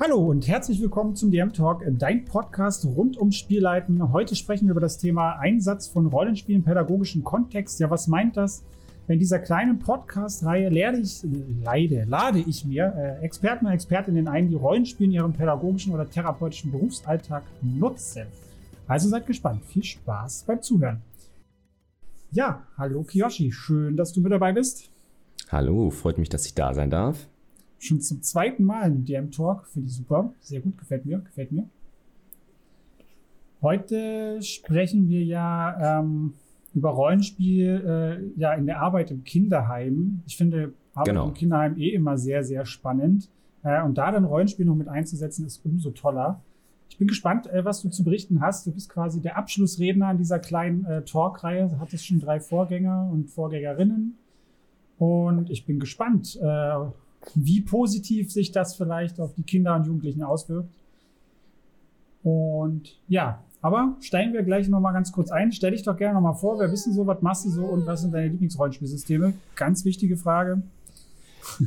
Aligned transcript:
Hallo 0.00 0.18
und 0.18 0.48
herzlich 0.48 0.80
willkommen 0.82 1.14
zum 1.14 1.30
DM 1.30 1.52
Talk, 1.52 1.84
dein 1.86 2.24
Podcast 2.24 2.84
rund 2.84 3.16
ums 3.16 3.36
Spielleiten. 3.36 4.12
Heute 4.12 4.34
sprechen 4.34 4.66
wir 4.66 4.72
über 4.72 4.80
das 4.80 4.98
Thema 4.98 5.38
Einsatz 5.38 5.86
von 5.86 6.06
Rollenspielen 6.06 6.62
im 6.62 6.64
pädagogischen 6.64 7.22
Kontext. 7.22 7.78
Ja, 7.78 7.90
was 7.90 8.08
meint 8.08 8.36
das? 8.36 8.64
In 9.06 9.20
dieser 9.20 9.38
kleinen 9.38 9.78
Podcast-Reihe 9.78 10.68
lade 10.68 10.98
ich, 10.98 11.24
leide, 11.62 12.06
lade 12.08 12.40
ich 12.40 12.64
mir 12.64 12.92
äh, 12.96 13.24
Experten 13.24 13.66
und 13.66 13.72
Expertinnen 13.72 14.26
ein, 14.26 14.48
die 14.48 14.56
Rollenspiele 14.56 15.10
in 15.10 15.14
ihrem 15.14 15.32
pädagogischen 15.32 15.94
oder 15.94 16.10
therapeutischen 16.10 16.72
Berufsalltag 16.72 17.44
nutzen. 17.62 18.26
Also 18.88 19.08
seid 19.08 19.28
gespannt. 19.28 19.62
Viel 19.64 19.84
Spaß 19.84 20.42
beim 20.48 20.60
Zuhören. 20.60 21.02
Ja, 22.32 22.66
hallo 22.76 23.04
Kiyoshi, 23.04 23.52
schön, 23.52 23.96
dass 23.96 24.12
du 24.12 24.20
mit 24.20 24.32
dabei 24.32 24.52
bist. 24.52 24.90
Hallo, 25.50 25.90
freut 25.90 26.18
mich, 26.18 26.30
dass 26.30 26.46
ich 26.46 26.54
da 26.54 26.74
sein 26.74 26.90
darf 26.90 27.28
schon 27.78 28.00
zum 28.00 28.22
zweiten 28.22 28.64
Mal 28.64 28.90
im 28.90 29.04
DM 29.04 29.30
Talk. 29.30 29.66
Finde 29.66 29.88
ich 29.88 29.94
super. 29.94 30.32
Sehr 30.40 30.60
gut, 30.60 30.78
gefällt 30.78 31.06
mir, 31.06 31.18
gefällt 31.18 31.52
mir. 31.52 31.68
Heute 33.62 34.42
sprechen 34.42 35.08
wir 35.08 35.24
ja 35.24 36.00
ähm, 36.00 36.34
über 36.74 36.90
Rollenspiel 36.90 38.30
äh, 38.36 38.40
ja 38.40 38.52
in 38.54 38.66
der 38.66 38.80
Arbeit 38.80 39.10
im 39.10 39.24
Kinderheim. 39.24 40.22
Ich 40.26 40.36
finde 40.36 40.74
Arbeit 40.94 41.06
genau. 41.06 41.28
im 41.28 41.34
Kinderheim 41.34 41.78
eh 41.78 41.90
immer 41.90 42.18
sehr, 42.18 42.44
sehr 42.44 42.66
spannend. 42.66 43.30
Äh, 43.62 43.82
und 43.82 43.96
da 43.96 44.12
dann 44.12 44.24
Rollenspiel 44.24 44.66
noch 44.66 44.74
mit 44.74 44.88
einzusetzen, 44.88 45.46
ist 45.46 45.64
umso 45.64 45.90
toller. 45.90 46.42
Ich 46.90 46.98
bin 46.98 47.08
gespannt, 47.08 47.46
äh, 47.48 47.64
was 47.64 47.82
du 47.82 47.88
zu 47.88 48.04
berichten 48.04 48.40
hast. 48.40 48.66
Du 48.66 48.72
bist 48.72 48.88
quasi 48.88 49.20
der 49.20 49.36
Abschlussredner 49.36 50.10
in 50.10 50.18
dieser 50.18 50.38
kleinen 50.38 50.84
äh, 50.84 51.02
Talkreihe. 51.02 51.68
Du 51.68 51.80
hattest 51.80 52.06
schon 52.06 52.20
drei 52.20 52.40
Vorgänger 52.40 53.08
und 53.10 53.30
Vorgängerinnen. 53.30 54.16
Und 54.98 55.50
ich 55.50 55.66
bin 55.66 55.80
gespannt, 55.80 56.38
äh, 56.40 56.76
wie 57.34 57.60
positiv 57.60 58.32
sich 58.32 58.52
das 58.52 58.74
vielleicht 58.74 59.20
auf 59.20 59.34
die 59.34 59.42
Kinder 59.42 59.74
und 59.76 59.86
Jugendlichen 59.86 60.22
auswirkt. 60.22 60.68
Und 62.22 62.98
ja, 63.08 63.42
aber 63.60 63.96
steigen 64.00 64.32
wir 64.32 64.42
gleich 64.42 64.68
nochmal 64.68 64.92
ganz 64.92 65.12
kurz 65.12 65.30
ein. 65.30 65.52
Stell 65.52 65.70
dich 65.70 65.82
doch 65.82 65.96
gerne 65.96 66.14
nochmal 66.14 66.34
vor, 66.34 66.58
wer 66.58 66.68
du 66.68 66.76
so, 66.76 67.06
was 67.06 67.22
machst 67.22 67.46
du 67.46 67.50
so 67.50 67.64
und 67.64 67.86
was 67.86 68.02
sind 68.02 68.12
deine 68.12 68.28
Lieblingsrollenspielsysteme? 68.28 69.34
Ganz 69.56 69.84
wichtige 69.84 70.16
Frage. 70.16 70.62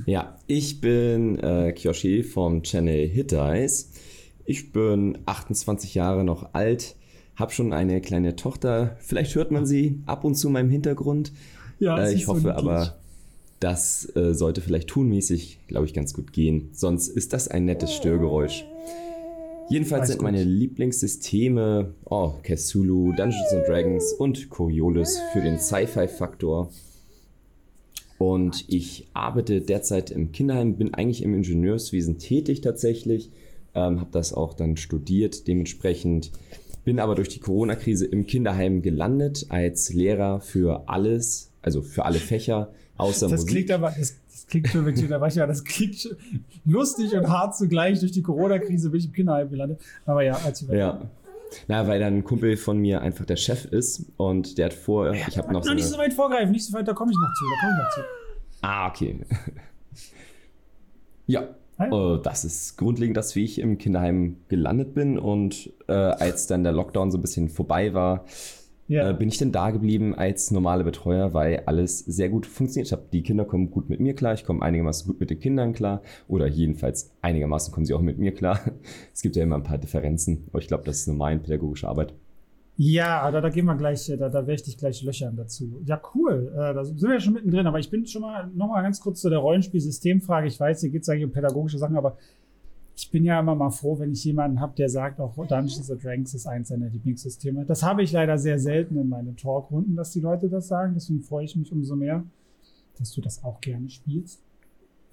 Ja, 0.08 0.36
ich 0.48 0.82
bin 0.82 1.38
äh, 1.38 1.72
Kyoshi 1.72 2.24
vom 2.24 2.64
Channel 2.64 3.08
Hit 3.08 3.32
Eyes. 3.34 3.92
Ich 4.44 4.72
bin 4.72 5.20
28 5.28 5.94
Jahre 5.94 6.24
noch 6.24 6.56
alt, 6.56 6.96
habe 7.36 7.52
schon 7.52 7.74
eine 7.74 8.02
kleine 8.02 8.36
Tochter. 8.36 8.96
Vielleicht 9.00 9.36
hört 9.36 9.52
man 9.52 9.68
sie 9.68 10.02
ab 10.08 10.24
und 10.24 10.34
zu 10.34 10.48
in 10.48 10.54
meinem 10.54 10.72
Hintergrund. 10.72 11.32
Ja, 11.80 12.00
äh, 12.00 12.14
ich 12.14 12.28
hoffe 12.28 12.42
so 12.42 12.50
aber, 12.50 12.98
das 13.60 14.16
äh, 14.16 14.34
sollte 14.34 14.62
vielleicht 14.62 14.88
tunmäßig, 14.90 15.60
glaube 15.68 15.86
ich, 15.86 15.94
ganz 15.94 16.14
gut 16.14 16.32
gehen. 16.32 16.70
Sonst 16.74 17.08
ist 17.08 17.34
das 17.34 17.48
ein 17.48 17.66
nettes 17.66 17.94
Störgeräusch. 17.94 18.66
Jedenfalls 19.70 20.08
sind 20.08 20.22
meine 20.22 20.44
Lieblingssysteme 20.44 21.94
oh, 22.06 22.34
Cthulhu, 22.44 23.12
Dungeons 23.12 23.54
and 23.54 23.68
Dragons 23.68 24.14
und 24.14 24.50
Coriolis 24.50 25.20
für 25.34 25.42
den 25.42 25.60
Sci-Fi-Faktor. 25.60 26.72
Und 28.18 28.66
ich 28.68 29.08
arbeite 29.14 29.62
derzeit 29.62 30.10
im 30.10 30.32
Kinderheim, 30.32 30.78
bin 30.78 30.94
eigentlich 30.94 31.22
im 31.22 31.34
Ingenieurswesen 31.34 32.18
tätig 32.18 32.62
tatsächlich, 32.62 33.30
ähm, 33.76 34.00
habe 34.00 34.10
das 34.12 34.34
auch 34.34 34.54
dann 34.54 34.78
studiert 34.78 35.48
dementsprechend, 35.48 36.32
bin 36.86 37.00
aber 37.00 37.16
durch 37.16 37.30
die 37.30 37.40
Corona-Krise 37.40 38.06
im 38.06 38.26
Kinderheim 38.26 38.82
gelandet 38.82 39.48
als 39.50 39.94
Lehrer 39.94 40.40
für 40.40 40.88
alles, 40.88 41.52
also 41.62 41.82
für 41.82 42.06
alle 42.06 42.20
Fächer, 42.20 42.72
Außer 42.98 43.30
das 43.30 43.42
Musik. 43.42 43.50
Klingt 43.50 43.72
aber, 43.72 43.94
das, 43.98 44.16
das 44.32 44.48
klingt 44.48 44.68
schon 44.70 44.86
wirklich 44.86 45.36
ja, 45.36 45.48
das 45.48 45.64
klingt 45.64 46.16
lustig 46.66 47.14
und 47.14 47.28
hart 47.30 47.56
zugleich. 47.56 48.00
Durch 48.00 48.12
die 48.12 48.22
Corona-Krise 48.22 48.90
bin 48.90 49.00
ich 49.00 49.06
im 49.06 49.14
Kinderheim 49.14 49.50
gelandet. 49.50 49.82
Aber 50.06 50.24
ja, 50.24 50.36
als 50.44 50.66
Ja. 50.70 51.02
Na, 51.68 51.88
weil 51.88 52.00
dann 52.00 52.18
ein 52.18 52.24
Kumpel 52.24 52.58
von 52.58 52.78
mir 52.78 53.02
einfach 53.02 53.26
der 53.26 53.38
Chef 53.38 53.66
ist 53.66 54.06
und 54.18 54.58
der 54.58 54.66
hat 54.66 54.74
vor, 54.74 55.14
ja, 55.14 55.28
ich 55.28 55.38
habe 55.38 55.48
noch, 55.54 55.62
noch 55.62 55.64
so 55.64 55.74
nicht 55.74 55.88
so 55.88 55.98
weit 55.98 56.14
vorgreifen, 56.14 56.52
nicht 56.52 56.66
so 56.66 56.74
weit, 56.74 56.88
da 56.88 56.94
komme 56.94 57.12
ich 57.12 57.18
noch 57.18 57.34
zu, 57.34 57.46
da 57.46 57.60
komme 57.62 57.74
ich 57.74 57.84
noch 57.84 57.94
zu. 57.94 58.02
Ah, 58.62 58.88
okay. 58.90 59.20
ja, 61.28 61.48
Uh, 61.80 62.18
das 62.18 62.44
ist 62.44 62.76
grundlegend 62.78 63.18
das, 63.18 63.36
wie 63.36 63.44
ich 63.44 63.60
im 63.60 63.78
Kinderheim 63.78 64.38
gelandet 64.48 64.96
bin. 64.96 65.20
Und 65.20 65.72
äh, 65.88 65.94
als 65.94 66.48
dann 66.48 66.64
der 66.64 66.74
Lockdown 66.74 67.12
so 67.12 67.20
ein 67.20 67.22
bisschen 67.22 67.50
vorbei 67.50 67.94
war, 67.94 68.26
ja. 68.88 69.10
äh, 69.10 69.14
bin 69.14 69.30
ich 69.30 69.38
denn 69.38 69.52
da 69.52 69.72
geblieben 69.72 70.16
als 70.16 70.52
normale 70.52 70.84
Betreuer, 70.84 71.34
weil 71.34 71.64
alles 71.66 72.00
sehr 72.00 72.30
gut 72.30 72.46
funktioniert. 72.46 72.88
Ich 72.88 72.92
habe 72.94 73.06
die 73.12 73.24
Kinder 73.24 73.46
kommen 73.46 73.72
gut 73.72 73.90
mit 73.90 74.00
mir 74.00 74.14
klar, 74.14 74.34
ich 74.34 74.46
komme 74.46 74.62
einigermaßen 74.62 75.08
gut 75.08 75.20
mit 75.20 75.30
den 75.30 75.40
Kindern 75.40 75.74
klar 75.74 76.02
oder 76.28 76.48
jedenfalls 76.48 77.12
einigermaßen 77.22 77.74
kommen 77.74 77.86
sie 77.86 77.94
auch 77.94 78.02
mit 78.02 78.18
mir 78.18 78.34
klar. 78.34 78.60
Es 79.14 79.22
gibt 79.22 79.36
ja 79.36 79.44
immer 79.44 79.56
ein 79.56 79.64
paar 79.64 79.78
Differenzen, 79.78 80.46
aber 80.50 80.60
ich 80.60 80.68
glaube, 80.68 80.84
das 80.84 81.00
ist 81.00 81.08
normal 81.08 81.34
in 81.34 81.42
pädagogischer 81.42 81.90
Arbeit. 81.90 82.14
Ja, 82.80 83.32
da, 83.32 83.42
da 83.42 83.50
gehen 83.50 83.66
wir 83.66 83.76
gleich, 83.76 84.06
da, 84.06 84.30
da 84.30 84.34
werde 84.34 84.54
ich 84.54 84.64
dich 84.64 84.78
gleich 84.78 85.02
löchern 85.02 85.36
dazu. 85.36 85.82
Ja, 85.86 86.00
cool. 86.14 86.52
Äh, 86.54 86.76
da 86.76 86.84
sind 86.86 87.02
wir 87.02 87.14
ja 87.14 87.20
schon 87.20 87.34
mittendrin, 87.34 87.66
aber 87.66 87.80
ich 87.80 87.90
bin 87.90 88.06
schon 88.06 88.22
mal 88.22 88.48
noch 88.54 88.68
mal 88.68 88.84
ganz 88.84 89.02
kurz 89.02 89.20
zu 89.20 89.32
der 89.32 89.40
Rollenspielsystemfrage. 89.40 90.48
Ich 90.48 90.60
weiß, 90.60 90.82
hier 90.82 90.92
geht 90.92 91.02
es 91.02 91.10
eigentlich 91.10 91.26
um 91.26 91.32
pädagogische 91.32 91.80
Sachen, 91.80 91.98
aber 91.98 92.18
ich 92.98 93.12
bin 93.12 93.24
ja 93.24 93.40
immer 93.40 93.54
mal 93.54 93.70
froh, 93.70 94.00
wenn 94.00 94.12
ich 94.12 94.24
jemanden 94.24 94.60
habe, 94.60 94.74
der 94.76 94.90
sagt, 94.90 95.20
auch 95.20 95.36
Dungeons 95.36 95.88
Dragons 95.88 96.34
ist 96.34 96.48
eins 96.48 96.70
seiner 96.70 96.90
Lieblingssysteme. 96.90 97.64
Das 97.64 97.84
habe 97.84 98.02
ich 98.02 98.12
leider 98.12 98.40
sehr 98.40 98.58
selten 98.58 98.98
in 98.98 99.08
meinen 99.08 99.38
Talkrunden, 99.38 99.96
dass 99.96 100.12
die 100.12 100.20
Leute 100.20 100.50
das 100.50 100.68
sagen. 100.68 100.96
Deswegen 100.96 101.22
freue 101.22 101.46
ich 101.46 101.56
mich 101.56 101.72
umso 101.72 101.96
mehr, 101.96 102.24
dass 102.98 103.12
du 103.12 103.22
das 103.22 103.44
auch 103.44 103.62
gerne 103.62 103.88
spielst. 103.92 104.42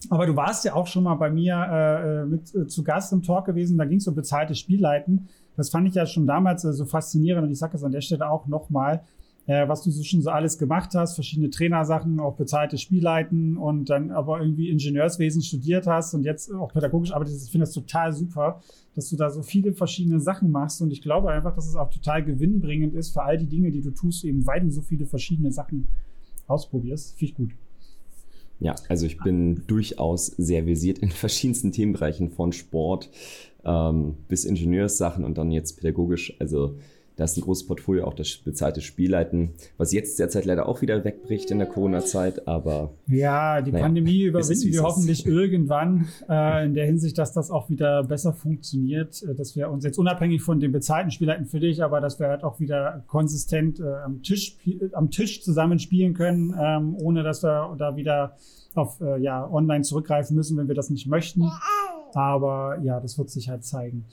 Aber 0.09 0.25
du 0.25 0.35
warst 0.35 0.65
ja 0.65 0.73
auch 0.75 0.87
schon 0.87 1.05
mal 1.05 1.17
bei 1.17 1.31
mir 1.31 1.57
äh, 1.57 2.23
äh 2.23 2.25
mit 2.25 2.55
äh, 2.55 2.67
zu 2.67 2.83
Gast 2.83 3.13
im 3.13 3.23
Talk 3.23 3.45
gewesen. 3.45 3.77
Da 3.77 3.85
ging 3.85 3.99
es 3.99 4.09
um 4.09 4.15
bezahltes 4.15 4.59
Spielleiten. 4.59 5.29
Das 5.57 5.69
fand 5.69 5.87
ich 5.87 5.95
ja 5.95 6.07
schon 6.07 6.27
damals 6.27 6.65
äh, 6.65 6.73
so 6.73 6.87
faszinierend 6.87 7.45
und 7.45 7.53
ich 7.53 7.59
sage 7.59 7.77
es 7.77 7.85
an 7.85 7.93
der 7.93 8.01
Stelle 8.01 8.31
auch 8.31 8.47
nochmal 8.47 9.03
äh, 9.47 9.69
was 9.69 9.83
du 9.83 9.91
so 9.91 10.03
schon 10.03 10.23
so 10.23 10.31
alles 10.31 10.59
gemacht 10.59 10.95
hast, 10.95 11.15
verschiedene 11.15 11.51
Trainersachen, 11.51 12.19
auch 12.21 12.37
bezahlte 12.37 12.79
Spielleiten 12.79 13.57
und 13.57 13.91
dann 13.91 14.11
aber 14.11 14.41
irgendwie 14.41 14.71
Ingenieurswesen 14.71 15.43
studiert 15.43 15.87
hast 15.87 16.15
und 16.15 16.25
jetzt 16.25 16.53
auch 16.53 16.73
pädagogisch 16.73 17.13
arbeitest. 17.13 17.45
Ich 17.45 17.51
finde 17.51 17.67
das 17.67 17.75
total 17.75 18.13
super, 18.13 18.63
dass 18.95 19.11
du 19.11 19.17
da 19.17 19.31
so 19.31 19.43
viele 19.43 19.73
verschiedene 19.73 20.21
Sachen 20.21 20.51
machst 20.51 20.81
und 20.81 20.91
ich 20.93 21.03
glaube 21.03 21.31
einfach, 21.31 21.55
dass 21.55 21.69
es 21.69 21.77
auch 21.77 21.91
total 21.91 22.25
gewinnbringend 22.25 22.95
ist 22.95 23.11
für 23.11 23.23
all 23.23 23.37
die 23.37 23.47
Dinge, 23.47 23.71
die 23.71 23.83
du 23.83 23.91
tust, 23.91 24.25
eben 24.25 24.47
weil 24.47 24.61
du 24.61 24.71
so 24.71 24.81
viele 24.81 25.05
verschiedene 25.05 25.53
Sachen 25.53 25.89
ausprobierst. 26.47 27.19
Finde 27.19 27.25
ich 27.25 27.37
gut. 27.37 27.51
Ja, 28.61 28.75
also 28.89 29.05
ich 29.05 29.19
bin 29.19 29.67
durchaus 29.67 30.27
sehr 30.27 30.65
versiert 30.65 30.99
in 31.01 31.11
verschiedensten 31.11 31.73
Themenbereichen 31.73 32.31
von 32.31 32.53
Sport 32.53 33.11
ähm, 33.65 34.15
bis 34.29 34.45
Ingenieurssachen 34.45 35.25
und 35.25 35.37
dann 35.37 35.51
jetzt 35.51 35.77
pädagogisch. 35.77 36.35
Also 36.39 36.77
da 37.17 37.25
ist 37.25 37.37
ein 37.37 37.43
großes 37.43 37.67
Portfolio, 37.67 38.07
auch 38.07 38.15
das 38.15 38.37
bezahlte 38.39 38.81
Spielleiten, 38.81 39.51
was 39.77 39.93
jetzt 39.93 40.19
derzeit 40.19 40.45
leider 40.47 40.69
auch 40.69 40.83
wieder 40.83 41.05
wegbricht 41.05 41.51
in 41.51 41.59
der 41.59 41.69
Corona-Zeit, 41.69 42.49
aber. 42.49 42.93
Ja, 43.07 43.63
die 43.63 43.71
naja, 43.71 43.85
Pandemie 43.85 44.23
überwinden 44.23 44.73
wir 44.73 44.83
hoffentlich 44.83 45.25
irgendwann 45.25 46.09
äh, 46.29 46.67
in 46.67 46.75
der 46.75 46.87
Hinsicht, 46.87 47.17
dass 47.19 47.33
das 47.33 47.51
auch 47.51 47.71
wieder 47.71 48.03
besser 48.03 48.33
funktioniert, 48.33 49.23
äh, 49.23 49.35
dass 49.35 49.55
wir 49.55 49.71
uns 49.71 49.85
jetzt 49.85 49.99
unabhängig 49.99 50.43
von 50.43 50.59
den 50.59 50.73
bezahlten 50.73 51.13
Spielleiten 51.13 51.47
für 51.47 51.61
dich, 51.61 51.85
aber 51.85 52.01
dass 52.01 52.19
wir 52.19 52.29
halt 52.29 52.43
auch 52.43 52.59
wieder 52.59 53.05
konsistent 53.07 53.79
äh, 53.79 53.85
am, 54.05 54.23
Tisch, 54.23 54.57
am 54.93 55.11
Tisch 55.11 55.43
zusammen 55.43 55.79
spielen 55.79 56.15
können, 56.15 56.55
ähm, 56.61 56.97
ohne 56.97 57.23
dass 57.23 57.45
wir 57.45 57.77
da 57.79 57.97
wieder 57.97 58.37
auf 58.75 59.01
äh, 59.01 59.21
ja, 59.21 59.49
online 59.49 59.83
zurückgreifen 59.83 60.35
müssen, 60.35 60.57
wenn 60.57 60.67
wir 60.67 60.75
das 60.75 60.91
nicht 60.91 61.07
möchten. 61.07 61.49
Aber 62.13 62.79
ja, 62.83 62.99
das 62.99 63.19
wird 63.19 63.31
sich 63.31 63.49
halt 63.49 63.65
zeigen. 63.65 64.05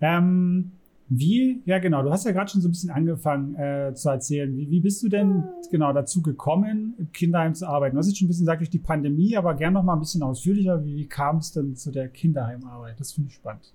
Ähm, 0.00 0.72
wie, 1.08 1.62
ja 1.66 1.78
genau, 1.78 2.02
du 2.02 2.10
hast 2.10 2.24
ja 2.24 2.32
gerade 2.32 2.50
schon 2.50 2.60
so 2.60 2.68
ein 2.68 2.72
bisschen 2.72 2.90
angefangen 2.90 3.54
äh, 3.54 3.94
zu 3.94 4.08
erzählen. 4.08 4.56
Wie, 4.56 4.70
wie 4.70 4.80
bist 4.80 5.02
du 5.02 5.08
denn 5.08 5.44
genau 5.70 5.92
dazu 5.92 6.20
gekommen, 6.20 6.94
im 6.98 7.12
Kinderheim 7.12 7.54
zu 7.54 7.66
arbeiten? 7.68 7.94
Du 7.94 8.00
hast 8.00 8.08
jetzt 8.08 8.18
schon 8.18 8.26
ein 8.26 8.28
bisschen 8.28 8.44
gesagt 8.44 8.60
durch 8.60 8.70
die 8.70 8.80
Pandemie, 8.80 9.36
aber 9.36 9.54
gern 9.54 9.72
noch 9.72 9.84
mal 9.84 9.92
ein 9.92 10.00
bisschen 10.00 10.22
ausführlicher. 10.22 10.84
Wie, 10.84 10.96
wie 10.96 11.06
kam 11.06 11.36
es 11.36 11.52
denn 11.52 11.76
zu 11.76 11.92
der 11.92 12.08
Kinderheimarbeit? 12.08 12.98
Das 12.98 13.12
finde 13.12 13.28
ich 13.28 13.36
spannend. 13.36 13.72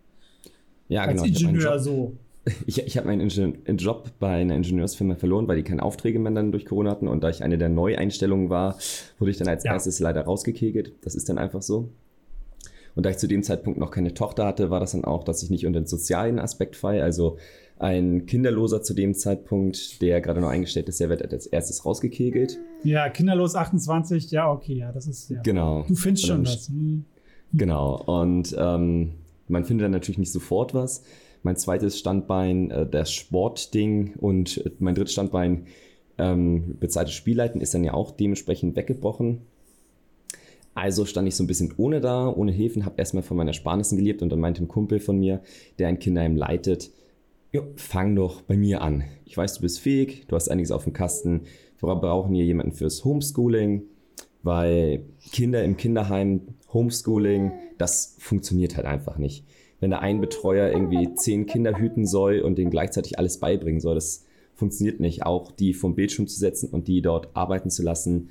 Ja, 0.89 1.03
Als 1.03 1.11
genau. 1.11 1.23
Als 1.23 1.41
Ingenieur 1.41 1.79
so. 1.79 2.17
Ich, 2.65 2.83
ich 2.83 2.97
habe 2.97 3.06
meinen 3.06 3.29
Ingen 3.29 3.77
Job 3.77 4.09
bei 4.19 4.41
einer 4.41 4.56
Ingenieursfirma 4.56 5.13
verloren, 5.13 5.47
weil 5.47 5.57
die 5.57 5.63
keine 5.63 5.83
Aufträge 5.83 6.17
mehr 6.17 6.31
dann 6.31 6.51
durch 6.51 6.65
Corona 6.65 6.89
hatten. 6.89 7.07
Und 7.07 7.23
da 7.23 7.29
ich 7.29 7.44
eine 7.44 7.59
der 7.59 7.69
Neueinstellungen 7.69 8.50
war, 8.50 8.79
wurde 9.19 9.29
ich 9.29 9.38
dann 9.38 9.47
als 9.47 9.63
ja. 9.63 9.73
erstes 9.73 10.00
leider 10.00 10.23
rausgekegelt. 10.23 10.94
Das 11.03 11.13
ist 11.13 11.29
dann 11.29 11.38
einfach 11.38 11.61
so. 11.61 11.91
Und 12.95 13.05
da 13.05 13.09
ich 13.09 13.17
zu 13.17 13.27
dem 13.27 13.43
Zeitpunkt 13.43 13.79
noch 13.79 13.91
keine 13.91 14.13
Tochter 14.13 14.45
hatte, 14.45 14.69
war 14.69 14.79
das 14.79 14.91
dann 14.91 15.05
auch, 15.05 15.23
dass 15.23 15.43
ich 15.43 15.49
nicht 15.49 15.65
unter 15.65 15.79
den 15.79 15.88
sozialen 15.88 16.39
Aspekt 16.39 16.75
falle. 16.75 17.03
Also 17.03 17.38
ein 17.79 18.25
Kinderloser 18.27 18.83
zu 18.83 18.93
dem 18.93 19.15
Zeitpunkt, 19.15 20.01
der 20.01 20.21
gerade 20.21 20.39
noch 20.39 20.49
eingestellt 20.49 20.88
ist, 20.88 20.99
der 20.99 21.09
wird 21.09 21.31
als 21.31 21.47
erstes 21.47 21.83
rausgekegelt. 21.83 22.59
Ja, 22.83 23.09
kinderlos 23.09 23.55
28, 23.55 24.29
ja, 24.29 24.51
okay, 24.51 24.75
ja, 24.75 24.91
das 24.91 25.07
ist 25.07 25.29
ja. 25.29 25.41
Genau. 25.41 25.83
Du 25.88 25.95
findest 25.95 26.27
schon 26.27 26.45
was. 26.45 26.67
Hm. 26.67 27.05
Genau. 27.53 28.01
Und 28.05 28.55
ähm, 28.57 29.13
man 29.47 29.65
findet 29.65 29.85
dann 29.85 29.91
natürlich 29.91 30.19
nicht 30.19 30.31
sofort 30.31 30.73
was. 30.73 31.03
Mein 31.44 31.55
zweites 31.55 31.97
Standbein, 31.97 32.69
äh, 32.71 32.87
das 32.87 33.11
Sportding 33.11 34.13
und 34.17 34.63
mein 34.79 34.94
drittes 34.94 35.13
Standbein, 35.13 35.65
ähm, 36.17 36.77
bezahltes 36.79 37.15
Spielleiten, 37.15 37.61
ist 37.61 37.73
dann 37.73 37.83
ja 37.83 37.94
auch 37.94 38.11
dementsprechend 38.11 38.75
weggebrochen. 38.75 39.41
Also 40.73 41.06
stand 41.06 41.27
ich 41.27 41.35
so 41.35 41.44
ein 41.44 41.47
bisschen 41.47 41.73
ohne 41.77 42.00
da, 42.00 42.29
ohne 42.29 42.51
Hilfen, 42.51 42.85
habe 42.85 42.95
erstmal 42.97 43.23
von 43.23 43.38
meinen 43.38 43.50
Ersparnissen 43.50 43.97
gelebt 43.97 44.21
und 44.21 44.29
dann 44.29 44.39
meinte 44.39 44.63
ein 44.63 44.69
Kumpel 44.69 45.00
von 45.00 45.19
mir, 45.19 45.41
der 45.79 45.89
ein 45.89 46.00
Kinderheim 46.00 46.35
leitet, 46.35 46.91
jo, 47.51 47.63
fang 47.75 48.15
doch 48.15 48.41
bei 48.41 48.56
mir 48.56 48.81
an. 48.81 49.03
Ich 49.25 49.35
weiß, 49.35 49.56
du 49.56 49.62
bist 49.62 49.79
fähig, 49.79 50.25
du 50.27 50.35
hast 50.35 50.50
einiges 50.50 50.71
auf 50.71 50.85
dem 50.85 50.94
Kasten. 50.94 51.41
Wir 51.79 51.95
brauchen 51.95 52.33
hier 52.33 52.45
jemanden 52.45 52.73
fürs 52.73 53.03
Homeschooling, 53.03 53.83
weil 54.44 55.06
Kinder 55.31 55.63
im 55.63 55.75
Kinderheim, 55.77 56.41
Homeschooling, 56.71 57.51
das 57.77 58.15
funktioniert 58.19 58.77
halt 58.77 58.85
einfach 58.85 59.18
nicht. 59.18 59.45
Wenn 59.79 59.91
da 59.91 60.00
ein 60.00 60.21
Betreuer 60.21 60.71
irgendwie 60.71 61.15
zehn 61.15 61.47
Kinder 61.47 61.77
hüten 61.77 62.06
soll 62.06 62.39
und 62.39 62.57
denen 62.57 62.71
gleichzeitig 62.71 63.18
alles 63.18 63.39
beibringen 63.39 63.81
soll, 63.81 63.95
das 63.95 64.25
funktioniert 64.53 65.00
nicht. 65.00 65.23
Auch 65.25 65.51
die 65.51 65.73
vom 65.73 65.95
Bildschirm 65.95 66.27
zu 66.27 66.38
setzen 66.38 66.69
und 66.69 66.88
die 66.88 67.01
dort 67.01 67.35
arbeiten 67.35 67.71
zu 67.71 67.81
lassen, 67.81 68.29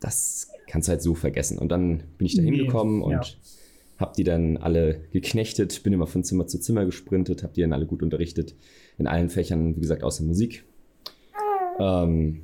das 0.00 0.50
kannst 0.68 0.88
du 0.88 0.90
halt 0.90 1.02
so 1.02 1.14
vergessen. 1.14 1.58
Und 1.58 1.72
dann 1.72 2.02
bin 2.18 2.26
ich 2.26 2.36
da 2.36 2.42
hingekommen 2.42 2.98
nee, 2.98 3.04
und 3.04 3.12
ja. 3.12 3.24
habe 3.98 4.12
die 4.16 4.24
dann 4.24 4.56
alle 4.56 5.00
geknechtet, 5.10 5.82
bin 5.82 5.92
immer 5.92 6.06
von 6.06 6.22
Zimmer 6.22 6.46
zu 6.46 6.60
Zimmer 6.60 6.84
gesprintet, 6.84 7.42
habe 7.42 7.52
die 7.54 7.62
dann 7.62 7.72
alle 7.72 7.86
gut 7.86 8.02
unterrichtet. 8.02 8.54
In 8.98 9.06
allen 9.06 9.30
Fächern, 9.30 9.76
wie 9.76 9.80
gesagt, 9.80 10.02
außer 10.02 10.24
Musik. 10.24 10.64
Ähm, 11.80 12.42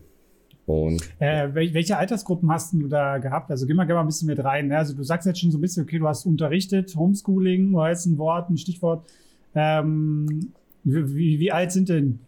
und, 0.67 1.03
äh, 1.19 1.49
welche 1.53 1.99
Altersgruppen 1.99 2.51
hast 2.51 2.73
du 2.73 2.89
da 2.89 3.19
gehabt? 3.19 3.51
Also 3.51 3.67
geh 3.67 3.75
mal 3.75 3.85
gerne 3.85 3.99
mal 3.99 4.05
ein 4.05 4.07
bisschen 4.07 4.29
mit 4.29 4.43
rein. 4.43 4.69
Ne? 4.69 4.79
Also 4.79 4.95
du 4.95 5.03
sagst 5.03 5.27
jetzt 5.27 5.41
schon 5.41 5.51
so 5.51 5.59
ein 5.59 5.61
bisschen, 5.61 5.83
okay, 5.83 5.99
du 5.99 6.09
hast 6.09 6.25
unterrichtet, 6.25 6.97
Homeschooling 6.97 7.75
war 7.75 7.91
jetzt 7.91 8.07
ein 8.07 8.17
Wort, 8.17 8.49
ein 8.49 8.57
Stichwort. 8.57 9.05
Ähm, 9.55 10.53
wie, 10.85 11.39
wie, 11.39 11.53
alt 11.53 11.73
sind 11.73 11.91
denn 11.91 12.21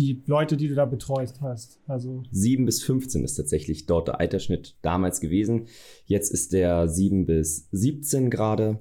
die 0.00 0.22
Leute, 0.26 0.56
die 0.56 0.68
du 0.68 0.74
da 0.74 0.86
betreut 0.86 1.34
hast? 1.42 1.78
Also 1.86 2.22
7 2.32 2.64
bis 2.64 2.82
15 2.82 3.22
ist 3.22 3.34
tatsächlich 3.34 3.86
dort 3.86 4.08
der 4.08 4.18
Altersschnitt 4.18 4.76
damals 4.80 5.20
gewesen. 5.20 5.66
Jetzt 6.06 6.30
ist 6.30 6.52
der 6.54 6.88
7 6.88 7.26
bis 7.26 7.68
17 7.72 8.30
gerade, 8.30 8.80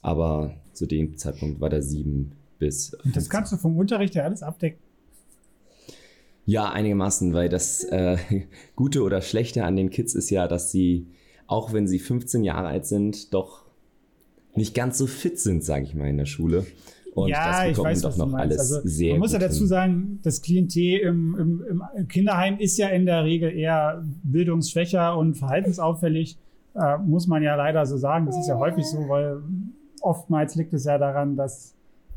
aber 0.00 0.54
zu 0.72 0.86
dem 0.86 1.18
Zeitpunkt 1.18 1.60
war 1.60 1.68
der 1.68 1.82
7 1.82 2.32
bis. 2.58 2.90
15. 2.90 3.00
Und 3.04 3.16
das 3.16 3.28
kannst 3.28 3.52
du 3.52 3.56
vom 3.56 3.76
Unterricht 3.76 4.14
ja 4.14 4.24
alles 4.24 4.42
abdecken. 4.42 4.80
Ja, 6.46 6.72
einigermaßen, 6.72 7.34
weil 7.34 7.50
das 7.50 7.84
äh, 7.84 8.16
Gute 8.74 9.02
oder 9.02 9.20
Schlechte 9.20 9.64
an 9.64 9.76
den 9.76 9.90
Kids 9.90 10.14
ist 10.14 10.30
ja, 10.30 10.48
dass 10.48 10.70
sie, 10.70 11.08
auch 11.46 11.74
wenn 11.74 11.86
sie 11.86 11.98
15 11.98 12.42
Jahre 12.42 12.68
alt 12.68 12.86
sind, 12.86 13.34
doch 13.34 13.66
nicht 14.54 14.74
ganz 14.74 14.96
so 14.96 15.06
fit 15.06 15.38
sind, 15.38 15.62
sage 15.62 15.84
ich 15.84 15.94
mal, 15.94 16.08
in 16.08 16.16
der 16.16 16.26
Schule. 16.26 16.66
Und 17.24 17.30
ja, 17.30 17.50
das 17.50 17.68
bekommt 17.68 17.78
ich 17.78 17.84
weiß, 17.84 18.00
doch 18.02 18.16
noch 18.16 18.34
alles 18.34 18.58
also, 18.58 18.80
sehr 18.84 19.12
Man 19.12 19.20
muss 19.20 19.32
ja 19.32 19.38
dazu 19.38 19.66
sagen, 19.66 20.20
das 20.22 20.42
Klientel 20.42 21.00
im, 21.00 21.36
im, 21.38 21.82
im, 21.96 22.08
Kinderheim 22.08 22.58
ist 22.58 22.76
ja 22.78 22.88
in 22.88 23.06
der 23.06 23.24
Regel 23.24 23.50
eher 23.50 24.04
bildungsschwächer 24.22 25.16
und 25.16 25.34
verhaltensauffällig. 25.34 26.38
Äh, 26.74 26.98
muss 26.98 27.26
man 27.26 27.42
ja 27.42 27.54
leider 27.56 27.84
so 27.86 27.96
sagen. 27.96 28.26
Das 28.26 28.38
ist 28.38 28.48
ja 28.48 28.58
häufig 28.58 28.84
so, 28.86 29.08
weil 29.08 29.42
oftmals 30.00 30.54
liegt 30.54 30.72
es 30.74 30.84
ja 30.84 30.98
daran, 30.98 31.36
dass 31.36 31.74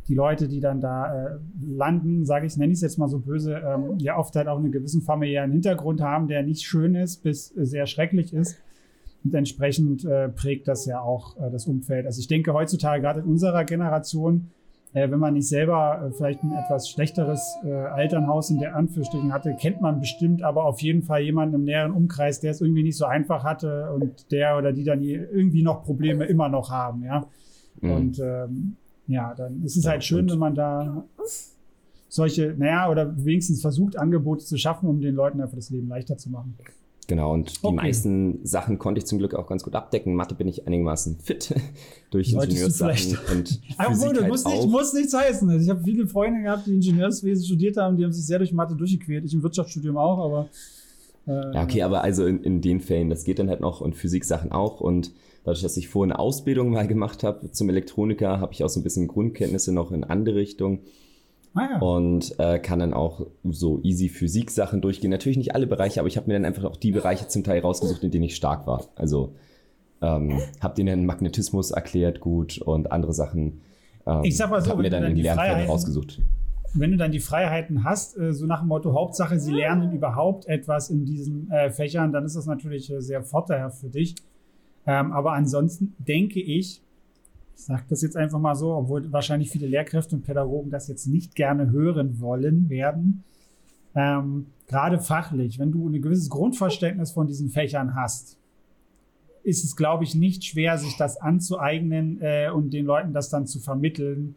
die 0.07 0.15
Leute, 0.15 0.48
die 0.48 0.59
dann 0.59 0.81
da 0.81 1.13
äh, 1.13 1.38
landen, 1.65 2.25
sage 2.25 2.45
ich, 2.45 2.57
nenne 2.57 2.71
ich 2.71 2.77
es 2.77 2.81
jetzt 2.81 2.98
mal 2.98 3.07
so 3.07 3.19
böse, 3.19 3.62
ähm, 3.65 3.98
ja 4.00 4.18
oft 4.18 4.36
halt 4.36 4.48
auch 4.48 4.57
einen 4.57 4.71
gewissen 4.71 5.01
familiären 5.01 5.51
Hintergrund 5.51 6.01
haben, 6.01 6.27
der 6.27 6.44
nicht 6.44 6.63
schön 6.63 6.95
ist 6.95 7.24
bis 7.24 7.56
äh, 7.56 7.65
sehr 7.65 7.86
schrecklich 7.86 8.33
ist. 8.33 8.57
Und 9.24 9.36
entsprechend 9.36 10.03
äh, 10.03 10.30
prägt 10.30 10.68
das 10.68 10.86
ja 10.86 11.00
auch 11.00 11.38
äh, 11.38 11.51
das 11.51 11.68
Umfeld. 11.68 12.06
Also 12.07 12.19
ich 12.19 12.27
denke 12.27 12.53
heutzutage 12.53 13.01
gerade 13.01 13.19
in 13.21 13.25
unserer 13.25 13.63
Generation, 13.65 14.50
wenn 14.93 15.19
man 15.19 15.33
nicht 15.33 15.47
selber 15.47 16.01
äh, 16.05 16.11
vielleicht 16.11 16.43
ein 16.43 16.51
etwas 16.51 16.89
schlechteres 16.89 17.55
äh, 17.63 17.69
Elternhaus 17.69 18.49
in 18.49 18.59
der 18.59 18.75
Anführungsstrichen 18.75 19.31
hatte, 19.31 19.55
kennt 19.55 19.81
man 19.81 19.99
bestimmt 19.99 20.43
aber 20.43 20.65
auf 20.65 20.81
jeden 20.81 21.01
Fall 21.01 21.21
jemanden 21.21 21.55
im 21.55 21.63
näheren 21.63 21.91
Umkreis, 21.91 22.41
der 22.41 22.51
es 22.51 22.61
irgendwie 22.61 22.83
nicht 22.83 22.97
so 22.97 23.05
einfach 23.05 23.43
hatte 23.43 23.91
und 23.93 24.31
der 24.31 24.57
oder 24.57 24.73
die 24.73 24.83
dann 24.83 25.01
irgendwie 25.01 25.63
noch 25.63 25.83
Probleme 25.83 26.25
immer 26.25 26.49
noch 26.49 26.71
haben, 26.71 27.03
ja. 27.03 27.25
Mhm. 27.79 27.91
Und 27.91 28.19
ähm, 28.19 28.75
ja, 29.07 29.33
dann 29.33 29.63
ist 29.63 29.77
es 29.77 29.85
ja, 29.85 29.91
halt 29.91 30.03
schön, 30.03 30.29
wenn 30.29 30.39
man 30.39 30.55
da 30.55 31.05
solche, 32.09 32.53
naja, 32.57 32.89
oder 32.89 33.15
wenigstens 33.25 33.61
versucht, 33.61 33.97
Angebote 33.97 34.43
zu 34.43 34.57
schaffen, 34.57 34.89
um 34.89 34.99
den 34.99 35.15
Leuten 35.15 35.39
einfach 35.39 35.55
das 35.55 35.69
Leben 35.69 35.88
leichter 35.88 36.17
zu 36.17 36.29
machen. 36.29 36.57
Genau, 37.07 37.33
und 37.33 37.62
die 37.62 37.65
okay. 37.65 37.75
meisten 37.75 38.45
Sachen 38.45 38.80
konnte 38.80 39.00
ich 39.00 39.06
zum 39.06 39.18
Glück 39.19 39.33
auch 39.33 39.48
ganz 39.48 39.63
gut 39.63 39.75
abdecken. 39.75 40.15
Mathe 40.15 40.36
bin 40.36 40.48
ich 40.48 40.65
einigermaßen 40.68 41.18
fit 41.19 41.53
durch 42.12 42.31
Ingenieurssachen 42.31 43.18
und 43.31 43.48
Physik 43.77 44.18
halt 44.18 44.27
muss, 44.27 44.45
nicht, 44.45 44.68
muss 44.68 44.94
nichts 44.94 45.13
heißen. 45.13 45.62
Ich 45.62 45.69
habe 45.69 45.83
viele 45.83 46.07
Freunde 46.07 46.44
gehabt, 46.44 46.68
die 46.68 46.75
Ingenieurswesen 46.75 47.44
studiert 47.44 47.77
haben, 47.77 47.98
die 47.98 48.06
haben 48.06 48.13
sich 48.13 48.25
sehr 48.25 48.38
durch 48.38 48.53
Mathe 48.53 48.75
durchgequält. 48.75 49.25
Ich 49.25 49.33
im 49.33 49.44
Wirtschaftsstudium 49.44 49.98
auch, 49.98 50.19
aber 50.19 50.50
äh, 51.27 51.56
ja, 51.56 51.63
okay, 51.63 51.81
aber 51.81 52.03
also 52.03 52.25
in, 52.25 52.44
in 52.44 52.62
den 52.62 52.80
Fällen, 52.80 53.09
das 53.09 53.24
geht 53.24 53.39
dann 53.39 53.50
halt 53.50 53.62
noch 53.62 53.81
und 53.81 53.95
Physik-Sachen 53.95 54.51
auch 54.51 54.80
und 54.80 55.12
Dadurch, 55.44 55.63
dass 55.63 55.77
ich 55.77 55.88
vorher 55.88 56.13
eine 56.13 56.19
Ausbildung 56.19 56.69
mal 56.69 56.88
gemacht 56.88 57.24
habe 57.24 57.51
zum 57.51 57.69
Elektroniker, 57.69 58.39
habe 58.39 58.53
ich 58.53 58.63
auch 58.63 58.69
so 58.69 58.80
ein 58.80 58.83
bisschen 58.83 59.07
Grundkenntnisse 59.07 59.74
noch 59.74 59.92
in 59.92 60.03
andere 60.03 60.36
Richtungen. 60.36 60.80
Ah, 61.53 61.68
ja. 61.74 61.80
Und 61.80 62.39
äh, 62.39 62.59
kann 62.59 62.80
dann 62.80 62.94
auch 62.94 63.27
so 63.44 63.81
easy 63.83 64.07
Physik-Sachen 64.07 64.81
durchgehen. 64.81 65.12
Natürlich 65.12 65.38
nicht 65.38 65.53
alle 65.53 65.68
Bereiche, 65.68 66.00
aber 66.00 66.07
ich 66.07 66.18
habe 66.18 66.27
mir 66.27 66.33
dann 66.33 66.45
einfach 66.45 66.63
auch 66.63 66.77
die 66.77 66.92
Bereiche 66.92 67.27
zum 67.27 67.44
Teil 67.44 67.62
rausgesucht, 67.62 68.03
in 68.03 68.12
denen 68.12 68.24
ich 68.24 68.36
stark 68.36 68.68
war. 68.68 68.88
Also 68.95 69.33
ähm, 70.01 70.42
habe 70.62 70.75
denen 70.75 71.06
Magnetismus 71.06 71.71
erklärt 71.71 72.19
gut 72.19 72.57
und 72.59 72.92
andere 72.92 73.13
Sachen. 73.13 73.62
Ähm, 74.06 74.24
ich 74.24 74.38
sag 74.38 74.50
mal 74.50 74.62
so, 74.62 74.71
habe 74.71 74.81
mir 74.81 74.89
dann, 74.89 75.03
dann 75.03 75.15
die 75.15 75.21
Lernfelder 75.21 75.65
rausgesucht. 75.65 76.21
Wenn 76.74 76.92
du 76.92 76.98
dann 76.98 77.12
die 77.12 77.19
Freiheiten 77.19 77.83
hast, 77.83 78.18
äh, 78.18 78.33
so 78.33 78.45
nach 78.45 78.59
dem 78.62 78.69
Motto 78.69 78.94
Hauptsache, 78.94 79.38
sie 79.39 79.51
lernen 79.51 79.92
überhaupt 79.92 80.48
etwas 80.48 80.89
in 80.89 81.06
diesen 81.06 81.51
äh, 81.51 81.69
Fächern, 81.69 82.13
dann 82.13 82.24
ist 82.24 82.36
das 82.38 82.45
natürlich 82.45 82.92
äh, 82.92 83.01
sehr 83.01 83.24
vorteilhaft 83.24 83.80
für 83.80 83.89
dich. 83.89 84.15
Ähm, 84.88 85.12
aber 85.12 85.33
ansonsten 85.33 85.95
denke 86.00 86.39
ich, 86.39 86.81
ich 87.61 87.67
sage 87.67 87.83
das 87.89 88.01
jetzt 88.01 88.17
einfach 88.17 88.39
mal 88.39 88.55
so, 88.55 88.73
obwohl 88.73 89.11
wahrscheinlich 89.11 89.51
viele 89.51 89.67
Lehrkräfte 89.67 90.15
und 90.15 90.23
Pädagogen 90.23 90.71
das 90.71 90.87
jetzt 90.87 91.05
nicht 91.05 91.35
gerne 91.35 91.69
hören 91.69 92.19
wollen 92.19 92.69
werden. 92.69 93.23
Ähm, 93.93 94.47
gerade 94.67 94.99
fachlich, 94.99 95.59
wenn 95.59 95.71
du 95.71 95.87
ein 95.87 96.01
gewisses 96.01 96.31
Grundverständnis 96.31 97.11
von 97.11 97.27
diesen 97.27 97.49
Fächern 97.49 97.93
hast, 97.93 98.39
ist 99.43 99.63
es, 99.63 99.75
glaube 99.75 100.05
ich, 100.05 100.15
nicht 100.15 100.43
schwer, 100.43 100.79
sich 100.79 100.97
das 100.97 101.17
anzueignen 101.17 102.17
äh, 102.21 102.49
und 102.49 102.71
den 102.71 102.85
Leuten 102.85 103.13
das 103.13 103.29
dann 103.29 103.45
zu 103.45 103.59
vermitteln. 103.59 104.33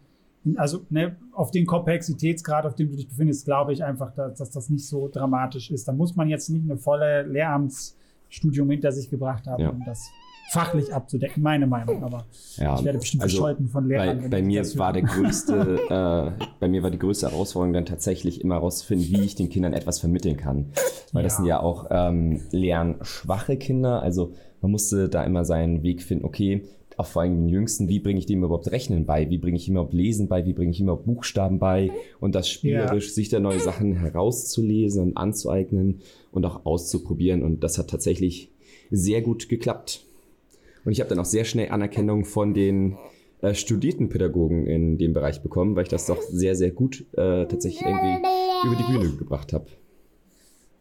Also 0.57 0.85
ne, 0.91 1.17
auf 1.33 1.51
den 1.51 1.65
Komplexitätsgrad, 1.65 2.67
auf 2.67 2.75
dem 2.75 2.91
du 2.91 2.97
dich 2.97 3.09
befindest, 3.09 3.47
glaube 3.47 3.73
ich 3.73 3.83
einfach, 3.85 4.13
dass, 4.15 4.37
dass 4.37 4.51
das 4.51 4.69
nicht 4.69 4.87
so 4.87 5.09
dramatisch 5.09 5.71
ist. 5.71 5.89
Da 5.89 5.93
muss 5.93 6.15
man 6.15 6.29
jetzt 6.29 6.51
nicht 6.51 6.65
eine 6.65 6.77
volle 6.77 7.23
Lehramtsstudium 7.23 8.69
hinter 8.71 8.93
sich 8.93 9.09
gebracht 9.09 9.47
haben, 9.47 9.63
ja. 9.63 9.71
um 9.71 9.83
das 9.87 10.11
fachlich 10.51 10.93
abzudecken, 10.93 11.43
meine 11.43 11.67
Meinung. 11.67 12.03
Aber 12.03 12.27
ja, 12.57 12.79
ich 12.79 12.85
werde 12.85 12.99
bestimmt 12.99 13.23
also 13.23 13.37
verscholten 13.37 13.69
von 13.69 13.89
Lehrern. 13.89 14.23
Bei, 14.23 14.29
bei 14.29 14.43
mir 14.43 14.63
war 14.77 14.93
der 14.93 15.03
größte, 15.03 15.81
äh, 15.89 16.45
bei 16.61 16.69
mir 16.69 16.83
war 16.83 16.91
die 16.91 16.99
größte 16.99 17.31
Herausforderung 17.31 17.73
dann 17.75 17.87
tatsächlich 17.87 18.41
immer 18.41 18.57
herauszufinden, 18.57 19.09
wie 19.09 19.23
ich 19.23 19.35
den 19.35 19.49
Kindern 19.49 19.73
etwas 19.73 19.99
vermitteln 19.99 20.37
kann. 20.37 20.67
Weil 21.13 21.23
ja. 21.23 21.25
das 21.25 21.37
sind 21.37 21.47
ja 21.47 21.61
auch 21.61 21.87
ähm, 21.91 22.43
lernschwache 22.51 23.57
Kinder. 23.57 24.03
Also 24.03 24.35
man 24.61 24.71
musste 24.71 25.09
da 25.09 25.25
immer 25.25 25.45
seinen 25.45 25.83
Weg 25.83 26.03
finden, 26.03 26.25
okay, 26.25 26.65
auch 26.97 27.07
vor 27.07 27.23
allem 27.23 27.37
den 27.37 27.49
Jüngsten, 27.49 27.89
wie 27.89 27.99
bringe 27.99 28.19
ich 28.19 28.27
dem 28.27 28.45
überhaupt 28.45 28.71
Rechnen 28.71 29.05
bei? 29.05 29.29
Wie 29.29 29.39
bringe 29.39 29.57
ich 29.57 29.69
ihm 29.69 29.75
überhaupt 29.75 29.95
Lesen 29.95 30.29
bei? 30.29 30.47
Wie 30.47 30.53
bringe 30.53 30.71
ich 30.71 30.81
ihm 30.81 30.87
überhaupt 30.87 31.07
Buchstaben 31.07 31.59
bei? 31.59 31.91
Und 32.21 32.35
das 32.35 32.49
spielerisch, 32.49 33.09
ja. 33.09 33.13
sich 33.15 33.29
da 33.29 33.41
neue 33.41 33.61
Sachen 33.61 33.95
herauszulesen 33.95 35.03
und 35.03 35.17
anzueignen 35.17 36.01
und 36.31 36.47
auch 36.47 36.65
auszuprobieren. 36.65 37.43
Und 37.43 37.65
das 37.65 37.79
hat 37.79 37.91
tatsächlich 37.91 38.53
sehr 38.91 39.23
gut 39.23 39.49
geklappt. 39.49 40.07
Und 40.85 40.93
ich 40.93 41.01
habe 41.01 41.09
dann 41.09 41.19
auch 41.19 41.25
sehr 41.25 41.45
schnell 41.45 41.71
Anerkennung 41.71 42.25
von 42.25 42.55
den 42.55 42.97
äh, 43.41 43.55
studierten 43.55 44.11
in 44.67 44.99
dem 44.99 45.13
Bereich 45.13 45.43
bekommen, 45.43 45.77
weil 45.77 45.85
ich 45.85 45.89
das 45.89 46.07
doch 46.07 46.21
sehr, 46.23 46.57
sehr 46.57 46.71
gut 46.71 47.05
äh, 47.13 47.47
tatsächlich 47.47 47.83
irgendwie 47.87 48.27
über 48.67 48.77
die 48.77 48.93
Bühne 48.93 49.17
gebracht 49.17 49.53
habe. 49.53 49.67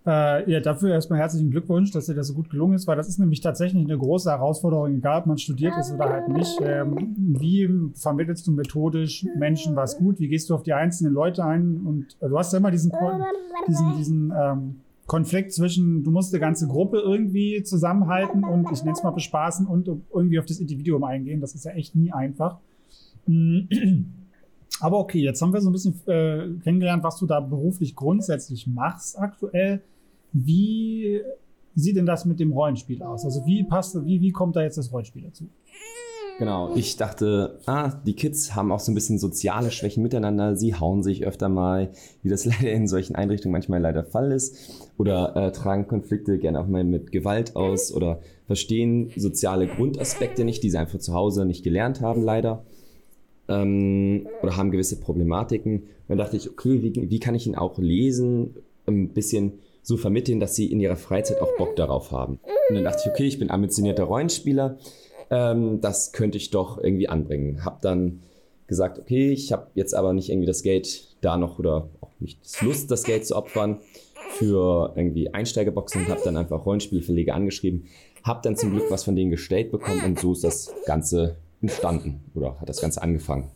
Äh, 0.05 0.51
ja, 0.51 0.59
dafür 0.59 0.91
erstmal 0.91 1.19
herzlichen 1.19 1.49
Glückwunsch, 1.49 1.91
dass 1.91 2.07
dir 2.07 2.13
das 2.13 2.27
so 2.27 2.33
gut 2.33 2.49
gelungen 2.49 2.75
ist, 2.75 2.87
weil 2.87 2.97
das 2.97 3.07
ist 3.07 3.19
nämlich 3.19 3.39
tatsächlich 3.39 3.85
eine 3.85 3.97
große 3.97 4.29
Herausforderung, 4.29 4.97
egal 4.97 5.21
ob 5.21 5.27
man 5.27 5.37
studiert 5.37 5.73
ist 5.79 5.93
oder 5.93 6.09
halt 6.09 6.27
nicht. 6.27 6.59
Ähm, 6.61 7.15
wie 7.39 7.69
vermittelst 7.95 8.45
du 8.47 8.51
methodisch 8.51 9.25
Menschen 9.37 9.77
was 9.77 9.97
gut? 9.97 10.19
Wie 10.19 10.27
gehst 10.27 10.49
du 10.49 10.55
auf 10.55 10.63
die 10.63 10.73
einzelnen 10.73 11.13
Leute 11.13 11.45
ein? 11.45 11.81
Und 11.85 12.17
äh, 12.19 12.27
du 12.27 12.37
hast 12.37 12.51
ja 12.51 12.59
immer 12.59 12.71
diesen, 12.71 12.91
diesen, 13.67 13.97
diesen 13.97 14.33
ähm, 14.37 14.75
Konflikt 15.13 15.53
zwischen, 15.53 16.03
du 16.03 16.09
musst 16.09 16.33
eine 16.33 16.39
ganze 16.39 16.67
Gruppe 16.67 16.97
irgendwie 16.97 17.61
zusammenhalten 17.61 18.43
und 18.43 18.71
ich 18.71 18.79
nenne 18.79 18.93
es 18.93 19.03
mal 19.03 19.11
bespaßen 19.11 19.67
und 19.67 19.87
irgendwie 20.11 20.39
auf 20.39 20.47
das 20.47 20.57
Individuum 20.57 21.03
eingehen. 21.03 21.39
Das 21.39 21.53
ist 21.53 21.65
ja 21.65 21.71
echt 21.73 21.93
nie 21.95 22.11
einfach. 22.11 22.57
Aber 24.79 24.97
okay, 24.97 25.19
jetzt 25.19 25.39
haben 25.39 25.53
wir 25.53 25.61
so 25.61 25.69
ein 25.69 25.73
bisschen 25.73 25.93
äh, 26.07 26.47
kennengelernt, 26.63 27.03
was 27.03 27.19
du 27.19 27.27
da 27.27 27.39
beruflich 27.41 27.95
grundsätzlich 27.95 28.65
machst 28.65 29.19
aktuell. 29.19 29.83
Wie 30.31 31.21
sieht 31.75 31.95
denn 31.95 32.07
das 32.07 32.25
mit 32.25 32.39
dem 32.39 32.51
Rollenspiel 32.51 33.03
aus? 33.03 33.23
Also 33.23 33.45
wie 33.45 33.63
passt, 33.63 33.95
wie, 34.07 34.19
wie 34.19 34.31
kommt 34.31 34.55
da 34.55 34.63
jetzt 34.63 34.79
das 34.79 34.91
Rollenspiel 34.91 35.21
dazu? 35.21 35.45
Genau, 36.39 36.73
ich 36.75 36.97
dachte, 36.97 37.59
ah, 37.67 37.91
die 38.05 38.15
Kids 38.15 38.55
haben 38.55 38.71
auch 38.71 38.79
so 38.79 38.91
ein 38.91 38.95
bisschen 38.95 39.19
soziale 39.19 39.69
Schwächen 39.69 40.01
miteinander. 40.01 40.55
Sie 40.55 40.73
hauen 40.73 41.03
sich 41.03 41.25
öfter 41.25 41.47
mal, 41.47 41.91
wie 42.23 42.29
das 42.29 42.45
leider 42.45 42.71
in 42.71 42.87
solchen 42.87 43.15
Einrichtungen 43.15 43.51
manchmal 43.51 43.81
leider 43.81 44.03
Fall 44.03 44.31
ist. 44.31 44.89
Oder 44.97 45.35
äh, 45.35 45.51
tragen 45.51 45.87
Konflikte 45.87 46.39
gerne 46.39 46.59
auch 46.59 46.67
mal 46.67 46.83
mit 46.83 47.11
Gewalt 47.11 47.55
aus 47.55 47.93
oder 47.93 48.19
verstehen 48.47 49.11
soziale 49.15 49.67
Grundaspekte 49.67 50.43
nicht, 50.43 50.63
die 50.63 50.71
sie 50.71 50.77
einfach 50.77 50.99
zu 50.99 51.13
Hause 51.13 51.45
nicht 51.45 51.63
gelernt 51.63 52.01
haben, 52.01 52.23
leider. 52.23 52.65
Ähm, 53.47 54.27
oder 54.41 54.57
haben 54.57 54.71
gewisse 54.71 54.99
Problematiken. 54.99 55.81
Und 55.81 56.09
dann 56.09 56.17
dachte 56.17 56.37
ich, 56.37 56.49
okay, 56.49 56.81
wie, 56.81 57.09
wie 57.09 57.19
kann 57.19 57.35
ich 57.35 57.45
ihn 57.45 57.55
auch 57.55 57.77
lesen, 57.77 58.55
ein 58.87 59.09
bisschen 59.09 59.53
so 59.83 59.97
vermitteln, 59.97 60.39
dass 60.39 60.55
sie 60.55 60.71
in 60.71 60.79
ihrer 60.79 60.95
Freizeit 60.95 61.41
auch 61.41 61.55
Bock 61.57 61.75
darauf 61.75 62.11
haben. 62.11 62.39
Und 62.69 62.75
dann 62.75 62.83
dachte 62.85 63.03
ich, 63.05 63.11
okay, 63.11 63.25
ich 63.25 63.37
bin 63.37 63.51
ambitionierter 63.51 64.05
Rollenspieler 64.05 64.77
ähm, 65.33 65.81
das 65.81 66.11
könnte 66.11 66.37
ich 66.37 66.51
doch 66.51 66.77
irgendwie 66.77 67.09
anbringen. 67.09 67.65
Hab 67.65 67.81
dann 67.81 68.21
gesagt, 68.67 68.99
okay, 68.99 69.31
ich 69.31 69.51
habe 69.51 69.67
jetzt 69.73 69.95
aber 69.95 70.13
nicht 70.13 70.29
irgendwie 70.29 70.45
das 70.45 70.61
Geld 70.61 71.15
da 71.21 71.37
noch 71.37 71.57
oder 71.57 71.89
auch 72.01 72.11
nicht 72.19 72.39
Lust, 72.61 72.91
das 72.91 73.03
Geld 73.03 73.25
zu 73.25 73.35
opfern 73.35 73.79
für 74.37 74.93
irgendwie 74.95 75.33
Einsteigerboxen 75.33 76.05
und 76.05 76.09
habe 76.09 76.21
dann 76.23 76.37
einfach 76.37 76.65
Rollenspielverleger 76.65 77.33
angeschrieben, 77.33 77.85
habe 78.23 78.41
dann 78.43 78.55
zum 78.55 78.71
Glück 78.71 78.89
was 78.89 79.03
von 79.03 79.15
denen 79.15 79.31
gestellt 79.31 79.71
bekommen 79.71 80.01
und 80.05 80.19
so 80.19 80.33
ist 80.33 80.43
das 80.43 80.73
Ganze 80.85 81.35
entstanden 81.61 82.21
oder 82.35 82.59
hat 82.59 82.69
das 82.69 82.81
Ganze 82.81 83.01
angefangen. 83.01 83.49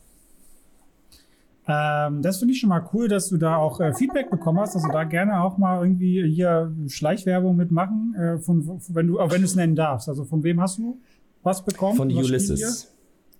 Ähm, 1.67 2.21
das 2.21 2.39
finde 2.39 2.53
ich 2.53 2.59
schon 2.59 2.69
mal 2.69 2.89
cool, 2.93 3.07
dass 3.07 3.29
du 3.29 3.37
da 3.37 3.57
auch 3.57 3.79
äh, 3.79 3.93
Feedback 3.93 4.31
bekommen 4.31 4.59
hast. 4.59 4.75
Also 4.75 4.87
da 4.91 5.03
gerne 5.03 5.41
auch 5.41 5.57
mal 5.57 5.83
irgendwie 5.83 6.27
hier 6.27 6.73
Schleichwerbung 6.87 7.55
mitmachen, 7.55 8.15
äh, 8.15 8.37
von, 8.39 8.81
wenn 8.89 9.07
du, 9.07 9.19
auch 9.19 9.31
wenn 9.31 9.41
du 9.41 9.45
es 9.45 9.55
nennen 9.55 9.75
darfst. 9.75 10.09
Also 10.09 10.23
von 10.23 10.43
wem 10.43 10.61
hast 10.61 10.77
du 10.77 10.97
was 11.47 11.65
bekommen? 11.65 11.97
Von 11.97 12.15
was 12.15 12.25
Ulysses. 12.25 12.93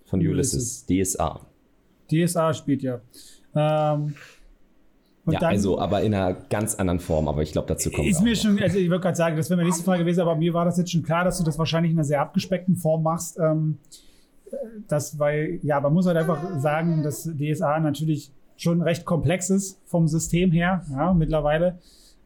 Von 0.06 0.22
Ulysses. 0.22 0.86
DSA. 0.88 1.42
DSA 2.10 2.54
spielt 2.54 2.82
ja. 2.82 3.02
Ähm, 3.54 4.16
ja, 5.30 5.40
also, 5.42 5.78
aber 5.78 6.02
in 6.04 6.14
einer 6.14 6.34
ganz 6.34 6.76
anderen 6.76 7.00
Form, 7.00 7.28
aber 7.28 7.42
ich 7.42 7.52
glaube, 7.52 7.68
dazu 7.68 7.92
kommt 7.92 8.08
Ist 8.08 8.24
mir 8.24 8.34
noch. 8.34 8.42
schon, 8.42 8.60
also 8.60 8.78
ich 8.78 8.90
würde 8.90 9.02
gerade 9.02 9.18
sagen, 9.18 9.36
das 9.36 9.50
wäre 9.50 9.58
meine 9.58 9.68
nächste 9.68 9.84
Frage 9.84 10.04
gewesen, 10.04 10.22
aber 10.22 10.36
mir 10.36 10.54
war 10.54 10.64
das 10.64 10.78
jetzt 10.78 10.92
schon 10.92 11.04
klar, 11.04 11.26
dass 11.26 11.38
du 11.38 11.44
das 11.44 11.60
wahrscheinlich 11.60 11.92
in 11.92 11.98
einer 11.98 12.06
sehr 12.06 12.22
abgespeckten 12.22 12.78
Form 12.78 13.04
machst. 13.04 13.38
Ähm, 13.38 13.78
das, 14.88 15.20
weil, 15.20 15.60
ja, 15.64 15.82
man 15.82 15.94
muss 15.94 16.06
halt 16.06 16.16
einfach 16.16 16.60
sagen, 16.60 17.04
dass 17.04 17.24
DSA 17.24 17.80
natürlich 17.80 18.32
schon 18.56 18.82
recht 18.82 19.04
komplex 19.04 19.50
ist 19.50 19.82
vom 19.86 20.08
System 20.08 20.52
her, 20.52 20.86
ja, 20.92 21.14
mittlerweile. 21.14 21.80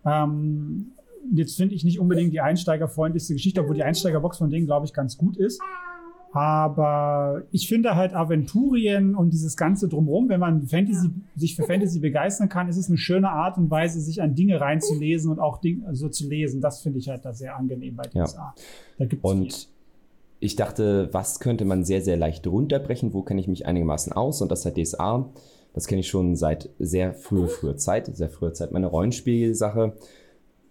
Ähm, 0.06 0.92
jetzt 1.34 1.58
finde 1.58 1.76
ich 1.76 1.84
nicht 1.84 2.00
unbedingt 2.00 2.34
die 2.34 2.42
einsteigerfreundlichste 2.42 3.34
Geschichte, 3.34 3.62
obwohl 3.62 3.76
die 3.76 3.84
Einsteigerbox 3.84 4.38
von 4.38 4.50
denen, 4.50 4.66
glaube 4.66 4.86
ich, 4.86 4.94
ganz 4.94 5.18
gut 5.18 5.38
ist. 5.38 5.62
Aber 6.34 7.44
ich 7.52 7.68
finde 7.68 7.96
halt 7.96 8.14
Aventurien 8.14 9.16
und 9.16 9.32
dieses 9.32 9.58
Ganze 9.58 9.90
drumherum, 9.90 10.30
wenn 10.30 10.40
man 10.40 10.66
Fantasy, 10.66 11.10
sich 11.36 11.58
für 11.58 11.64
Fantasy 11.64 12.00
begeistern 12.00 12.48
kann, 12.48 12.70
ist 12.70 12.78
es 12.78 12.88
eine 12.88 12.98
schöne 12.98 13.30
Art 13.30 13.58
und 13.58 13.70
Weise, 13.70 14.00
sich 14.00 14.22
an 14.22 14.34
Dinge 14.34 14.62
reinzulesen 14.62 15.30
und 15.30 15.40
auch 15.40 15.60
Dinge 15.60 15.82
so 15.82 15.88
also 15.88 16.10
zu 16.10 16.30
lesen. 16.30 16.62
Das 16.62 16.82
finde 16.82 17.00
ich 17.00 17.10
halt 17.10 17.26
da 17.26 17.34
sehr 17.34 17.58
angenehm 17.58 17.98
bei 17.98 18.04
DSA. 18.04 18.54
Ja. 18.98 19.06
Da 19.06 19.18
und 19.24 19.54
viel. 19.54 19.68
ich 20.40 20.56
dachte, 20.56 21.10
was 21.12 21.42
könnte 21.42 21.66
man 21.66 21.84
sehr, 21.84 22.02
sehr 22.02 22.16
leicht 22.16 22.48
runterbrechen? 22.48 23.14
Wo 23.14 23.24
kenne 23.24 23.42
ich 23.42 23.50
mich 23.50 23.66
einigermaßen 23.66 24.14
aus? 24.14 24.42
Und 24.42 24.54
das 24.54 24.66
hat 24.66 24.78
DSA. 24.78 25.30
Das 25.74 25.88
kenne 25.88 26.00
ich 26.00 26.08
schon 26.08 26.38
seit 26.38 26.70
sehr 26.80 27.14
früher, 27.14 27.48
früher 27.50 27.76
Zeit, 27.76 28.16
sehr 28.16 28.30
früher 28.30 28.54
Zeit 28.54 28.72
meine 28.72 28.88
Rollenspielsache. 28.88 29.94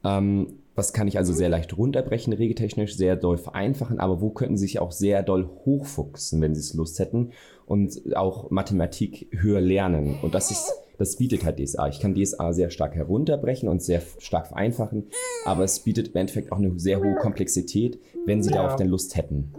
Ähm, 0.05 0.61
was 0.75 0.93
kann 0.93 1.09
ich 1.09 1.19
also 1.19 1.33
sehr 1.33 1.49
leicht 1.49 1.77
runterbrechen, 1.77 2.33
regeltechnisch, 2.33 2.97
sehr 2.97 3.17
doll 3.17 3.37
vereinfachen, 3.37 4.01
aber 4.01 4.21
wo 4.21 4.31
könnten 4.31 4.57
Sie 4.57 4.67
sich 4.67 4.79
auch 4.79 4.93
sehr 4.93 5.23
doll 5.23 5.49
hochfuchsen, 5.67 6.41
wenn 6.41 6.55
Sie 6.55 6.61
es 6.61 6.75
Lust 6.75 6.99
hätten 6.99 7.33
und 7.67 8.01
auch 8.17 8.51
Mathematik 8.51 9.29
höher 9.33 9.61
lernen. 9.61 10.17
Und 10.23 10.35
das 10.35 10.51
ist, 10.51 10.73
das 10.97 11.17
bietet 11.17 11.45
halt 11.45 11.59
DSA. 11.59 11.89
Ich 11.89 12.01
kann 12.01 12.15
DSA 12.15 12.53
sehr 12.53 12.71
stark 12.71 12.95
herunterbrechen 12.95 13.69
und 13.69 13.83
sehr 13.83 14.01
stark 14.19 14.47
vereinfachen, 14.47 15.09
aber 15.45 15.65
es 15.65 15.81
bietet 15.81 16.09
im 16.09 16.17
Endeffekt 16.17 16.51
auch 16.51 16.59
eine 16.59 16.79
sehr 16.79 17.01
hohe 17.01 17.17
Komplexität, 17.17 18.01
wenn 18.25 18.43
Sie 18.43 18.51
ja. 18.51 18.63
darauf 18.63 18.77
denn 18.77 18.89
Lust 18.89 19.17
hätten. 19.17 19.53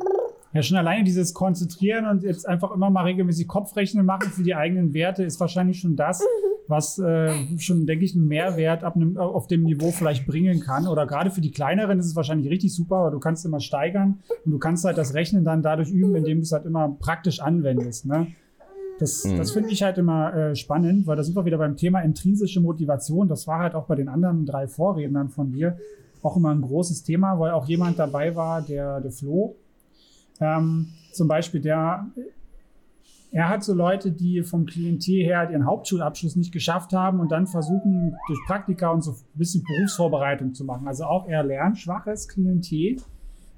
Ja, 0.53 0.61
schon 0.61 0.77
alleine 0.77 1.05
dieses 1.05 1.33
Konzentrieren 1.33 2.05
und 2.05 2.23
jetzt 2.23 2.47
einfach 2.47 2.71
immer 2.71 2.89
mal 2.89 3.03
regelmäßig 3.03 3.47
Kopfrechnen 3.47 4.05
machen 4.05 4.29
für 4.31 4.43
die 4.43 4.53
eigenen 4.53 4.93
Werte 4.93 5.23
ist 5.23 5.39
wahrscheinlich 5.39 5.79
schon 5.79 5.95
das, 5.95 6.21
was 6.67 6.99
äh, 6.99 7.31
schon, 7.57 7.85
denke 7.85 8.03
ich, 8.03 8.15
einen 8.15 8.27
Mehrwert 8.27 8.83
ab 8.83 8.97
einem, 8.97 9.17
auf 9.17 9.47
dem 9.47 9.63
Niveau 9.63 9.91
vielleicht 9.91 10.27
bringen 10.27 10.59
kann. 10.59 10.87
Oder 10.87 11.07
gerade 11.07 11.31
für 11.31 11.39
die 11.39 11.51
kleineren 11.51 11.99
ist 11.99 12.07
es 12.07 12.15
wahrscheinlich 12.17 12.49
richtig 12.49 12.75
super, 12.75 13.05
weil 13.05 13.11
du 13.11 13.19
kannst 13.19 13.45
immer 13.45 13.61
steigern 13.61 14.19
und 14.45 14.51
du 14.51 14.59
kannst 14.59 14.83
halt 14.83 14.97
das 14.97 15.13
Rechnen 15.13 15.45
dann 15.45 15.61
dadurch 15.61 15.89
üben, 15.89 16.15
indem 16.15 16.39
du 16.39 16.43
es 16.43 16.51
halt 16.51 16.65
immer 16.65 16.97
praktisch 16.99 17.39
anwendest. 17.39 18.05
Ne? 18.05 18.27
Das, 18.99 19.23
mhm. 19.23 19.37
das 19.37 19.51
finde 19.51 19.69
ich 19.69 19.83
halt 19.83 19.97
immer 19.97 20.33
äh, 20.33 20.55
spannend, 20.55 21.07
weil 21.07 21.15
da 21.15 21.23
sind 21.23 21.35
wir 21.35 21.45
wieder 21.45 21.57
beim 21.57 21.77
Thema 21.77 22.01
intrinsische 22.01 22.59
Motivation. 22.59 23.29
Das 23.29 23.47
war 23.47 23.59
halt 23.59 23.73
auch 23.73 23.85
bei 23.85 23.95
den 23.95 24.09
anderen 24.09 24.45
drei 24.45 24.67
Vorrednern 24.67 25.29
von 25.29 25.51
dir 25.51 25.77
auch 26.23 26.37
immer 26.37 26.49
ein 26.49 26.61
großes 26.61 27.03
Thema, 27.03 27.39
weil 27.39 27.51
auch 27.51 27.67
jemand 27.67 27.97
dabei 27.97 28.35
war, 28.35 28.61
der, 28.61 29.01
der 29.01 29.11
Flo, 29.11 29.55
ähm, 30.41 30.87
zum 31.13 31.27
Beispiel 31.27 31.61
der, 31.61 32.07
er 33.31 33.49
hat 33.49 33.63
so 33.63 33.73
Leute, 33.73 34.11
die 34.11 34.43
vom 34.43 34.65
Klientel 34.65 35.23
her 35.23 35.49
ihren 35.49 35.65
Hauptschulabschluss 35.65 36.35
nicht 36.35 36.51
geschafft 36.51 36.93
haben 36.93 37.19
und 37.19 37.31
dann 37.31 37.47
versuchen, 37.47 38.15
durch 38.27 38.39
Praktika 38.47 38.89
und 38.89 39.03
so 39.03 39.11
ein 39.11 39.17
bisschen 39.35 39.63
Berufsvorbereitung 39.63 40.53
zu 40.53 40.65
machen. 40.65 40.87
Also 40.87 41.05
auch 41.05 41.27
eher 41.27 41.43
lernschwaches 41.43 42.27
Klientel 42.27 42.97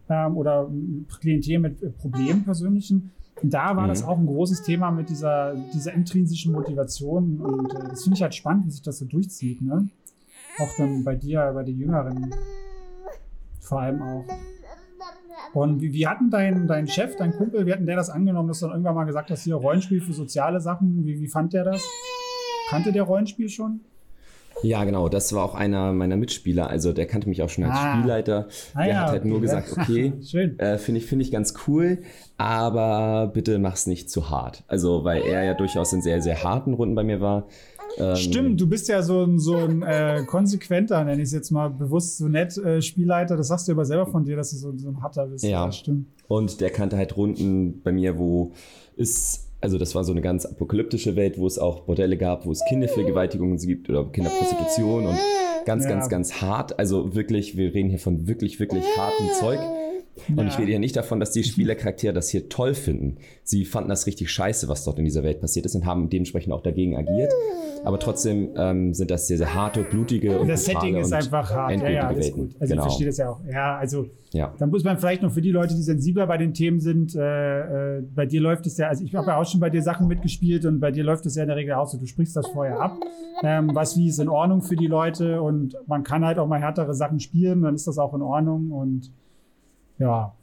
ähm, 0.09 0.37
oder 0.37 0.69
Klientel 1.19 1.59
mit 1.59 1.97
Problemen 1.97 2.43
persönlichen. 2.43 3.11
Und 3.41 3.53
da 3.53 3.75
war 3.75 3.85
mhm. 3.85 3.89
das 3.89 4.03
auch 4.03 4.17
ein 4.17 4.25
großes 4.25 4.63
Thema 4.63 4.91
mit 4.91 5.09
dieser, 5.09 5.55
dieser 5.73 5.93
intrinsischen 5.93 6.51
Motivation. 6.51 7.39
Und 7.39 7.73
äh, 7.73 7.89
das 7.89 8.03
finde 8.03 8.17
ich 8.17 8.21
halt 8.21 8.35
spannend, 8.35 8.67
wie 8.67 8.71
sich 8.71 8.83
das 8.83 8.99
so 8.99 9.05
durchzieht. 9.05 9.61
Ne? 9.61 9.89
Auch 10.59 10.69
dann 10.77 11.03
bei 11.03 11.15
dir, 11.15 11.51
bei 11.53 11.63
den 11.63 11.77
Jüngeren 11.77 12.33
vor 13.59 13.81
allem 13.81 14.01
auch. 14.01 14.25
Und 15.53 15.81
wie, 15.81 15.93
wie 15.93 16.07
hatten 16.07 16.29
dein, 16.29 16.67
dein 16.67 16.87
Chef, 16.87 17.15
dein 17.17 17.33
Kumpel, 17.33 17.65
wie 17.65 17.73
hatten 17.73 17.85
der 17.85 17.95
das 17.95 18.09
angenommen, 18.09 18.47
dass 18.47 18.59
du 18.59 18.65
dann 18.65 18.73
irgendwann 18.73 18.95
mal 18.95 19.05
gesagt 19.05 19.29
hast, 19.29 19.43
hier 19.43 19.55
Rollenspiel 19.55 20.01
für 20.01 20.13
soziale 20.13 20.61
Sachen? 20.61 21.05
Wie, 21.05 21.19
wie 21.19 21.27
fand 21.27 21.53
der 21.53 21.63
das? 21.63 21.83
Kannte 22.69 22.91
der 22.91 23.03
Rollenspiel 23.03 23.49
schon? 23.49 23.81
Ja, 24.63 24.83
genau, 24.85 25.09
das 25.09 25.33
war 25.33 25.43
auch 25.43 25.55
einer 25.55 25.91
meiner 25.91 26.15
Mitspieler. 26.15 26.69
Also 26.69 26.93
der 26.93 27.05
kannte 27.05 27.27
mich 27.27 27.41
auch 27.41 27.49
schon 27.49 27.65
als 27.65 27.73
ah. 27.75 27.97
Spielleiter. 27.97 28.47
Ah, 28.73 28.83
der 28.83 28.87
ja, 28.87 29.01
hat 29.01 29.09
halt 29.09 29.21
okay. 29.21 29.29
nur 29.29 29.41
gesagt, 29.41 29.71
okay, 29.77 30.13
äh, 30.57 30.77
finde 30.77 30.99
ich, 30.99 31.05
finde 31.05 31.25
ich 31.25 31.31
ganz 31.31 31.53
cool, 31.67 31.99
aber 32.37 33.29
bitte 33.33 33.59
mach's 33.59 33.87
nicht 33.87 34.09
zu 34.09 34.29
hart. 34.29 34.63
Also, 34.67 35.03
weil 35.03 35.23
er 35.23 35.43
ja 35.43 35.53
durchaus 35.53 35.91
in 35.91 36.01
sehr, 36.01 36.21
sehr 36.21 36.43
harten 36.43 36.73
Runden 36.73 36.95
bei 36.95 37.03
mir 37.03 37.19
war. 37.19 37.47
Ähm, 37.97 38.15
Stimmt, 38.15 38.61
du 38.61 38.67
bist 38.67 38.87
ja 38.87 39.01
so 39.01 39.23
ein, 39.23 39.39
so 39.39 39.55
ein 39.57 39.83
äh, 39.83 40.23
konsequenter, 40.25 41.03
nenne 41.03 41.21
ich 41.21 41.27
es 41.27 41.33
jetzt 41.33 41.51
mal 41.51 41.69
bewusst 41.69 42.17
so 42.17 42.27
nett, 42.27 42.57
äh, 42.57 42.81
Spielleiter. 42.81 43.37
Das 43.37 43.47
sagst 43.49 43.67
du 43.67 43.71
aber 43.73 43.85
selber 43.85 44.07
von 44.07 44.23
dir, 44.25 44.35
dass 44.35 44.51
du 44.51 44.57
so, 44.57 44.73
so 44.77 44.89
ein 44.89 45.01
Hatter 45.01 45.27
bist. 45.27 45.43
Ja, 45.43 45.71
stimmt. 45.71 46.07
Und 46.27 46.61
der 46.61 46.69
kannte 46.69 46.97
halt 46.97 47.15
Runden 47.15 47.81
bei 47.83 47.91
mir, 47.91 48.17
wo 48.17 48.53
es, 48.97 49.47
also 49.61 49.77
das 49.77 49.93
war 49.95 50.03
so 50.03 50.11
eine 50.11 50.21
ganz 50.21 50.45
apokalyptische 50.45 51.15
Welt, 51.15 51.37
wo 51.37 51.45
es 51.45 51.59
auch 51.59 51.81
Bordelle 51.81 52.17
gab, 52.17 52.45
wo 52.45 52.51
es 52.51 52.63
Kindervergewaltigungen 52.67 53.57
gibt 53.57 53.89
oder 53.89 54.05
Kinderprostitution 54.05 55.07
und 55.07 55.17
ganz, 55.65 55.83
ja. 55.83 55.91
ganz, 55.91 56.09
ganz 56.09 56.41
hart. 56.41 56.79
Also 56.79 57.15
wirklich, 57.15 57.57
wir 57.57 57.73
reden 57.73 57.89
hier 57.89 57.99
von 57.99 58.27
wirklich, 58.27 58.59
wirklich 58.59 58.83
hartem 58.97 59.27
Zeug. 59.39 59.59
Und 60.29 60.37
ja. 60.37 60.47
ich 60.47 60.57
rede 60.59 60.71
ja 60.71 60.79
nicht 60.79 60.95
davon, 60.95 61.19
dass 61.19 61.31
die 61.31 61.43
Spielercharaktere 61.43 62.13
das 62.13 62.29
hier 62.29 62.47
toll 62.47 62.75
finden. 62.75 63.17
Sie 63.43 63.65
fanden 63.65 63.89
das 63.89 64.05
richtig 64.05 64.29
scheiße, 64.31 64.67
was 64.67 64.83
dort 64.83 64.99
in 64.99 65.05
dieser 65.05 65.23
Welt 65.23 65.41
passiert 65.41 65.65
ist 65.65 65.75
und 65.75 65.85
haben 65.85 66.09
dementsprechend 66.09 66.53
auch 66.53 66.61
dagegen 66.61 66.95
agiert. 66.95 67.33
Aber 67.83 67.99
trotzdem 67.99 68.49
ähm, 68.55 68.93
sind 68.93 69.11
das 69.11 69.27
sehr, 69.27 69.37
sehr 69.37 69.53
harte, 69.53 69.83
blutige 69.83 70.39
und 70.39 70.47
Das 70.47 70.65
Setting 70.65 70.95
ist 70.95 71.11
einfach 71.11 71.51
hart. 71.51 71.81
Ja, 71.81 71.89
ja, 71.89 72.07
alles 72.07 72.31
gut. 72.31 72.55
Also 72.59 72.71
genau. 72.71 72.83
ich 72.83 72.87
verstehe 72.87 73.07
das 73.07 73.17
ja 73.17 73.29
auch. 73.29 73.41
Ja, 73.51 73.77
also 73.77 74.05
ja. 74.31 74.53
dann 74.57 74.69
muss 74.69 74.83
man 74.83 74.97
vielleicht 74.97 75.21
noch 75.21 75.31
für 75.31 75.41
die 75.41 75.51
Leute, 75.51 75.75
die 75.75 75.81
sensibler 75.81 76.27
bei 76.27 76.37
den 76.37 76.53
Themen 76.53 76.79
sind, 76.79 77.15
äh, 77.15 77.97
äh, 77.97 78.01
bei 78.15 78.25
dir 78.25 78.39
läuft 78.39 78.65
es 78.67 78.77
ja, 78.77 78.87
also 78.87 79.03
ich 79.03 79.13
habe 79.15 79.27
ja 79.27 79.37
auch 79.37 79.45
schon 79.45 79.59
bei 79.59 79.69
dir 79.69 79.81
Sachen 79.81 80.07
mitgespielt 80.07 80.65
und 80.65 80.79
bei 80.79 80.91
dir 80.91 81.03
läuft 81.03 81.25
es 81.25 81.35
ja 81.35 81.43
in 81.43 81.49
der 81.49 81.57
Regel 81.57 81.73
auch 81.73 81.87
so, 81.87 81.97
du 81.97 82.05
sprichst 82.05 82.35
das 82.35 82.47
vorher 82.47 82.79
ab, 82.79 82.97
ähm, 83.43 83.71
was 83.73 83.97
wie 83.97 84.07
ist 84.07 84.19
in 84.19 84.29
Ordnung 84.29 84.61
für 84.61 84.75
die 84.75 84.87
Leute 84.87 85.41
und 85.41 85.75
man 85.87 86.03
kann 86.03 86.23
halt 86.23 86.39
auch 86.39 86.47
mal 86.47 86.59
härtere 86.59 86.93
Sachen 86.93 87.19
spielen, 87.19 87.63
dann 87.63 87.75
ist 87.75 87.87
das 87.87 87.97
auch 87.97 88.13
in 88.13 88.21
Ordnung 88.21 88.71
und 88.71 89.11
ja. 90.03 90.33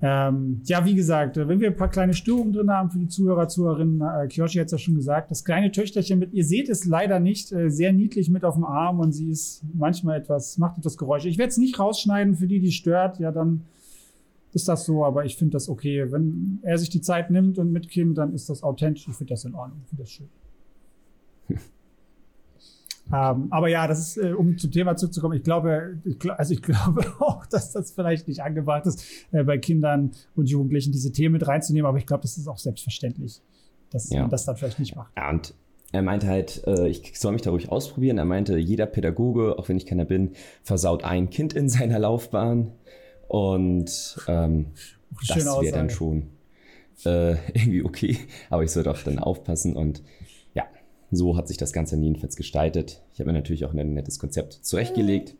Ähm, 0.00 0.60
ja, 0.64 0.84
wie 0.84 0.94
gesagt, 0.94 1.36
wenn 1.36 1.58
wir 1.58 1.70
ein 1.70 1.76
paar 1.76 1.90
kleine 1.90 2.14
Störungen 2.14 2.52
drin 2.52 2.70
haben 2.70 2.88
für 2.90 3.00
die 3.00 3.08
Zuhörer, 3.08 3.48
Zuhörerinnen, 3.48 4.00
äh, 4.00 4.28
Kyoshi 4.28 4.58
hat 4.58 4.66
es 4.66 4.72
ja 4.72 4.78
schon 4.78 4.94
gesagt, 4.94 5.32
das 5.32 5.44
kleine 5.44 5.72
Töchterchen 5.72 6.20
mit, 6.20 6.32
ihr 6.32 6.44
seht 6.44 6.68
es 6.68 6.84
leider 6.84 7.18
nicht, 7.18 7.50
äh, 7.50 7.68
sehr 7.68 7.92
niedlich 7.92 8.30
mit 8.30 8.44
auf 8.44 8.54
dem 8.54 8.64
Arm 8.64 9.00
und 9.00 9.10
sie 9.10 9.28
ist 9.28 9.64
manchmal 9.74 10.20
etwas, 10.20 10.56
macht 10.56 10.78
etwas 10.78 10.96
Geräusche. 10.96 11.28
Ich 11.28 11.36
werde 11.36 11.50
es 11.50 11.58
nicht 11.58 11.80
rausschneiden, 11.80 12.36
für 12.36 12.46
die, 12.46 12.60
die 12.60 12.70
stört, 12.70 13.18
ja, 13.18 13.32
dann 13.32 13.64
ist 14.52 14.68
das 14.68 14.84
so, 14.84 15.04
aber 15.04 15.24
ich 15.24 15.36
finde 15.36 15.54
das 15.54 15.68
okay. 15.68 16.12
Wenn 16.12 16.60
er 16.62 16.78
sich 16.78 16.90
die 16.90 17.00
Zeit 17.00 17.30
nimmt 17.30 17.58
und 17.58 17.72
mit 17.72 17.88
Kind, 17.88 18.16
dann 18.18 18.32
ist 18.34 18.48
das 18.48 18.62
authentisch, 18.62 19.08
ich 19.08 19.16
finde 19.16 19.32
das 19.32 19.44
in 19.44 19.56
Ordnung, 19.56 19.80
ich 19.82 19.88
finde 19.88 20.02
das 20.04 20.10
schön. 20.12 20.28
Ähm, 23.12 23.48
aber 23.50 23.68
ja, 23.68 23.86
das 23.86 24.00
ist, 24.00 24.16
äh, 24.18 24.32
um 24.32 24.58
zum 24.58 24.70
Thema 24.70 24.96
zurückzukommen, 24.96 25.36
ich 25.36 25.42
glaube, 25.42 25.98
ich, 26.04 26.18
also 26.30 26.52
ich 26.52 26.62
glaube 26.62 27.04
auch, 27.20 27.46
dass 27.46 27.72
das 27.72 27.92
vielleicht 27.92 28.28
nicht 28.28 28.42
angebracht 28.42 28.86
ist, 28.86 29.04
äh, 29.32 29.44
bei 29.44 29.58
Kindern 29.58 30.12
und 30.36 30.48
Jugendlichen 30.48 30.92
diese 30.92 31.12
Themen 31.12 31.34
mit 31.34 31.46
reinzunehmen, 31.46 31.88
aber 31.88 31.98
ich 31.98 32.06
glaube, 32.06 32.22
das 32.22 32.36
ist 32.36 32.48
auch 32.48 32.58
selbstverständlich, 32.58 33.40
dass 33.90 34.10
ja. 34.10 34.22
man 34.22 34.30
das 34.30 34.44
dann 34.44 34.56
vielleicht 34.56 34.78
nicht 34.78 34.94
macht. 34.94 35.12
Ja, 35.16 35.30
und 35.30 35.54
er 35.90 36.02
meinte 36.02 36.26
halt, 36.28 36.62
äh, 36.66 36.88
ich 36.88 37.18
soll 37.18 37.32
mich 37.32 37.42
da 37.42 37.50
ruhig 37.50 37.70
ausprobieren. 37.70 38.18
Er 38.18 38.26
meinte, 38.26 38.58
jeder 38.58 38.86
Pädagoge, 38.86 39.58
auch 39.58 39.68
wenn 39.68 39.78
ich 39.78 39.86
keiner 39.86 40.04
bin, 40.04 40.32
versaut 40.62 41.04
ein 41.04 41.30
Kind 41.30 41.54
in 41.54 41.68
seiner 41.68 41.98
Laufbahn. 41.98 42.72
Und 43.26 44.18
ähm, 44.28 44.66
das 45.28 45.46
wäre 45.46 45.72
dann 45.72 45.90
schon 45.90 46.28
äh, 47.04 47.32
irgendwie 47.54 47.84
okay. 47.84 48.18
Aber 48.50 48.64
ich 48.64 48.70
sollte 48.70 48.90
auch 48.90 49.02
dann 49.02 49.18
aufpassen 49.18 49.76
und 49.76 50.02
so 51.10 51.36
hat 51.36 51.48
sich 51.48 51.56
das 51.56 51.72
Ganze 51.72 51.96
jedenfalls 51.96 52.36
gestaltet. 52.36 53.02
Ich 53.12 53.20
habe 53.20 53.30
mir 53.30 53.38
natürlich 53.38 53.64
auch 53.64 53.74
ein 53.74 53.94
nettes 53.94 54.18
Konzept 54.18 54.52
zurechtgelegt, 54.52 55.34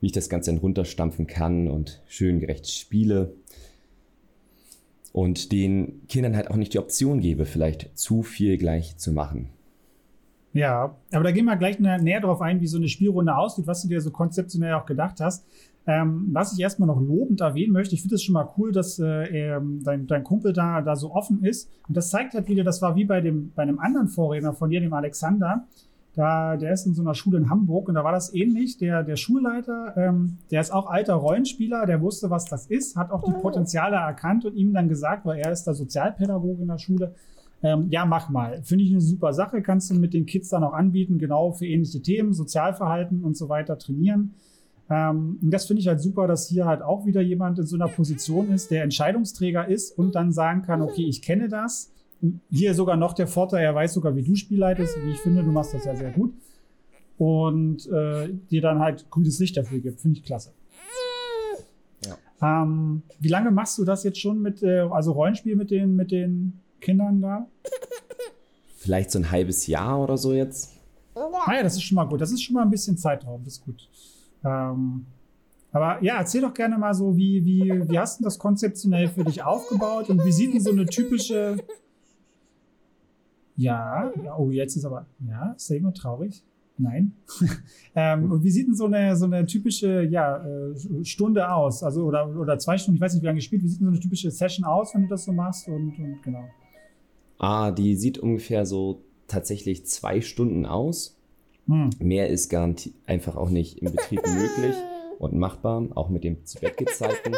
wie 0.00 0.06
ich 0.06 0.12
das 0.12 0.28
Ganze 0.28 0.50
dann 0.50 0.60
runterstampfen 0.60 1.26
kann 1.26 1.68
und 1.68 2.02
schön 2.06 2.40
gerecht 2.40 2.68
spiele. 2.68 3.34
Und 5.12 5.52
den 5.52 6.06
Kindern 6.08 6.34
halt 6.36 6.50
auch 6.50 6.56
nicht 6.56 6.74
die 6.74 6.78
Option 6.78 7.20
gebe, 7.20 7.44
vielleicht 7.44 7.96
zu 7.96 8.22
viel 8.22 8.58
gleich 8.58 8.96
zu 8.96 9.12
machen. 9.12 9.50
Ja, 10.52 10.96
aber 11.12 11.24
da 11.24 11.32
gehen 11.32 11.44
wir 11.44 11.56
gleich 11.56 11.78
näher 11.80 12.20
drauf 12.20 12.40
ein, 12.40 12.60
wie 12.60 12.66
so 12.66 12.78
eine 12.78 12.88
Spielrunde 12.88 13.36
aussieht, 13.36 13.66
was 13.66 13.82
du 13.82 13.88
dir 13.88 14.00
so 14.00 14.10
konzeptionell 14.10 14.74
auch 14.74 14.86
gedacht 14.86 15.20
hast. 15.20 15.44
Ähm, 15.86 16.28
was 16.32 16.54
ich 16.54 16.60
erstmal 16.60 16.86
noch 16.86 17.00
lobend 17.00 17.42
erwähnen 17.42 17.72
möchte, 17.72 17.94
ich 17.94 18.00
finde 18.00 18.14
es 18.14 18.22
schon 18.22 18.32
mal 18.32 18.48
cool, 18.56 18.72
dass 18.72 18.98
äh, 18.98 19.60
dein, 19.82 20.06
dein 20.06 20.24
Kumpel 20.24 20.52
da, 20.52 20.80
da 20.80 20.96
so 20.96 21.12
offen 21.12 21.44
ist. 21.44 21.70
Und 21.88 21.96
das 21.96 22.08
zeigt 22.08 22.34
halt 22.34 22.48
wieder, 22.48 22.64
das 22.64 22.80
war 22.80 22.96
wie 22.96 23.04
bei, 23.04 23.20
dem, 23.20 23.52
bei 23.54 23.62
einem 23.62 23.78
anderen 23.78 24.08
Vorredner 24.08 24.54
von 24.54 24.70
dir, 24.70 24.80
dem 24.80 24.94
Alexander. 24.94 25.66
Da, 26.14 26.56
der 26.56 26.72
ist 26.72 26.86
in 26.86 26.94
so 26.94 27.02
einer 27.02 27.14
Schule 27.14 27.38
in 27.38 27.50
Hamburg 27.50 27.88
und 27.88 27.96
da 27.96 28.04
war 28.04 28.12
das 28.12 28.32
ähnlich. 28.32 28.78
Der, 28.78 29.02
der 29.02 29.16
Schulleiter, 29.16 29.94
ähm, 29.96 30.38
der 30.50 30.60
ist 30.60 30.72
auch 30.72 30.88
alter 30.88 31.14
Rollenspieler, 31.14 31.86
der 31.86 32.00
wusste, 32.00 32.30
was 32.30 32.44
das 32.44 32.66
ist, 32.66 32.96
hat 32.96 33.10
auch 33.10 33.24
die 33.24 33.32
Potenziale 33.32 33.96
erkannt 33.96 34.44
und 34.44 34.54
ihm 34.54 34.72
dann 34.72 34.88
gesagt, 34.88 35.26
weil 35.26 35.40
er 35.40 35.50
ist 35.50 35.64
der 35.64 35.74
Sozialpädagoge 35.74 36.62
in 36.62 36.68
der 36.68 36.78
Schule, 36.78 37.14
ähm, 37.64 37.88
ja, 37.90 38.04
mach 38.04 38.28
mal. 38.28 38.62
Finde 38.62 38.84
ich 38.84 38.90
eine 38.90 39.00
super 39.00 39.32
Sache, 39.32 39.60
kannst 39.60 39.90
du 39.90 39.94
mit 39.94 40.14
den 40.14 40.24
Kids 40.24 40.50
dann 40.50 40.62
auch 40.62 40.72
anbieten, 40.74 41.18
genau 41.18 41.52
für 41.52 41.66
ähnliche 41.66 42.00
Themen, 42.00 42.32
Sozialverhalten 42.32 43.24
und 43.24 43.36
so 43.36 43.48
weiter 43.48 43.78
trainieren. 43.78 44.34
Ähm, 44.90 45.38
und 45.42 45.50
das 45.50 45.66
finde 45.66 45.80
ich 45.80 45.88
halt 45.88 46.00
super, 46.00 46.26
dass 46.26 46.48
hier 46.48 46.66
halt 46.66 46.82
auch 46.82 47.06
wieder 47.06 47.20
jemand 47.20 47.58
in 47.58 47.66
so 47.66 47.76
einer 47.76 47.88
Position 47.88 48.52
ist, 48.52 48.70
der 48.70 48.82
Entscheidungsträger 48.82 49.66
ist 49.66 49.96
und 49.96 50.14
dann 50.14 50.32
sagen 50.32 50.62
kann, 50.62 50.82
okay, 50.82 51.04
ich 51.04 51.22
kenne 51.22 51.48
das. 51.48 51.90
Hier 52.50 52.74
sogar 52.74 52.96
noch 52.96 53.12
der 53.12 53.26
Vorteil, 53.26 53.64
er 53.64 53.74
weiß 53.74 53.94
sogar, 53.94 54.16
wie 54.16 54.22
du 54.22 54.34
Spiel 54.34 54.58
leitest, 54.58 54.96
wie 55.04 55.10
ich 55.10 55.18
finde, 55.18 55.42
du 55.42 55.50
machst 55.50 55.74
das 55.74 55.84
ja 55.84 55.94
sehr 55.96 56.10
gut. 56.10 56.32
Und 57.18 57.86
äh, 57.90 58.28
dir 58.50 58.60
dann 58.60 58.80
halt 58.80 59.08
grünes 59.10 59.38
Licht 59.38 59.56
dafür 59.56 59.78
gibt. 59.78 60.00
Finde 60.00 60.18
ich 60.18 60.24
klasse. 60.24 60.52
Ja. 62.04 62.62
Ähm, 62.62 63.02
wie 63.20 63.28
lange 63.28 63.50
machst 63.50 63.78
du 63.78 63.84
das 63.84 64.04
jetzt 64.04 64.18
schon 64.18 64.42
mit, 64.42 64.62
äh, 64.62 64.80
also 64.80 65.12
Rollenspiel 65.12 65.54
mit 65.54 65.70
den, 65.70 65.96
mit 65.96 66.10
den 66.10 66.60
Kindern 66.80 67.20
da? 67.20 67.46
Vielleicht 68.76 69.10
so 69.10 69.18
ein 69.18 69.30
halbes 69.30 69.66
Jahr 69.66 70.00
oder 70.00 70.16
so 70.18 70.32
jetzt. 70.32 70.72
Ah 71.14 71.54
ja, 71.54 71.62
das 71.62 71.74
ist 71.74 71.82
schon 71.82 71.96
mal 71.96 72.04
gut. 72.04 72.20
Das 72.20 72.32
ist 72.32 72.42
schon 72.42 72.54
mal 72.54 72.62
ein 72.62 72.70
bisschen 72.70 72.98
Zeitraum. 72.98 73.42
Das 73.44 73.54
ist 73.54 73.64
gut. 73.64 73.88
Ähm, 74.44 75.06
aber 75.72 76.02
ja, 76.04 76.18
erzähl 76.18 76.40
doch 76.40 76.54
gerne 76.54 76.78
mal 76.78 76.94
so, 76.94 77.16
wie, 77.16 77.44
wie, 77.44 77.88
wie 77.88 77.98
hast 77.98 78.20
du 78.20 78.24
das 78.24 78.38
konzeptionell 78.38 79.08
für 79.08 79.24
dich 79.24 79.42
aufgebaut 79.42 80.08
und 80.08 80.24
wie 80.24 80.30
sieht 80.30 80.54
denn 80.54 80.60
so 80.60 80.70
eine 80.70 80.86
typische. 80.86 81.56
Ja, 83.56 84.12
oh, 84.38 84.50
jetzt 84.50 84.76
ist 84.76 84.84
aber. 84.84 85.06
Ja, 85.28 85.52
ist 85.56 85.68
der 85.70 85.78
immer 85.78 85.92
traurig? 85.92 86.44
Nein. 86.76 87.12
ähm, 87.94 88.30
und 88.30 88.44
wie 88.44 88.50
sieht 88.50 88.66
denn 88.66 88.74
so 88.74 88.86
eine, 88.86 89.16
so 89.16 89.26
eine 89.26 89.46
typische 89.46 90.02
ja, 90.02 90.44
äh, 90.44 91.04
Stunde 91.04 91.50
aus? 91.52 91.82
Also, 91.82 92.04
oder, 92.04 92.28
oder 92.36 92.58
zwei 92.58 92.78
Stunden, 92.78 92.96
ich 92.96 93.00
weiß 93.00 93.14
nicht, 93.14 93.22
wie 93.22 93.26
lange 93.26 93.38
gespielt. 93.38 93.62
Wie 93.62 93.68
sieht 93.68 93.80
denn 93.80 93.86
so 93.86 93.92
eine 93.92 94.00
typische 94.00 94.30
Session 94.30 94.64
aus, 94.64 94.94
wenn 94.94 95.02
du 95.02 95.08
das 95.08 95.24
so 95.24 95.32
machst? 95.32 95.68
Und, 95.68 95.98
und 95.98 96.22
genau. 96.22 96.44
Ah, 97.38 97.70
die 97.70 97.96
sieht 97.96 98.18
ungefähr 98.18 98.66
so 98.66 99.02
tatsächlich 99.26 99.86
zwei 99.86 100.20
Stunden 100.20 100.66
aus. 100.66 101.13
Hm. 101.66 101.90
Mehr 101.98 102.28
ist 102.28 102.48
garantiert 102.48 102.94
einfach 103.06 103.36
auch 103.36 103.50
nicht 103.50 103.78
im 103.78 103.92
Betrieb 103.92 104.22
möglich 104.26 104.76
und 105.18 105.34
machbar, 105.34 105.86
auch 105.94 106.08
mit 106.08 106.24
den 106.24 106.44
Zubettgezeiten. 106.44 107.34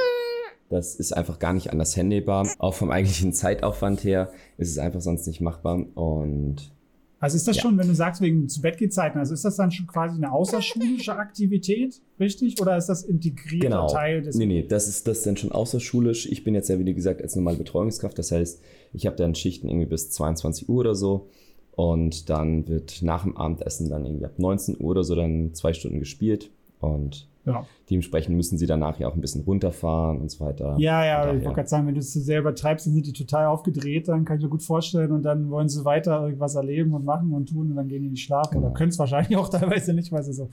Das 0.68 0.96
ist 0.96 1.12
einfach 1.12 1.38
gar 1.38 1.52
nicht 1.52 1.70
anders 1.70 1.96
handelbar. 1.96 2.48
Auch 2.58 2.74
vom 2.74 2.90
eigentlichen 2.90 3.32
Zeitaufwand 3.32 4.02
her 4.02 4.32
ist 4.58 4.70
es 4.70 4.78
einfach 4.78 5.00
sonst 5.00 5.26
nicht 5.26 5.40
machbar. 5.40 5.84
Und 5.94 6.72
also 7.18 7.36
ist 7.36 7.48
das 7.48 7.56
ja. 7.56 7.62
schon, 7.62 7.78
wenn 7.78 7.88
du 7.88 7.94
sagst, 7.94 8.20
wegen 8.20 8.48
zu 8.48 8.60
Bettgezeiten, 8.60 9.18
also 9.18 9.32
ist 9.32 9.44
das 9.44 9.56
dann 9.56 9.70
schon 9.70 9.86
quasi 9.86 10.16
eine 10.16 10.32
außerschulische 10.32 11.16
Aktivität, 11.16 12.00
richtig? 12.20 12.60
Oder 12.60 12.76
ist 12.76 12.86
das 12.86 13.04
integrierter 13.04 13.68
genau. 13.68 13.86
Teil 13.88 14.22
des? 14.22 14.36
Nee, 14.36 14.46
nee, 14.46 14.62
das 14.62 14.86
ist 14.86 15.08
das 15.08 15.22
dann 15.22 15.36
schon 15.36 15.50
außerschulisch. 15.50 16.26
Ich 16.26 16.44
bin 16.44 16.54
jetzt 16.54 16.68
ja, 16.68 16.78
wie 16.78 16.94
gesagt, 16.94 17.22
als 17.22 17.34
normale 17.34 17.56
Betreuungskraft. 17.56 18.18
Das 18.18 18.32
heißt, 18.32 18.60
ich 18.92 19.06
habe 19.06 19.16
dann 19.16 19.34
Schichten 19.34 19.68
irgendwie 19.68 19.86
bis 19.86 20.10
22 20.10 20.68
Uhr 20.68 20.80
oder 20.80 20.94
so. 20.94 21.28
Und 21.76 22.30
dann 22.30 22.66
wird 22.68 23.02
nach 23.02 23.24
dem 23.24 23.36
Abendessen 23.36 23.90
dann 23.90 24.06
irgendwie 24.06 24.24
ab 24.24 24.38
19 24.38 24.80
Uhr 24.80 24.90
oder 24.90 25.04
so 25.04 25.14
dann 25.14 25.52
zwei 25.52 25.74
Stunden 25.74 26.00
gespielt. 26.00 26.50
Und 26.80 27.28
ja. 27.44 27.66
dementsprechend 27.90 28.34
müssen 28.34 28.56
sie 28.56 28.66
danach 28.66 28.98
ja 28.98 29.08
auch 29.08 29.14
ein 29.14 29.20
bisschen 29.20 29.42
runterfahren 29.42 30.18
und 30.18 30.30
so 30.30 30.42
weiter. 30.42 30.74
Ja, 30.78 31.04
ja, 31.04 31.34
ich 31.34 31.44
wollte 31.44 31.54
gerade 31.54 31.68
sagen, 31.68 31.86
wenn 31.86 31.94
du 31.94 32.00
es 32.00 32.12
zu 32.12 32.20
sehr 32.20 32.40
übertreibst, 32.40 32.86
dann 32.86 32.94
sind 32.94 33.06
die 33.06 33.12
total 33.12 33.46
aufgedreht, 33.46 34.08
dann 34.08 34.24
kann 34.24 34.38
ich 34.38 34.44
mir 34.44 34.48
gut 34.48 34.62
vorstellen. 34.62 35.12
Und 35.12 35.22
dann 35.22 35.50
wollen 35.50 35.68
sie 35.68 35.84
weiter 35.84 36.24
irgendwas 36.24 36.54
erleben 36.54 36.94
und 36.94 37.04
machen 37.04 37.34
und 37.34 37.50
tun 37.50 37.70
und 37.70 37.76
dann 37.76 37.88
gehen 37.88 38.02
die 38.02 38.08
nicht 38.08 38.24
schlafen. 38.24 38.54
Genau. 38.54 38.68
Oder 38.68 38.74
können 38.74 38.88
es 38.88 38.98
wahrscheinlich 38.98 39.36
auch 39.36 39.48
teilweise 39.50 39.92
nicht, 39.92 40.10
weil 40.12 40.22
sie 40.22 40.32
so 40.32 40.48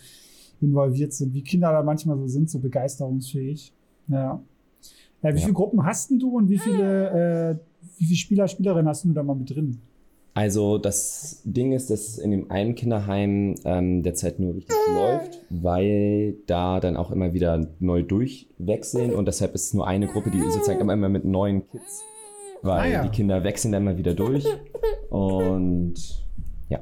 involviert 0.59 1.13
sind, 1.13 1.33
wie 1.33 1.41
Kinder 1.41 1.71
da 1.71 1.83
manchmal 1.83 2.17
so 2.17 2.27
sind, 2.27 2.49
so 2.49 2.59
begeisterungsfähig. 2.59 3.71
Ja. 4.09 4.41
ja 5.21 5.33
wie 5.33 5.37
ja. 5.37 5.37
viele 5.37 5.53
Gruppen 5.53 5.85
hast 5.85 6.11
denn 6.11 6.19
du 6.19 6.37
und 6.37 6.49
wie 6.49 6.59
viele, 6.59 7.51
äh, 7.51 7.57
wie 7.97 8.05
viele 8.05 8.17
Spieler, 8.17 8.47
Spielerinnen 8.49 8.89
hast 8.89 9.05
du 9.05 9.13
da 9.13 9.23
mal 9.23 9.35
mit 9.35 9.49
drin? 9.49 9.79
Also 10.35 10.79
das 10.79 11.41
Ding 11.43 11.73
ist, 11.73 11.91
dass 11.91 12.17
in 12.17 12.31
dem 12.31 12.49
einen 12.49 12.73
Kinderheim 12.73 13.53
ähm, 13.65 14.01
derzeit 14.01 14.39
nur 14.39 14.55
richtig 14.55 14.75
läuft, 14.91 15.39
weil 15.51 16.37
da 16.47 16.79
dann 16.79 16.97
auch 16.97 17.11
immer 17.11 17.33
wieder 17.33 17.67
neu 17.79 18.01
durchwechseln 18.01 19.13
und 19.13 19.27
deshalb 19.27 19.53
ist 19.53 19.67
es 19.67 19.73
nur 19.75 19.87
eine 19.87 20.07
Gruppe, 20.07 20.31
die 20.31 20.39
sozusagen 20.39 20.79
immer, 20.79 20.93
immer 20.93 21.09
mit 21.09 21.23
neuen 21.23 21.67
Kids, 21.69 22.01
weil 22.63 22.79
ah, 22.79 22.85
ja. 22.87 23.03
die 23.03 23.09
Kinder 23.09 23.43
wechseln 23.43 23.71
dann 23.71 23.83
mal 23.83 23.97
wieder 23.97 24.15
durch 24.15 24.47
und 25.11 25.93
ja. 26.67 26.79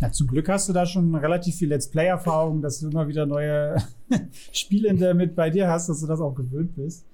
ja. 0.00 0.10
Zum 0.10 0.26
Glück 0.26 0.48
hast 0.48 0.66
du 0.66 0.72
da 0.72 0.86
schon 0.86 1.14
relativ 1.14 1.56
viel 1.56 1.68
Let's 1.68 1.90
Play-Erfahrung, 1.90 2.62
dass 2.62 2.80
du 2.80 2.88
immer 2.88 3.06
wieder 3.06 3.26
neue 3.26 3.76
Spielende 4.52 5.12
mit 5.12 5.36
bei 5.36 5.50
dir 5.50 5.68
hast, 5.68 5.90
dass 5.90 6.00
du 6.00 6.06
das 6.06 6.22
auch 6.22 6.34
gewöhnt 6.34 6.74
bist. 6.74 7.04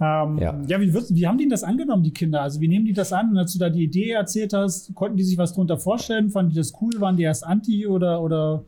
Ähm, 0.00 0.38
ja, 0.38 0.60
ja 0.66 0.80
wie, 0.80 0.92
wie 0.92 1.26
haben 1.26 1.38
die 1.38 1.48
das 1.48 1.62
angenommen, 1.62 2.02
die 2.02 2.12
Kinder? 2.12 2.42
Also 2.42 2.60
wie 2.60 2.68
nehmen 2.68 2.84
die 2.84 2.92
das 2.92 3.12
an? 3.12 3.36
Als 3.36 3.52
du 3.52 3.58
da 3.58 3.70
die 3.70 3.84
Idee 3.84 4.10
erzählt 4.10 4.52
hast, 4.52 4.94
konnten 4.94 5.16
die 5.16 5.22
sich 5.22 5.38
was 5.38 5.54
drunter 5.54 5.78
vorstellen? 5.78 6.30
Fanden 6.30 6.50
die 6.50 6.56
das 6.56 6.72
cool? 6.80 6.92
Waren 6.98 7.16
die 7.16 7.22
erst 7.22 7.44
anti 7.44 7.86
oder, 7.86 8.20
oder? 8.20 8.64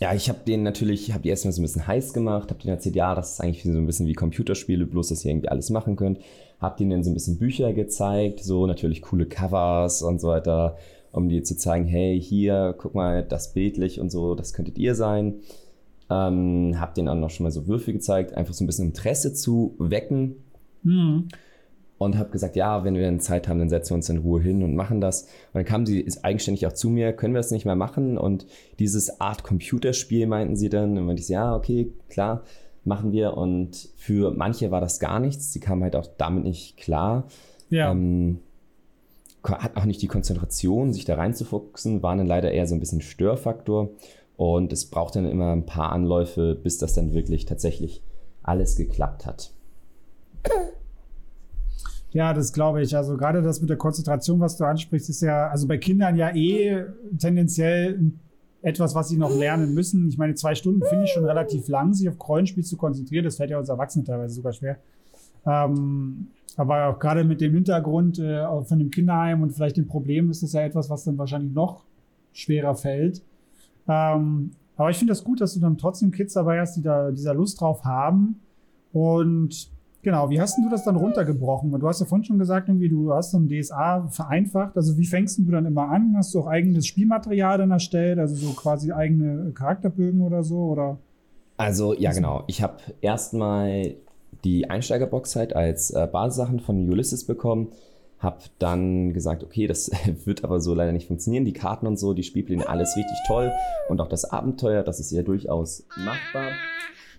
Ja, 0.00 0.12
ich 0.14 0.28
habe 0.28 0.40
denen 0.44 0.64
natürlich, 0.64 1.08
ich 1.08 1.14
habe 1.14 1.22
die 1.22 1.28
erstmal 1.28 1.52
so 1.52 1.60
ein 1.60 1.62
bisschen 1.62 1.86
heiß 1.86 2.12
gemacht, 2.12 2.50
habe 2.50 2.60
denen 2.60 2.74
erzählt, 2.74 2.96
ja, 2.96 3.14
das 3.14 3.34
ist 3.34 3.40
eigentlich 3.40 3.62
so 3.62 3.70
ein 3.70 3.86
bisschen 3.86 4.08
wie 4.08 4.14
Computerspiele, 4.14 4.84
bloß 4.84 5.10
dass 5.10 5.24
ihr 5.24 5.30
irgendwie 5.30 5.48
alles 5.48 5.70
machen 5.70 5.94
könnt. 5.94 6.18
Hab 6.60 6.76
denen 6.76 6.90
dann 6.90 7.04
so 7.04 7.10
ein 7.10 7.14
bisschen 7.14 7.38
Bücher 7.38 7.72
gezeigt, 7.72 8.42
so 8.42 8.66
natürlich 8.66 9.02
coole 9.02 9.26
Covers 9.26 10.02
und 10.02 10.20
so 10.20 10.28
weiter, 10.28 10.76
um 11.12 11.28
dir 11.28 11.44
zu 11.44 11.56
zeigen, 11.56 11.86
hey, 11.86 12.20
hier, 12.20 12.74
guck 12.78 12.96
mal, 12.96 13.22
das 13.22 13.52
bildlich 13.52 14.00
und 14.00 14.10
so, 14.10 14.34
das 14.34 14.52
könntet 14.52 14.76
ihr 14.76 14.96
sein. 14.96 15.36
Ähm, 16.12 16.78
hab 16.78 16.94
denen 16.94 17.08
auch 17.08 17.14
noch 17.14 17.30
schon 17.30 17.44
mal 17.44 17.50
so 17.50 17.66
Würfel 17.66 17.94
gezeigt, 17.94 18.34
einfach 18.34 18.52
so 18.52 18.64
ein 18.64 18.66
bisschen 18.66 18.88
Interesse 18.88 19.32
zu 19.32 19.74
wecken. 19.78 20.36
Mhm. 20.82 21.28
Und 21.96 22.18
habe 22.18 22.30
gesagt, 22.30 22.56
ja, 22.56 22.82
wenn 22.82 22.94
wir 22.94 23.02
dann 23.02 23.20
Zeit 23.20 23.46
haben, 23.46 23.60
dann 23.60 23.68
setzen 23.68 23.90
wir 23.90 23.94
uns 23.94 24.08
in 24.08 24.18
Ruhe 24.18 24.40
hin 24.40 24.64
und 24.64 24.74
machen 24.74 25.00
das. 25.00 25.22
Und 25.22 25.54
dann 25.54 25.64
kamen 25.64 25.86
sie 25.86 26.04
eigenständig 26.22 26.66
auch 26.66 26.72
zu 26.72 26.90
mir, 26.90 27.12
können 27.12 27.32
wir 27.32 27.38
das 27.38 27.52
nicht 27.52 27.64
mehr 27.64 27.76
machen? 27.76 28.18
Und 28.18 28.46
dieses 28.80 29.20
Art 29.20 29.44
Computerspiel 29.44 30.26
meinten 30.26 30.56
sie 30.56 30.68
dann. 30.68 30.98
Und 30.98 31.20
ich, 31.20 31.28
ja, 31.28 31.54
okay, 31.54 31.92
klar, 32.08 32.42
machen 32.84 33.12
wir. 33.12 33.36
Und 33.36 33.90
für 33.96 34.32
manche 34.32 34.72
war 34.72 34.80
das 34.80 34.98
gar 34.98 35.20
nichts. 35.20 35.52
Sie 35.52 35.60
kamen 35.60 35.84
halt 35.84 35.94
auch 35.94 36.08
damit 36.18 36.42
nicht 36.42 36.76
klar. 36.76 37.28
Ja. 37.70 37.92
Ähm, 37.92 38.40
hat 39.44 39.76
auch 39.76 39.84
nicht 39.84 40.02
die 40.02 40.08
Konzentration, 40.08 40.92
sich 40.92 41.04
da 41.04 41.16
reinzufuchsen, 41.16 42.02
war 42.02 42.16
dann 42.16 42.26
leider 42.26 42.52
eher 42.52 42.66
so 42.66 42.74
ein 42.74 42.80
bisschen 42.80 43.00
Störfaktor. 43.00 43.90
Und 44.42 44.72
es 44.72 44.90
braucht 44.90 45.14
dann 45.14 45.24
immer 45.24 45.52
ein 45.52 45.66
paar 45.66 45.92
Anläufe, 45.92 46.56
bis 46.56 46.76
das 46.76 46.94
dann 46.94 47.12
wirklich 47.12 47.46
tatsächlich 47.46 48.02
alles 48.42 48.74
geklappt 48.74 49.24
hat. 49.24 49.52
Ja, 52.10 52.34
das 52.34 52.52
glaube 52.52 52.82
ich. 52.82 52.96
Also 52.96 53.16
gerade 53.16 53.40
das 53.40 53.60
mit 53.60 53.70
der 53.70 53.76
Konzentration, 53.76 54.40
was 54.40 54.56
du 54.56 54.64
ansprichst, 54.64 55.08
ist 55.10 55.22
ja, 55.22 55.46
also 55.46 55.68
bei 55.68 55.78
Kindern 55.78 56.16
ja 56.16 56.34
eh 56.34 56.86
tendenziell 57.20 58.10
etwas, 58.62 58.96
was 58.96 59.10
sie 59.10 59.16
noch 59.16 59.30
lernen 59.32 59.74
müssen. 59.74 60.08
Ich 60.08 60.18
meine, 60.18 60.34
zwei 60.34 60.56
Stunden 60.56 60.82
finde 60.86 61.04
ich 61.04 61.12
schon 61.12 61.24
relativ 61.24 61.68
lang, 61.68 61.94
sich 61.94 62.08
auf 62.08 62.16
Rollenspiel 62.28 62.64
zu 62.64 62.76
konzentrieren. 62.76 63.24
Das 63.24 63.36
fällt 63.36 63.50
ja 63.50 63.60
uns 63.60 63.68
Erwachsenen 63.68 64.06
teilweise 64.06 64.34
sogar 64.34 64.54
schwer. 64.54 64.78
Ähm, 65.46 66.30
aber 66.56 66.88
auch 66.88 66.98
gerade 66.98 67.22
mit 67.22 67.40
dem 67.40 67.54
Hintergrund 67.54 68.18
äh, 68.18 68.44
von 68.64 68.80
dem 68.80 68.90
Kinderheim 68.90 69.42
und 69.42 69.52
vielleicht 69.52 69.76
dem 69.76 69.86
Problem 69.86 70.30
ist 70.30 70.42
es 70.42 70.52
ja 70.52 70.62
etwas, 70.62 70.90
was 70.90 71.04
dann 71.04 71.16
wahrscheinlich 71.16 71.52
noch 71.52 71.84
schwerer 72.32 72.74
fällt. 72.74 73.22
Ähm, 73.88 74.52
aber 74.76 74.90
ich 74.90 74.98
finde 74.98 75.12
das 75.12 75.24
gut, 75.24 75.40
dass 75.40 75.54
du 75.54 75.60
dann 75.60 75.78
trotzdem 75.78 76.10
Kids 76.10 76.34
dabei 76.34 76.60
hast, 76.60 76.76
die 76.76 76.82
da 76.82 77.10
dieser 77.10 77.34
Lust 77.34 77.60
drauf 77.60 77.84
haben. 77.84 78.40
Und 78.92 79.70
genau, 80.02 80.30
wie 80.30 80.40
hast 80.40 80.58
du 80.58 80.68
das 80.70 80.84
dann 80.84 80.96
runtergebrochen? 80.96 81.70
Du 81.78 81.88
hast 81.88 82.00
ja 82.00 82.06
vorhin 82.06 82.24
schon 82.24 82.38
gesagt, 82.38 82.68
irgendwie, 82.68 82.88
du 82.88 83.12
hast 83.12 83.32
dann 83.32 83.48
DSA 83.48 84.08
vereinfacht. 84.08 84.76
Also 84.76 84.98
wie 84.98 85.06
fängst 85.06 85.38
du 85.38 85.50
dann 85.50 85.66
immer 85.66 85.88
an? 85.88 86.14
Hast 86.16 86.34
du 86.34 86.40
auch 86.40 86.46
eigenes 86.46 86.86
Spielmaterial 86.86 87.58
dann 87.58 87.70
erstellt? 87.70 88.18
Also 88.18 88.34
so 88.34 88.52
quasi 88.54 88.92
eigene 88.92 89.52
Charakterbögen 89.52 90.20
oder 90.20 90.42
so? 90.42 90.58
Oder? 90.70 90.98
Also 91.56 91.94
ja, 91.94 92.12
genau. 92.12 92.44
Ich 92.46 92.62
habe 92.62 92.78
erstmal 93.00 93.94
die 94.44 94.68
Einsteigerbox 94.68 95.36
halt 95.36 95.54
als 95.54 95.90
äh, 95.90 96.08
Basissachen 96.10 96.60
von 96.60 96.88
Ulysses 96.88 97.24
bekommen. 97.24 97.68
Hab 98.22 98.42
dann 98.58 99.12
gesagt, 99.12 99.42
okay, 99.42 99.66
das 99.66 99.90
wird 100.24 100.44
aber 100.44 100.60
so 100.60 100.74
leider 100.74 100.92
nicht 100.92 101.08
funktionieren. 101.08 101.44
Die 101.44 101.52
Karten 101.52 101.86
und 101.86 101.98
so, 101.98 102.14
die 102.14 102.22
Spielpläne, 102.22 102.68
alles 102.68 102.96
richtig 102.96 103.18
toll. 103.26 103.50
Und 103.88 104.00
auch 104.00 104.08
das 104.08 104.24
Abenteuer, 104.24 104.82
das 104.82 105.00
ist 105.00 105.10
ja 105.10 105.22
durchaus 105.22 105.84
machbar. 105.96 106.52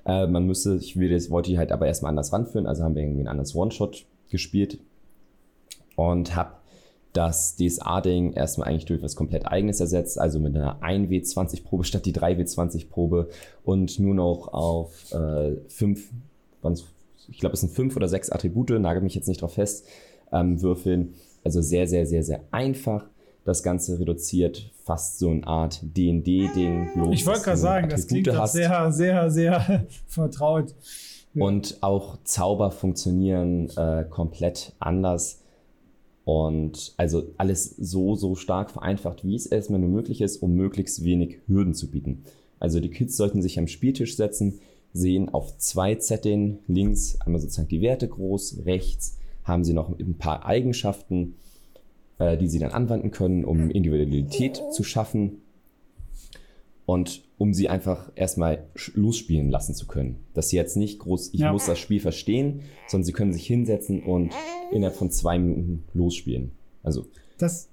Äh, 0.06 0.28
man 0.28 0.46
müsste, 0.46 0.76
ich 0.76 0.98
will 0.98 1.10
das, 1.10 1.30
wollte 1.30 1.52
die 1.52 1.58
halt 1.58 1.72
aber 1.72 1.88
erstmal 1.88 2.10
anders 2.10 2.34
ranführen, 2.34 2.68
also 2.68 2.84
haben 2.84 2.96
wir 2.96 3.04
irgendwie 3.04 3.22
ein 3.22 3.28
anderes 3.28 3.56
One-Shot 3.56 4.06
gespielt 4.30 4.80
und 5.96 6.36
habe 6.36 6.54
das 7.14 7.56
DSA-Ding 7.56 8.34
erstmal 8.34 8.68
eigentlich 8.68 8.86
durch 8.86 9.04
was 9.04 9.16
komplett 9.16 9.46
eigenes 9.46 9.80
ersetzt, 9.80 10.20
also 10.20 10.40
mit 10.40 10.56
einer 10.56 10.82
1W20-Probe 10.82 11.84
statt 11.84 12.06
die 12.06 12.14
3W20-Probe 12.14 13.30
und 13.64 14.00
nur 14.00 14.16
noch 14.16 14.48
auf 14.52 15.14
äh, 15.14 15.58
fünf, 15.68 16.10
ich 17.30 17.40
glaube, 17.40 17.54
es 17.54 17.62
sind 17.62 17.72
fünf 17.72 17.96
oder 17.96 18.08
sechs 18.08 18.32
Attribute, 18.32 18.72
nagel 18.72 19.04
mich 19.04 19.16
jetzt 19.16 19.28
nicht 19.28 19.42
drauf 19.42 19.54
fest, 19.54 19.86
ähm, 20.34 20.62
würfeln. 20.62 21.14
Also 21.44 21.62
sehr, 21.62 21.88
sehr, 21.88 22.06
sehr, 22.06 22.24
sehr 22.24 22.42
einfach. 22.52 23.06
Das 23.46 23.64
Ganze 23.64 24.00
reduziert 24.00 24.72
fast 24.84 25.20
so 25.20 25.30
eine 25.30 25.46
Art 25.46 25.80
D&D-Ding. 25.82 27.12
Ich 27.12 27.26
wollte 27.26 27.42
gerade 27.42 27.58
sagen, 27.58 27.90
das 27.90 28.08
klingt 28.08 28.30
sehr, 28.46 28.92
sehr, 28.92 29.30
sehr 29.30 29.86
vertraut. 30.08 30.74
Und 31.36 31.78
auch 31.82 32.18
Zauber 32.24 32.72
funktionieren 32.72 33.70
äh, 33.76 34.06
komplett 34.10 34.74
anders. 34.80 35.40
Und 36.26 36.94
also 36.96 37.24
alles 37.38 37.76
so, 37.78 38.16
so 38.16 38.36
stark 38.36 38.72
vereinfacht, 38.72 39.26
wie 39.26 39.36
es 39.36 39.46
erstmal 39.46 39.80
nur 39.80 39.90
möglich 39.90 40.22
ist, 40.22 40.38
um 40.38 40.54
möglichst 40.54 41.04
wenig 41.04 41.40
Hürden 41.48 41.74
zu 41.74 41.92
bieten. 41.92 42.24
Also 42.60 42.80
die 42.80 42.92
Kids 42.92 43.18
sollten 43.18 43.42
sich 43.42 43.60
am 43.60 43.68
Spieltisch 43.68 44.16
setzen, 44.16 44.60
sehen 44.94 45.28
auf 45.30 45.58
zwei 45.58 45.96
Zetteln 45.96 46.60
links 46.68 47.20
einmal 47.20 47.42
sozusagen 47.42 47.68
die 47.68 47.82
Werte 47.82 48.08
groß, 48.08 48.60
rechts 48.66 49.18
haben 49.44 49.64
sie 49.64 49.74
noch 49.74 49.90
ein 49.98 50.18
paar 50.18 50.46
Eigenschaften, 50.46 51.36
äh, 52.20 52.38
die 52.38 52.48
sie 52.48 52.60
dann 52.60 52.72
anwenden 52.72 53.12
können, 53.12 53.46
um 53.46 53.70
Individualität 53.70 54.62
zu 54.72 54.84
schaffen 54.84 55.42
und 56.86 57.24
um 57.38 57.54
sie 57.54 57.70
einfach 57.70 58.12
erstmal 58.16 58.66
losspielen 58.94 59.50
lassen 59.50 59.74
zu 59.74 59.88
können. 59.88 60.24
Dass 60.34 60.50
sie 60.50 60.58
jetzt 60.58 60.78
nicht 60.78 61.00
groß, 61.00 61.34
ich 61.34 61.42
ja. 61.42 61.52
muss 61.52 61.66
das 61.66 61.80
Spiel 61.80 62.00
verstehen, 62.00 62.62
sondern 62.88 63.06
sie 63.06 63.14
können 63.14 63.34
sich 63.34 63.46
hinsetzen 63.46 64.04
und 64.04 64.34
innerhalb 64.72 64.96
von 64.96 65.12
zwei 65.12 65.40
Minuten 65.40 65.84
losspielen. 65.94 66.52
Also. 66.84 67.06
Das, 67.38 67.70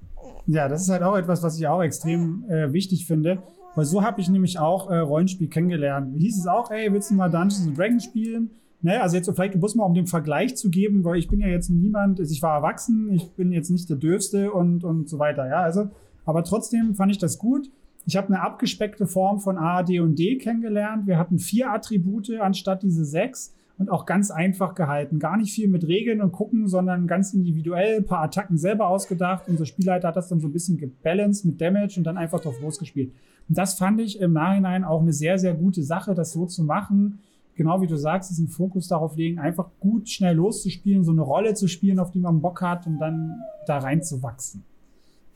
ja, 0.46 0.68
das 0.68 0.82
ist 0.82 0.88
halt 0.88 1.02
auch 1.02 1.16
etwas, 1.16 1.42
was 1.42 1.58
ich 1.58 1.66
auch 1.66 1.82
extrem 1.82 2.44
äh, 2.48 2.72
wichtig 2.72 3.06
finde. 3.06 3.42
Weil 3.74 3.84
so 3.84 4.02
habe 4.02 4.20
ich 4.20 4.28
nämlich 4.28 4.58
auch 4.58 4.90
äh, 4.90 4.98
Rollenspiel 4.98 5.48
kennengelernt. 5.48 6.16
Hieß 6.18 6.38
es 6.40 6.46
auch, 6.46 6.70
ey, 6.70 6.92
willst 6.92 7.10
du 7.10 7.14
mal 7.14 7.28
Dungeons 7.28 7.72
Dragons 7.76 8.04
spielen? 8.04 8.50
Ne, 8.82 9.00
also 9.02 9.16
jetzt 9.16 9.30
vielleicht 9.34 9.56
muss 9.56 9.74
man, 9.74 9.86
um 9.86 9.94
den 9.94 10.06
Vergleich 10.06 10.56
zu 10.56 10.70
geben, 10.70 11.04
weil 11.04 11.18
ich 11.18 11.28
bin 11.28 11.40
ja 11.40 11.48
jetzt 11.48 11.68
niemand, 11.68 12.18
also 12.18 12.32
ich 12.32 12.40
war 12.40 12.56
erwachsen, 12.56 13.12
ich 13.12 13.30
bin 13.32 13.52
jetzt 13.52 13.70
nicht 13.70 13.90
der 13.90 13.98
Dürfste 13.98 14.52
und, 14.52 14.84
und 14.84 15.06
so 15.06 15.18
weiter, 15.18 15.46
ja, 15.46 15.60
also, 15.60 15.90
aber 16.24 16.44
trotzdem 16.44 16.94
fand 16.94 17.12
ich 17.12 17.18
das 17.18 17.38
gut. 17.38 17.70
Ich 18.06 18.16
habe 18.16 18.28
eine 18.28 18.40
abgespeckte 18.40 19.06
Form 19.06 19.38
von 19.40 19.58
A, 19.58 19.82
D 19.82 20.00
und 20.00 20.18
D 20.18 20.38
kennengelernt. 20.38 21.06
Wir 21.06 21.18
hatten 21.18 21.38
vier 21.38 21.70
Attribute 21.70 22.30
anstatt 22.40 22.82
diese 22.82 23.04
sechs 23.04 23.54
und 23.76 23.90
auch 23.90 24.06
ganz 24.06 24.30
einfach 24.30 24.74
gehalten. 24.74 25.18
Gar 25.18 25.36
nicht 25.36 25.52
viel 25.52 25.68
mit 25.68 25.86
Regeln 25.86 26.22
und 26.22 26.32
gucken, 26.32 26.66
sondern 26.66 27.06
ganz 27.06 27.34
individuell, 27.34 27.98
ein 27.98 28.06
paar 28.06 28.22
Attacken 28.22 28.56
selber 28.56 28.88
ausgedacht. 28.88 29.44
Unser 29.48 29.66
Spielleiter 29.66 30.08
hat 30.08 30.16
das 30.16 30.28
dann 30.28 30.40
so 30.40 30.48
ein 30.48 30.52
bisschen 30.52 30.78
gebalanced 30.78 31.44
mit 31.44 31.60
Damage 31.60 31.94
und 31.98 32.04
dann 32.04 32.16
einfach 32.16 32.40
drauf 32.40 32.60
losgespielt. 32.62 33.12
Und 33.48 33.58
das 33.58 33.74
fand 33.74 34.00
ich 34.00 34.20
im 34.20 34.32
Nachhinein 34.32 34.84
auch 34.84 35.02
eine 35.02 35.12
sehr, 35.12 35.38
sehr 35.38 35.54
gute 35.54 35.82
Sache, 35.82 36.14
das 36.14 36.32
so 36.32 36.46
zu 36.46 36.64
machen 36.64 37.18
genau 37.54 37.80
wie 37.82 37.86
du 37.86 37.96
sagst, 37.96 38.30
ist 38.30 38.38
ein 38.38 38.48
Fokus 38.48 38.88
darauf 38.88 39.16
legen, 39.16 39.38
einfach 39.38 39.70
gut 39.80 40.08
schnell 40.08 40.36
loszuspielen, 40.36 41.04
so 41.04 41.12
eine 41.12 41.22
Rolle 41.22 41.54
zu 41.54 41.68
spielen, 41.68 41.98
auf 41.98 42.10
die 42.10 42.20
man 42.20 42.40
Bock 42.40 42.62
hat 42.62 42.86
und 42.86 42.98
dann 42.98 43.40
da 43.66 43.78
reinzuwachsen. 43.78 44.64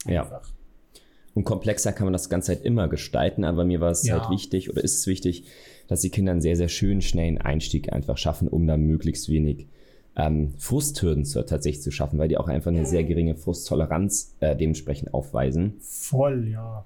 Ja. 0.07 0.41
Und 1.33 1.43
komplexer 1.43 1.91
kann 1.91 2.05
man 2.05 2.13
das 2.13 2.29
Ganze 2.29 2.53
halt 2.53 2.63
immer 2.63 2.87
gestalten, 2.87 3.43
aber 3.43 3.65
mir 3.65 3.81
war 3.81 3.91
es 3.91 4.07
ja. 4.07 4.19
halt 4.19 4.29
wichtig 4.29 4.69
oder 4.69 4.83
ist 4.83 4.99
es 4.99 5.07
wichtig, 5.07 5.45
dass 5.87 6.01
die 6.01 6.09
Kinder 6.09 6.31
einen 6.31 6.41
sehr, 6.41 6.55
sehr 6.55 6.69
schönen, 6.69 7.01
schnellen 7.01 7.37
Einstieg 7.37 7.91
einfach 7.91 8.17
schaffen, 8.17 8.47
um 8.47 8.65
da 8.65 8.77
möglichst 8.77 9.29
wenig 9.29 9.67
ähm, 10.15 10.53
Frusthürden 10.57 11.25
zu, 11.25 11.45
tatsächlich 11.45 11.83
zu 11.83 11.91
schaffen, 11.91 12.17
weil 12.19 12.29
die 12.29 12.37
auch 12.37 12.47
einfach 12.47 12.71
eine 12.71 12.85
sehr 12.85 13.03
geringe 13.03 13.35
Frusttoleranz 13.35 14.35
äh, 14.39 14.55
dementsprechend 14.55 15.13
aufweisen. 15.13 15.73
Voll, 15.81 16.47
ja. 16.47 16.85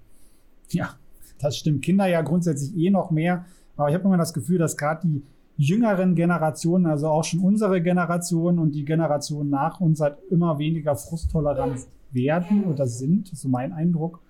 Ja, 0.72 0.96
das 1.39 1.58
stimmt. 1.58 1.84
Kinder 1.84 2.08
ja 2.08 2.22
grundsätzlich 2.22 2.76
eh 2.76 2.89
noch 2.89 3.12
mehr. 3.12 3.46
Aber 3.80 3.88
ich 3.88 3.96
habe 3.96 4.04
immer 4.04 4.18
das 4.18 4.34
Gefühl, 4.34 4.58
dass 4.58 4.76
gerade 4.76 5.08
die 5.08 5.24
jüngeren 5.56 6.13
Generationen, 6.13 6.86
also 6.86 7.08
auch 7.08 7.24
schon 7.24 7.39
unsere 7.39 7.82
Generation 7.82 8.60
und 8.60 8.76
die 8.76 8.84
Generation 8.84 9.50
nach 9.50 9.80
uns 9.80 10.02
halt 10.02 10.18
immer 10.30 10.60
weniger 10.60 10.98
frusttolerant 10.98 11.88
werden 12.12 12.65
oder 12.65 12.88
sind, 12.88 13.30
so 13.30 13.48
mein 13.48 13.72
Eindruck. 13.72 14.22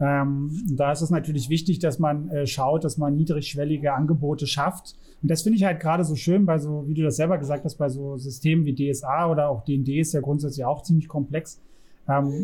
Ähm, 0.00 0.50
da 0.72 0.90
ist 0.90 1.02
es 1.02 1.10
natürlich 1.10 1.48
wichtig, 1.48 1.78
dass 1.78 2.00
man 2.00 2.28
äh, 2.30 2.46
schaut, 2.48 2.82
dass 2.82 2.98
man 2.98 3.14
niedrigschwellige 3.14 3.92
Angebote 3.92 4.48
schafft. 4.48 4.96
Und 5.22 5.30
das 5.30 5.42
finde 5.42 5.58
ich 5.58 5.64
halt 5.64 5.78
gerade 5.78 6.02
so 6.02 6.16
schön 6.16 6.44
bei 6.44 6.58
so, 6.58 6.84
wie 6.88 6.94
du 6.94 7.02
das 7.04 7.16
selber 7.16 7.38
gesagt 7.38 7.64
hast, 7.64 7.76
bei 7.76 7.88
so 7.88 8.16
Systemen 8.16 8.64
wie 8.64 8.74
DSA 8.74 9.30
oder 9.30 9.48
auch 9.48 9.64
D&D 9.64 10.00
ist 10.00 10.12
ja 10.12 10.20
grundsätzlich 10.20 10.64
auch 10.64 10.82
ziemlich 10.82 11.06
komplex 11.06 11.60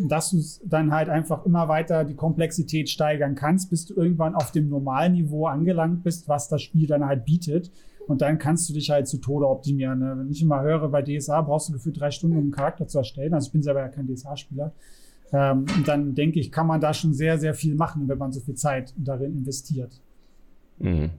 dass 0.09 0.31
du 0.31 0.43
dann 0.69 0.93
halt 0.93 1.09
einfach 1.09 1.47
immer 1.47 1.69
weiter 1.69 2.05
die 2.05 2.15
Komplexität 2.15 2.91
steigern 2.91 3.35
kannst, 3.35 3.71
bis 3.71 3.87
du 3.87 3.95
irgendwann 3.95 4.35
auf 4.35 4.53
dem 4.53 4.69
Normalniveau 4.69 5.47
angelangt 5.47 6.03
bist, 6.03 6.29
was 6.29 6.49
das 6.49 6.61
Spiel 6.61 6.87
dann 6.87 7.07
halt 7.07 7.25
bietet. 7.25 7.71
Und 8.07 8.21
dann 8.21 8.39
kannst 8.39 8.69
du 8.69 8.75
dich 8.75 8.91
halt 8.91 9.09
zu 9.09 9.17
Tode 9.17 9.49
optimieren. 9.49 10.01
Ne? 10.01 10.15
Wenn 10.19 10.31
ich 10.31 10.43
immer 10.43 10.61
höre, 10.61 10.89
bei 10.89 11.01
DSA 11.01 11.41
brauchst 11.41 11.71
du 11.71 11.73
gefühlt 11.73 11.99
drei 11.99 12.11
Stunden, 12.11 12.37
um 12.37 12.43
einen 12.43 12.53
Charakter 12.53 12.87
zu 12.87 12.99
erstellen. 12.99 13.33
Also 13.33 13.47
ich 13.47 13.53
bin 13.53 13.63
selber 13.63 13.81
ja 13.81 13.89
kein 13.89 14.07
DSA-Spieler. 14.07 14.73
Ähm, 15.33 15.65
und 15.75 15.89
dann 15.89 16.15
denke 16.15 16.39
ich, 16.39 16.53
kann 16.53 16.67
man 16.67 16.83
da 16.83 16.93
schon 16.93 17.15
sehr, 17.15 17.39
sehr 17.39 17.55
viel 17.55 17.75
machen, 17.75 18.07
wenn 18.07 18.19
man 18.19 18.33
so 18.33 18.41
viel 18.41 18.57
Zeit 18.57 18.93
darin 18.99 19.35
investiert. 19.35 19.99
Mhm. 20.79 21.11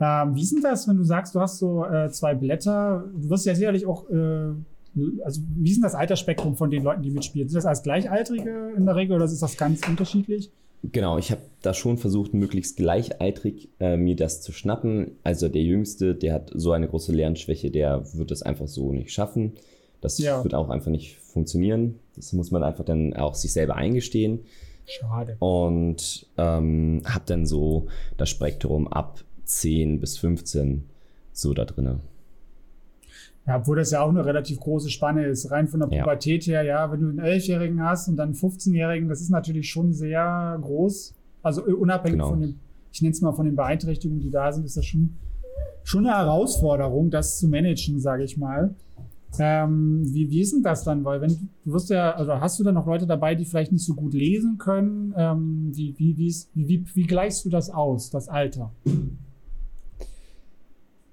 Ähm, 0.00 0.34
wie 0.34 0.42
ist 0.42 0.52
denn 0.54 0.62
das, 0.62 0.88
wenn 0.88 0.96
du 0.96 1.04
sagst, 1.04 1.34
du 1.34 1.40
hast 1.40 1.58
so 1.58 1.84
äh, 1.84 2.10
zwei 2.10 2.34
Blätter? 2.34 3.04
Du 3.14 3.28
wirst 3.28 3.44
ja 3.44 3.54
sicherlich 3.54 3.86
auch 3.86 4.08
äh, 4.08 4.54
also 5.24 5.40
wie 5.56 5.70
ist 5.70 5.76
denn 5.76 5.82
das 5.82 5.94
Altersspektrum 5.94 6.56
von 6.56 6.70
den 6.70 6.82
Leuten, 6.82 7.02
die 7.02 7.10
mitspielen? 7.10 7.48
Sind 7.48 7.56
das 7.56 7.66
alles 7.66 7.82
Gleichaltrige 7.82 8.72
in 8.76 8.86
der 8.86 8.96
Regel 8.96 9.16
oder 9.16 9.26
ist 9.26 9.40
das 9.40 9.56
ganz 9.56 9.86
unterschiedlich? 9.86 10.50
Genau, 10.82 11.18
ich 11.18 11.30
habe 11.30 11.40
da 11.62 11.74
schon 11.74 11.98
versucht, 11.98 12.34
möglichst 12.34 12.76
gleichaltrig 12.76 13.70
äh, 13.80 13.96
mir 13.96 14.14
das 14.14 14.42
zu 14.42 14.52
schnappen. 14.52 15.12
Also 15.24 15.48
der 15.48 15.62
Jüngste, 15.62 16.14
der 16.14 16.34
hat 16.34 16.50
so 16.54 16.72
eine 16.72 16.88
große 16.88 17.12
Lernschwäche, 17.12 17.70
der 17.70 18.04
wird 18.14 18.30
es 18.30 18.42
einfach 18.42 18.68
so 18.68 18.92
nicht 18.92 19.12
schaffen. 19.12 19.52
Das 20.00 20.18
ja. 20.18 20.44
wird 20.44 20.54
auch 20.54 20.68
einfach 20.68 20.90
nicht 20.90 21.16
funktionieren. 21.16 21.98
Das 22.14 22.32
muss 22.32 22.50
man 22.50 22.62
einfach 22.62 22.84
dann 22.84 23.14
auch 23.14 23.34
sich 23.34 23.52
selber 23.52 23.76
eingestehen. 23.76 24.40
Schade. 24.86 25.36
Und 25.40 26.26
ähm, 26.38 27.02
habe 27.04 27.24
dann 27.26 27.46
so 27.46 27.88
das 28.16 28.30
Spektrum 28.30 28.86
ab 28.86 29.24
10 29.44 30.00
bis 30.00 30.18
15 30.18 30.84
so 31.32 31.54
da 31.54 31.64
drinnen. 31.64 32.00
Ja, 33.46 33.58
obwohl 33.58 33.76
das 33.76 33.92
ja 33.92 34.02
auch 34.02 34.08
eine 34.08 34.24
relativ 34.24 34.58
große 34.58 34.90
Spanne 34.90 35.24
ist. 35.26 35.50
Rein 35.50 35.68
von 35.68 35.80
der 35.80 35.86
Pubertät 35.86 36.46
her, 36.46 36.62
ja, 36.64 36.90
wenn 36.90 37.00
du 37.00 37.08
einen 37.08 37.20
Elfjährigen 37.20 37.80
hast 37.82 38.08
und 38.08 38.16
dann 38.16 38.30
einen 38.30 38.34
15-Jährigen, 38.34 39.08
das 39.08 39.20
ist 39.20 39.30
natürlich 39.30 39.70
schon 39.70 39.92
sehr 39.92 40.58
groß. 40.60 41.14
Also 41.42 41.66
äh, 41.66 41.72
unabhängig 41.72 42.18
genau. 42.18 42.30
von 42.30 42.40
dem, 42.40 42.58
ich 42.92 43.02
nenne 43.02 43.12
es 43.12 43.20
mal 43.20 43.32
von 43.32 43.46
den 43.46 43.54
Beeinträchtigungen, 43.54 44.20
die 44.20 44.30
da 44.30 44.50
sind, 44.50 44.64
ist 44.64 44.76
das 44.76 44.84
schon, 44.84 45.16
schon 45.84 46.06
eine 46.06 46.16
Herausforderung, 46.16 47.10
das 47.10 47.38
zu 47.38 47.46
managen, 47.46 48.00
sage 48.00 48.24
ich 48.24 48.36
mal. 48.36 48.74
Ähm, 49.38 50.02
wie, 50.12 50.30
wie 50.30 50.40
ist 50.40 50.52
denn 50.52 50.62
das 50.62 50.82
dann? 50.82 51.04
Weil 51.04 51.20
wenn 51.20 51.30
du 51.64 51.72
wirst 51.72 51.90
ja, 51.90 52.12
also 52.12 52.40
hast 52.40 52.58
du 52.58 52.64
da 52.64 52.72
noch 52.72 52.86
Leute 52.86 53.06
dabei, 53.06 53.34
die 53.34 53.44
vielleicht 53.44 53.70
nicht 53.70 53.84
so 53.84 53.94
gut 53.94 54.14
lesen 54.14 54.58
können? 54.58 55.14
Ähm, 55.16 55.70
wie, 55.72 55.94
wie, 55.98 56.16
wie, 56.16 56.34
wie, 56.54 56.84
wie 56.94 57.02
gleichst 57.02 57.44
du 57.44 57.50
das 57.50 57.70
aus, 57.70 58.10
das 58.10 58.28
Alter? 58.28 58.72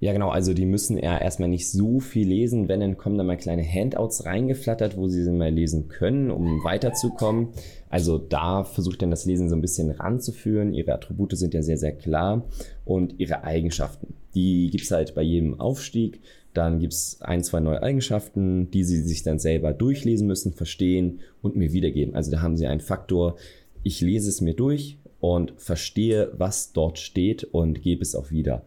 Ja, 0.04 0.12
genau. 0.12 0.32
Also 0.32 0.54
die 0.54 0.66
müssen 0.66 0.98
eher 0.98 1.22
erstmal 1.22 1.48
nicht 1.48 1.70
so 1.70 2.02
viel 2.02 2.28
lesen. 2.28 2.68
Wenn, 2.68 2.82
dann 2.82 2.98
kommen 2.98 3.18
da 3.18 3.24
mal 3.24 3.38
kleine 3.38 3.64
Handouts 3.64 4.26
reingeflattert, 4.26 4.98
wo 4.98 5.08
sie 5.08 5.24
sie 5.24 5.32
mal 5.32 5.50
lesen 5.50 5.88
können, 5.88 6.30
um 6.30 6.62
weiterzukommen. 6.62 7.54
Also 7.88 8.18
da 8.18 8.66
versucht 8.66 9.02
dann 9.02 9.12
das 9.12 9.24
Lesen 9.24 9.48
so 9.48 9.56
ein 9.56 9.62
bisschen 9.62 9.92
ranzuführen. 9.92 10.74
Ihre 10.74 10.94
Attribute 10.94 11.38
sind 11.38 11.54
ja 11.54 11.62
sehr, 11.62 11.78
sehr 11.78 11.94
klar. 11.94 12.44
Und 12.84 13.18
ihre 13.18 13.46
Eigenschaften. 13.46 14.16
Die 14.36 14.70
gibt's 14.72 14.92
halt 14.92 15.16
bei 15.16 15.22
jedem 15.22 15.62
Aufstieg. 15.62 16.20
Dann 16.54 16.80
gibt's 16.80 17.22
ein, 17.22 17.42
zwei 17.42 17.62
neue 17.62 17.82
Eigenschaften, 17.82 18.70
die 18.72 18.84
sie 18.84 19.00
sich 19.04 19.24
dann 19.24 19.40
selber 19.40 19.72
durchlesen 19.72 20.28
müssen, 20.28 20.52
verstehen 20.52 21.22
und 21.42 21.56
mir 21.56 21.72
wiedergeben. 21.72 22.14
Also 22.14 22.30
da 22.30 22.42
haben 22.42 22.58
sie 22.58 22.68
einen 22.68 22.82
Faktor, 22.82 23.38
ich 23.84 24.02
lese 24.02 24.28
es 24.28 24.42
mir 24.42 24.54
durch 24.54 24.98
und 25.22 25.54
verstehe, 25.56 26.34
was 26.38 26.74
dort 26.74 27.00
steht 27.00 27.46
und 27.46 27.82
gebe 27.82 28.02
es 28.02 28.16
auch 28.16 28.32
wieder. 28.32 28.66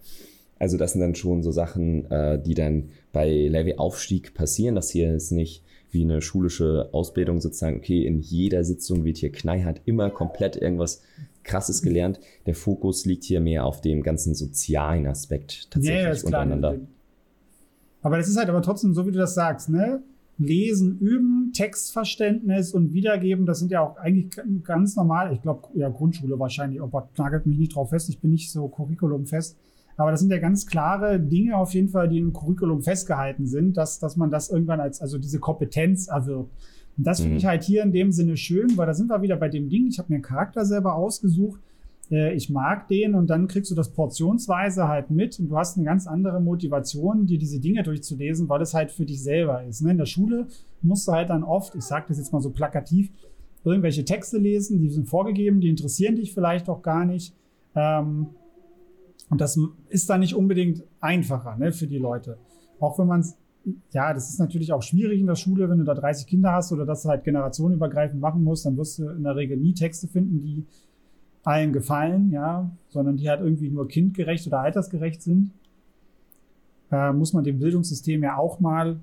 Also 0.58 0.76
das 0.76 0.92
sind 0.92 1.00
dann 1.00 1.14
schon 1.14 1.42
so 1.42 1.50
Sachen, 1.50 2.10
äh, 2.10 2.40
die 2.40 2.54
dann 2.54 2.90
bei 3.12 3.30
Level-Aufstieg 3.30 4.34
passieren, 4.34 4.74
dass 4.74 4.90
hier 4.90 5.14
ist 5.14 5.30
nicht 5.30 5.62
wie 5.90 6.02
eine 6.02 6.22
schulische 6.22 6.88
Ausbildung 6.92 7.40
sozusagen, 7.40 7.76
okay, 7.76 8.06
in 8.06 8.18
jeder 8.18 8.64
Sitzung 8.64 9.04
wird 9.04 9.18
hier 9.18 9.32
knallhart 9.32 9.82
immer 9.84 10.10
komplett 10.10 10.56
irgendwas 10.56 11.02
krasses 11.44 11.80
gelernt. 11.82 12.20
Der 12.46 12.54
Fokus 12.54 13.06
liegt 13.06 13.24
hier 13.24 13.40
mehr 13.40 13.64
auf 13.64 13.80
dem 13.80 14.02
ganzen 14.02 14.34
sozialen 14.34 15.06
Aspekt 15.06 15.70
tatsächlich 15.70 16.02
ja, 16.02 16.12
ja, 16.14 16.24
untereinander. 16.24 16.74
Klar. 16.74 16.86
Aber 18.02 18.18
das 18.18 18.28
ist 18.28 18.36
halt 18.36 18.48
aber 18.48 18.62
trotzdem 18.62 18.94
so, 18.94 19.06
wie 19.06 19.12
du 19.12 19.18
das 19.18 19.34
sagst, 19.34 19.68
ne? 19.68 20.02
Lesen, 20.38 20.98
üben, 20.98 21.52
Textverständnis 21.54 22.74
und 22.74 22.92
Wiedergeben, 22.92 23.46
das 23.46 23.58
sind 23.58 23.70
ja 23.70 23.80
auch 23.80 23.96
eigentlich 23.96 24.28
ganz 24.64 24.94
normal. 24.94 25.32
Ich 25.32 25.40
glaube, 25.40 25.68
ja, 25.74 25.88
Grundschule 25.88 26.38
wahrscheinlich, 26.38 26.82
aber 26.82 27.08
nagelt 27.16 27.46
mich 27.46 27.56
nicht 27.56 27.74
drauf 27.74 27.88
fest, 27.88 28.10
ich 28.10 28.20
bin 28.20 28.32
nicht 28.32 28.50
so 28.50 28.68
curriculumfest. 28.68 29.56
Aber 29.96 30.10
das 30.10 30.20
sind 30.20 30.30
ja 30.30 30.38
ganz 30.38 30.66
klare 30.66 31.18
Dinge 31.18 31.56
auf 31.56 31.72
jeden 31.72 31.88
Fall, 31.88 32.08
die 32.08 32.18
im 32.18 32.32
Curriculum 32.32 32.82
festgehalten 32.82 33.46
sind, 33.46 33.76
dass, 33.76 33.98
dass 33.98 34.16
man 34.16 34.30
das 34.30 34.50
irgendwann 34.50 34.80
als, 34.80 35.00
also 35.00 35.18
diese 35.18 35.40
Kompetenz 35.40 36.08
erwirbt. 36.08 36.52
Und 36.98 37.06
das 37.06 37.18
mhm. 37.18 37.24
finde 37.24 37.38
ich 37.38 37.46
halt 37.46 37.62
hier 37.62 37.82
in 37.82 37.92
dem 37.92 38.12
Sinne 38.12 38.36
schön, 38.36 38.76
weil 38.76 38.86
da 38.86 38.94
sind 38.94 39.08
wir 39.08 39.22
wieder 39.22 39.36
bei 39.36 39.48
dem 39.48 39.68
Ding, 39.68 39.86
ich 39.86 39.98
habe 39.98 40.08
mir 40.10 40.16
einen 40.16 40.22
Charakter 40.22 40.64
selber 40.64 40.94
ausgesucht, 40.94 41.60
äh, 42.10 42.34
ich 42.34 42.50
mag 42.50 42.88
den 42.88 43.14
und 43.14 43.28
dann 43.28 43.48
kriegst 43.48 43.70
du 43.70 43.74
das 43.74 43.90
portionsweise 43.90 44.88
halt 44.88 45.10
mit 45.10 45.38
und 45.40 45.48
du 45.48 45.56
hast 45.56 45.76
eine 45.76 45.84
ganz 45.84 46.06
andere 46.06 46.40
Motivation, 46.40 47.26
dir 47.26 47.38
diese 47.38 47.60
Dinge 47.60 47.82
durchzulesen, 47.82 48.48
weil 48.48 48.62
es 48.62 48.74
halt 48.74 48.90
für 48.90 49.04
dich 49.04 49.22
selber 49.22 49.64
ist. 49.64 49.82
Ne? 49.82 49.92
In 49.92 49.98
der 49.98 50.06
Schule 50.06 50.46
musst 50.82 51.08
du 51.08 51.12
halt 51.12 51.30
dann 51.30 51.42
oft, 51.42 51.74
ich 51.74 51.84
sage 51.84 52.06
das 52.08 52.18
jetzt 52.18 52.32
mal 52.32 52.40
so 52.40 52.50
plakativ, 52.50 53.10
irgendwelche 53.64 54.04
Texte 54.04 54.38
lesen, 54.38 54.78
die 54.78 54.90
sind 54.90 55.08
vorgegeben, 55.08 55.60
die 55.60 55.68
interessieren 55.68 56.16
dich 56.16 56.32
vielleicht 56.32 56.68
auch 56.68 56.82
gar 56.82 57.04
nicht. 57.04 57.34
Ähm, 57.74 58.28
und 59.28 59.40
das 59.40 59.58
ist 59.88 60.08
dann 60.08 60.20
nicht 60.20 60.34
unbedingt 60.34 60.84
einfacher 61.00 61.56
ne, 61.56 61.72
für 61.72 61.86
die 61.86 61.98
Leute. 61.98 62.38
Auch 62.78 62.98
wenn 62.98 63.06
man 63.06 63.20
es, 63.20 63.36
ja, 63.90 64.14
das 64.14 64.30
ist 64.30 64.38
natürlich 64.38 64.72
auch 64.72 64.82
schwierig 64.82 65.20
in 65.20 65.26
der 65.26 65.34
Schule, 65.34 65.68
wenn 65.68 65.78
du 65.78 65.84
da 65.84 65.94
30 65.94 66.26
Kinder 66.26 66.52
hast 66.52 66.72
oder 66.72 66.86
das 66.86 67.04
halt 67.04 67.24
generationenübergreifend 67.24 68.20
machen 68.20 68.44
musst, 68.44 68.66
dann 68.66 68.76
wirst 68.76 68.98
du 68.98 69.08
in 69.08 69.24
der 69.24 69.34
Regel 69.34 69.56
nie 69.56 69.74
Texte 69.74 70.06
finden, 70.06 70.40
die 70.40 70.64
allen 71.42 71.72
gefallen, 71.72 72.30
ja, 72.30 72.70
sondern 72.88 73.16
die 73.16 73.28
halt 73.28 73.40
irgendwie 73.40 73.70
nur 73.70 73.88
kindgerecht 73.88 74.46
oder 74.46 74.60
altersgerecht 74.60 75.22
sind, 75.22 75.52
äh, 76.90 77.12
muss 77.12 77.32
man 77.32 77.44
dem 77.44 77.58
Bildungssystem 77.58 78.22
ja 78.22 78.36
auch 78.36 78.60
mal 78.60 79.00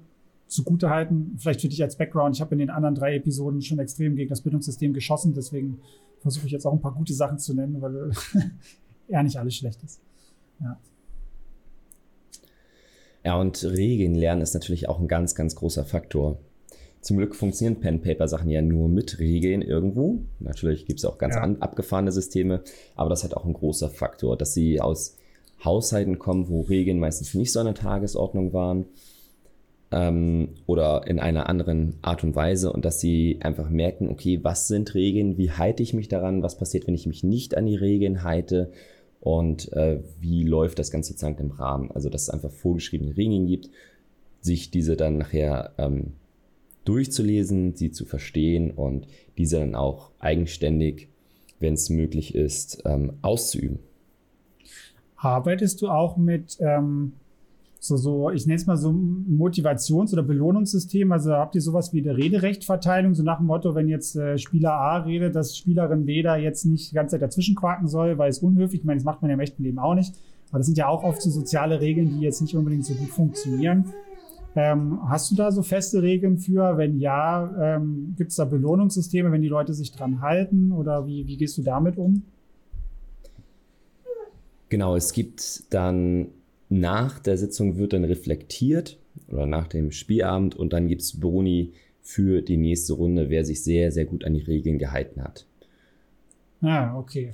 zugutehalten. 0.47 1.35
Vielleicht 1.37 1.61
für 1.61 1.69
dich 1.69 1.81
als 1.81 1.97
Background, 1.97 2.35
ich 2.35 2.41
habe 2.41 2.53
in 2.53 2.59
den 2.59 2.69
anderen 2.69 2.95
drei 2.95 3.15
Episoden 3.15 3.61
schon 3.61 3.79
extrem 3.79 4.15
gegen 4.15 4.29
das 4.29 4.41
Bildungssystem 4.41 4.93
geschossen, 4.93 5.33
deswegen 5.33 5.79
versuche 6.19 6.45
ich 6.45 6.51
jetzt 6.51 6.65
auch 6.65 6.73
ein 6.73 6.81
paar 6.81 6.93
gute 6.93 7.13
Sachen 7.13 7.39
zu 7.39 7.53
nennen, 7.53 7.81
weil 7.81 8.11
ja 9.07 9.23
nicht 9.23 9.37
alles 9.37 9.55
schlecht 9.55 9.81
ist. 9.83 10.01
Ja. 10.63 10.79
Ja, 13.25 13.39
und 13.39 13.63
Regeln 13.63 14.15
lernen 14.15 14.41
ist 14.41 14.53
natürlich 14.53 14.89
auch 14.89 14.99
ein 14.99 15.07
ganz, 15.07 15.33
ganz 15.33 15.55
großer 15.55 15.85
Faktor. 15.85 16.39
Zum 16.99 17.17
Glück 17.17 17.35
funktionieren 17.35 17.81
Pen-Paper-Sachen 17.81 18.49
ja 18.49 18.61
nur 18.61 18.89
mit 18.89 19.19
Regeln 19.19 19.61
irgendwo. 19.61 20.19
Natürlich 20.39 20.85
gibt 20.85 20.99
es 20.99 21.05
auch 21.05 21.17
ganz 21.17 21.35
ja. 21.35 21.41
abgefahrene 21.41 22.11
Systeme, 22.11 22.63
aber 22.95 23.09
das 23.09 23.19
ist 23.19 23.23
halt 23.23 23.37
auch 23.37 23.45
ein 23.45 23.53
großer 23.53 23.89
Faktor, 23.89 24.37
dass 24.37 24.53
sie 24.53 24.79
aus 24.79 25.17
Haushalten 25.63 26.19
kommen, 26.19 26.49
wo 26.49 26.61
Regeln 26.61 26.99
meistens 26.99 27.33
nicht 27.33 27.51
so 27.51 27.59
an 27.59 27.65
der 27.65 27.75
Tagesordnung 27.75 28.53
waren 28.53 28.85
ähm, 29.91 30.49
oder 30.65 31.07
in 31.07 31.19
einer 31.19 31.49
anderen 31.49 31.99
Art 32.01 32.23
und 32.23 32.35
Weise 32.35 32.71
und 32.71 32.83
dass 32.85 32.99
sie 32.99 33.39
einfach 33.41 33.69
merken, 33.69 34.09
okay, 34.09 34.39
was 34.41 34.67
sind 34.67 34.93
Regeln, 34.95 35.37
wie 35.37 35.51
halte 35.51 35.83
ich 35.83 35.93
mich 35.93 36.07
daran, 36.07 36.43
was 36.43 36.57
passiert, 36.57 36.87
wenn 36.87 36.95
ich 36.95 37.07
mich 37.07 37.23
nicht 37.23 37.55
an 37.55 37.65
die 37.65 37.75
Regeln 37.75 38.23
halte 38.23 38.71
und 39.23 39.71
äh, 39.71 40.01
wie 40.19 40.43
läuft 40.43 40.79
das 40.79 40.91
Ganze 40.91 41.13
sozusagen 41.13 41.37
im 41.37 41.51
Rahmen. 41.51 41.91
Also 41.91 42.09
dass 42.09 42.23
es 42.23 42.29
einfach 42.29 42.51
vorgeschriebene 42.51 43.15
Regeln 43.15 43.47
gibt, 43.47 43.69
sich 44.41 44.69
diese 44.69 44.97
dann 44.97 45.17
nachher 45.17 45.71
ähm, 45.77 46.11
durchzulesen, 46.83 47.73
sie 47.73 47.91
zu 47.91 48.03
verstehen 48.03 48.71
und 48.71 49.07
diese 49.37 49.59
dann 49.59 49.75
auch 49.75 50.11
eigenständig, 50.19 51.07
wenn 51.59 51.75
es 51.75 51.89
möglich 51.89 52.35
ist, 52.35 52.83
ähm, 52.83 53.13
auszuüben. 53.21 53.79
Arbeitest 55.15 55.81
du 55.81 55.87
auch 55.87 56.17
mit 56.17 56.57
ähm, 56.59 57.13
so, 57.83 57.97
so, 57.97 58.29
ich 58.29 58.47
nenne 58.47 58.55
es 58.55 58.65
mal 58.65 58.77
so 58.77 58.93
Motivations- 58.93 60.13
oder 60.13 60.23
Belohnungssystem? 60.23 61.11
Also 61.11 61.33
habt 61.33 61.53
ihr 61.55 61.59
sowas 61.59 61.91
wie 61.91 62.01
eine 62.01 62.15
Rederechtverteilung, 62.15 63.13
so 63.13 63.23
nach 63.23 63.39
dem 63.39 63.47
Motto, 63.47 63.75
wenn 63.75 63.89
jetzt 63.89 64.15
äh, 64.15 64.37
Spieler 64.37 64.71
A 64.71 64.99
redet, 64.99 65.35
dass 65.35 65.57
Spielerin 65.57 66.05
B 66.05 66.23
da 66.23 66.37
jetzt 66.37 66.63
nicht 66.63 66.91
die 66.91 66.95
ganze 66.95 67.15
Zeit 67.15 67.23
dazwischen 67.23 67.55
quaken 67.55 67.89
soll, 67.89 68.17
weil 68.17 68.29
es 68.29 68.39
unhöflich, 68.39 68.79
ich 68.79 68.85
meine, 68.85 68.99
das 68.99 69.03
macht 69.03 69.21
man 69.21 69.29
ja 69.29 69.33
im 69.33 69.41
echten 69.41 69.63
Leben 69.63 69.79
auch 69.79 69.95
nicht. 69.95 70.15
Aber 70.49 70.59
das 70.59 70.67
sind 70.67 70.77
ja 70.77 70.87
auch 70.87 71.03
oft 71.03 71.21
so 71.21 71.29
soziale 71.29 71.81
Regeln, 71.81 72.07
die 72.07 72.21
jetzt 72.21 72.41
nicht 72.41 72.55
unbedingt 72.55 72.85
so 72.85 72.93
gut 72.93 73.09
funktionieren. 73.09 73.83
Ähm, 74.55 74.99
hast 75.09 75.29
du 75.31 75.35
da 75.35 75.51
so 75.51 75.61
feste 75.61 76.01
Regeln 76.01 76.37
für? 76.37 76.77
Wenn 76.77 76.99
ja, 76.99 77.75
ähm, 77.75 78.13
gibt 78.15 78.31
es 78.31 78.37
da 78.37 78.45
Belohnungssysteme, 78.45 79.29
wenn 79.29 79.41
die 79.41 79.49
Leute 79.49 79.73
sich 79.73 79.91
dran 79.91 80.21
halten? 80.21 80.71
Oder 80.71 81.05
wie, 81.05 81.27
wie 81.27 81.35
gehst 81.35 81.57
du 81.57 81.63
damit 81.63 81.97
um? 81.97 82.23
Genau, 84.69 84.95
es 84.95 85.11
gibt 85.11 85.65
dann 85.73 86.27
nach 86.79 87.19
der 87.19 87.37
Sitzung 87.37 87.77
wird 87.77 87.93
dann 87.93 88.03
reflektiert 88.03 88.97
oder 89.27 89.45
nach 89.45 89.67
dem 89.67 89.91
Spielabend 89.91 90.55
und 90.55 90.73
dann 90.73 90.87
gibt 90.87 91.01
es 91.01 91.19
Boni 91.19 91.73
für 92.01 92.41
die 92.41 92.57
nächste 92.57 92.93
Runde, 92.93 93.29
wer 93.29 93.45
sich 93.45 93.63
sehr, 93.63 93.91
sehr 93.91 94.05
gut 94.05 94.25
an 94.25 94.33
die 94.33 94.41
Regeln 94.41 94.77
gehalten 94.77 95.23
hat. 95.23 95.45
Ah, 96.61 96.97
okay. 96.97 97.33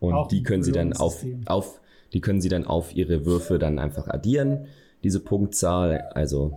Und 0.00 0.14
Auch 0.14 0.28
die 0.28 0.42
können 0.42 0.62
sie 0.62 0.72
dann 0.72 0.92
auf, 0.92 1.24
auf, 1.46 1.80
die 2.12 2.20
können 2.20 2.40
sie 2.40 2.48
dann 2.48 2.66
auf 2.66 2.94
ihre 2.94 3.24
Würfe 3.24 3.58
dann 3.58 3.78
einfach 3.78 4.08
addieren 4.08 4.66
diese 5.02 5.20
Punktzahl. 5.20 6.08
Also 6.14 6.56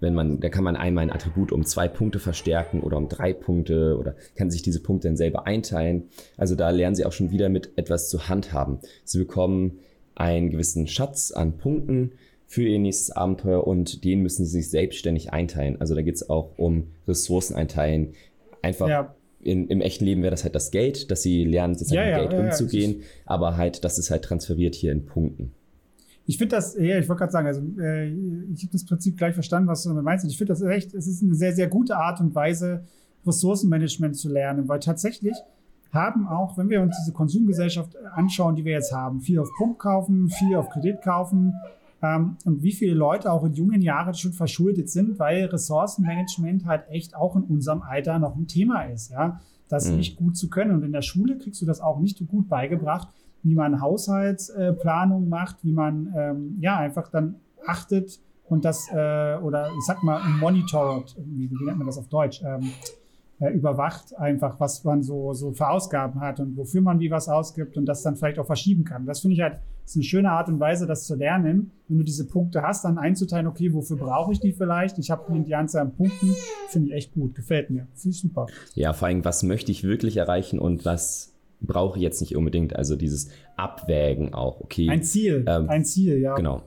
wenn 0.00 0.14
man, 0.14 0.40
da 0.40 0.48
kann 0.48 0.64
man 0.64 0.76
einmal 0.76 1.04
ein 1.04 1.12
Attribut 1.12 1.52
um 1.52 1.64
zwei 1.64 1.88
Punkte 1.88 2.18
verstärken 2.18 2.82
oder 2.82 2.96
um 2.96 3.08
drei 3.08 3.32
Punkte 3.32 3.96
oder 3.98 4.16
kann 4.34 4.50
sich 4.50 4.62
diese 4.62 4.82
Punkte 4.82 5.08
dann 5.08 5.16
selber 5.16 5.46
einteilen. 5.46 6.08
Also 6.36 6.56
da 6.56 6.70
lernen 6.70 6.96
sie 6.96 7.06
auch 7.06 7.12
schon 7.12 7.30
wieder 7.30 7.48
mit 7.48 7.70
etwas 7.76 8.08
zu 8.08 8.28
handhaben. 8.28 8.80
Sie 9.04 9.18
bekommen 9.18 9.78
einen 10.14 10.50
gewissen 10.50 10.86
Schatz 10.86 11.30
an 11.30 11.56
Punkten 11.56 12.12
für 12.46 12.62
ihr 12.62 12.78
nächstes 12.78 13.10
Abenteuer 13.10 13.66
und 13.66 14.04
den 14.04 14.20
müssen 14.20 14.44
sie 14.44 14.52
sich 14.60 14.70
selbstständig 14.70 15.32
einteilen. 15.32 15.80
Also 15.80 15.94
da 15.94 16.02
geht 16.02 16.14
es 16.14 16.28
auch 16.30 16.52
um 16.56 16.88
Ressourcen 17.08 17.56
einteilen. 17.56 18.14
Einfach 18.62 18.88
ja. 18.88 19.14
in, 19.42 19.68
im 19.68 19.80
echten 19.80 20.04
Leben 20.04 20.22
wäre 20.22 20.30
das 20.30 20.44
halt 20.44 20.54
das 20.54 20.70
Geld, 20.70 21.10
dass 21.10 21.22
sie 21.22 21.44
lernen, 21.44 21.74
sozusagen 21.74 22.08
ja, 22.08 22.22
ja, 22.22 22.26
Geld 22.26 22.40
umzugehen, 22.40 23.02
aber 23.26 23.56
halt, 23.56 23.84
das 23.84 23.98
ist 23.98 24.10
halt 24.10 24.22
transferiert 24.22 24.74
hier 24.74 24.92
in 24.92 25.04
Punkten. 25.04 25.52
Ich 26.26 26.38
finde 26.38 26.56
das, 26.56 26.76
ja, 26.78 26.98
ich 26.98 27.08
wollte 27.08 27.20
gerade 27.20 27.32
sagen, 27.32 27.46
also 27.46 27.60
äh, 27.78 28.08
ich 28.08 28.62
habe 28.62 28.72
das 28.72 28.86
Prinzip 28.86 29.18
gleich 29.18 29.34
verstanden, 29.34 29.68
was 29.68 29.82
du 29.82 29.90
damit 29.90 30.04
meinst. 30.04 30.24
Und 30.24 30.30
ich 30.30 30.38
finde 30.38 30.52
das 30.52 30.62
echt, 30.62 30.94
es 30.94 31.06
ist 31.06 31.22
eine 31.22 31.34
sehr, 31.34 31.54
sehr 31.54 31.68
gute 31.68 31.96
Art 31.96 32.20
und 32.20 32.34
Weise, 32.34 32.84
Ressourcenmanagement 33.26 34.16
zu 34.16 34.30
lernen, 34.30 34.68
weil 34.68 34.80
tatsächlich 34.80 35.34
haben 35.94 36.28
auch, 36.28 36.58
wenn 36.58 36.68
wir 36.68 36.82
uns 36.82 36.96
diese 36.98 37.12
Konsumgesellschaft 37.12 37.96
anschauen, 38.14 38.56
die 38.56 38.64
wir 38.64 38.72
jetzt 38.72 38.92
haben, 38.92 39.20
viel 39.20 39.38
auf 39.38 39.48
Pump 39.56 39.78
kaufen, 39.78 40.28
viel 40.28 40.56
auf 40.56 40.68
Kredit 40.68 41.02
kaufen 41.02 41.54
ähm, 42.02 42.36
und 42.44 42.62
wie 42.62 42.72
viele 42.72 42.94
Leute 42.94 43.32
auch 43.32 43.44
in 43.44 43.54
jungen 43.54 43.80
Jahren 43.80 44.14
schon 44.14 44.32
verschuldet 44.32 44.90
sind, 44.90 45.18
weil 45.18 45.46
Ressourcenmanagement 45.46 46.66
halt 46.66 46.88
echt 46.90 47.16
auch 47.16 47.36
in 47.36 47.42
unserem 47.44 47.82
Alter 47.82 48.18
noch 48.18 48.36
ein 48.36 48.46
Thema 48.46 48.82
ist, 48.82 49.10
ja, 49.10 49.40
das 49.68 49.88
mhm. 49.88 49.96
nicht 49.96 50.16
gut 50.16 50.36
zu 50.36 50.50
können. 50.50 50.72
Und 50.72 50.82
in 50.82 50.92
der 50.92 51.02
Schule 51.02 51.38
kriegst 51.38 51.62
du 51.62 51.66
das 51.66 51.80
auch 51.80 52.00
nicht 52.00 52.18
so 52.18 52.24
gut 52.24 52.48
beigebracht 52.48 53.08
wie 53.44 53.54
man 53.54 53.80
Haushaltsplanung 53.80 55.28
macht, 55.28 55.62
wie 55.62 55.72
man 55.72 56.12
ähm, 56.16 56.56
ja 56.60 56.78
einfach 56.78 57.08
dann 57.08 57.36
achtet 57.66 58.18
und 58.48 58.64
das 58.64 58.88
äh, 58.90 59.36
oder 59.36 59.68
ich 59.68 59.84
sag 59.86 60.02
mal 60.02 60.20
monitort, 60.40 61.14
wie, 61.18 61.50
wie 61.50 61.64
nennt 61.64 61.78
man 61.78 61.86
das 61.86 61.98
auf 61.98 62.08
Deutsch, 62.08 62.42
ähm, 62.42 62.70
äh, 63.40 63.50
überwacht 63.50 64.16
einfach, 64.16 64.60
was 64.60 64.84
man 64.84 65.02
so 65.02 65.32
so 65.32 65.52
für 65.52 65.68
Ausgaben 65.68 66.20
hat 66.20 66.40
und 66.40 66.56
wofür 66.56 66.80
man 66.80 67.00
wie 67.00 67.10
was 67.10 67.28
ausgibt 67.28 67.76
und 67.76 67.86
das 67.86 68.02
dann 68.02 68.16
vielleicht 68.16 68.38
auch 68.38 68.46
verschieben 68.46 68.84
kann. 68.84 69.06
Das 69.06 69.20
finde 69.20 69.34
ich 69.34 69.40
halt 69.40 69.58
ist 69.84 69.96
eine 69.96 70.04
schöne 70.04 70.30
Art 70.30 70.48
und 70.48 70.60
Weise, 70.60 70.86
das 70.86 71.04
zu 71.04 71.14
lernen. 71.14 71.70
Wenn 71.88 71.98
du 71.98 72.04
diese 72.04 72.26
Punkte 72.26 72.62
hast, 72.62 72.84
dann 72.84 72.96
einzuteilen, 72.96 73.46
okay, 73.46 73.72
wofür 73.74 73.98
brauche 73.98 74.32
ich 74.32 74.40
die 74.40 74.52
vielleicht? 74.52 74.98
Ich 74.98 75.10
habe 75.10 75.24
die 75.42 75.54
Anzahl 75.54 75.82
an 75.82 75.94
Punkten, 75.94 76.34
finde 76.68 76.88
ich 76.88 76.94
echt 76.94 77.12
gut, 77.12 77.34
gefällt 77.34 77.70
mir, 77.70 77.86
finde 77.94 78.14
ich 78.14 78.20
super. 78.20 78.46
Ja, 78.74 78.94
vor 78.94 79.08
allem, 79.08 79.24
was 79.24 79.42
möchte 79.42 79.70
ich 79.72 79.84
wirklich 79.84 80.16
erreichen 80.16 80.58
und 80.58 80.84
was 80.86 81.34
brauche 81.60 81.98
ich 81.98 82.02
jetzt 82.02 82.20
nicht 82.20 82.36
unbedingt. 82.36 82.76
Also 82.76 82.96
dieses 82.96 83.28
Abwägen 83.56 84.32
auch, 84.32 84.60
okay. 84.60 84.88
Ein 84.88 85.02
Ziel, 85.02 85.44
ähm, 85.46 85.68
ein 85.68 85.84
Ziel, 85.84 86.18
ja. 86.18 86.34
Genau. 86.34 86.62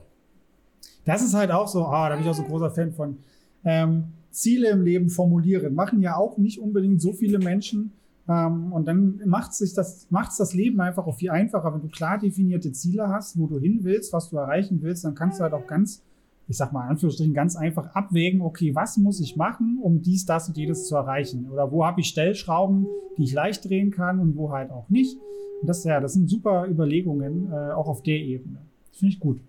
Das 1.05 1.23
ist 1.23 1.33
halt 1.33 1.51
auch 1.51 1.67
so, 1.67 1.85
ah, 1.85 2.09
da 2.09 2.15
bin 2.15 2.23
ich 2.23 2.29
auch 2.29 2.35
so 2.35 2.43
ein 2.43 2.49
großer 2.49 2.71
Fan 2.71 2.93
von. 2.93 3.17
Ähm, 3.63 4.13
Ziele 4.37 4.69
im 4.69 4.83
Leben 4.83 5.09
formulieren. 5.09 5.73
Machen 5.73 6.01
ja 6.01 6.15
auch 6.15 6.37
nicht 6.37 6.59
unbedingt 6.59 7.01
so 7.01 7.13
viele 7.13 7.39
Menschen. 7.39 7.91
Ähm, 8.29 8.71
und 8.71 8.87
dann 8.87 9.21
macht 9.25 9.53
sich 9.53 9.73
das, 9.73 10.07
macht's 10.09 10.37
das 10.37 10.53
Leben 10.53 10.79
einfach 10.81 11.07
auch 11.07 11.17
viel 11.17 11.29
einfacher. 11.29 11.73
Wenn 11.73 11.81
du 11.81 11.87
klar 11.87 12.17
definierte 12.17 12.71
Ziele 12.71 13.07
hast, 13.07 13.37
wo 13.39 13.47
du 13.47 13.59
hin 13.59 13.79
willst, 13.83 14.13
was 14.13 14.29
du 14.29 14.37
erreichen 14.37 14.81
willst, 14.81 15.05
dann 15.05 15.15
kannst 15.15 15.39
du 15.39 15.43
halt 15.43 15.53
auch 15.53 15.67
ganz 15.67 16.03
ich 16.47 16.57
sag 16.57 16.71
mal 16.71 16.83
in 16.83 16.91
Anführungsstrichen, 16.91 17.33
ganz 17.33 17.55
einfach 17.55 17.93
abwägen, 17.93 18.41
okay, 18.41 18.73
was 18.73 18.97
muss 18.97 19.19
ich 19.19 19.35
machen, 19.35 19.79
um 19.81 20.01
dies, 20.01 20.25
das 20.25 20.47
und 20.47 20.57
jedes 20.57 20.87
zu 20.87 20.95
erreichen? 20.95 21.49
Oder 21.51 21.71
wo 21.71 21.85
habe 21.85 21.99
ich 21.99 22.07
Stellschrauben, 22.07 22.87
die 23.17 23.23
ich 23.23 23.33
leicht 23.33 23.67
drehen 23.67 23.91
kann 23.91 24.19
und 24.19 24.37
wo 24.37 24.51
halt 24.51 24.71
auch 24.71 24.89
nicht? 24.89 25.17
Und 25.61 25.67
das, 25.67 25.83
ja, 25.83 25.99
das 25.99 26.13
sind 26.13 26.29
super 26.29 26.67
Überlegungen, 26.67 27.51
äh, 27.51 27.71
auch 27.71 27.87
auf 27.87 28.01
der 28.01 28.15
Ebene. 28.15 28.59
Finde 28.93 29.13
ich 29.13 29.19
gut. 29.19 29.41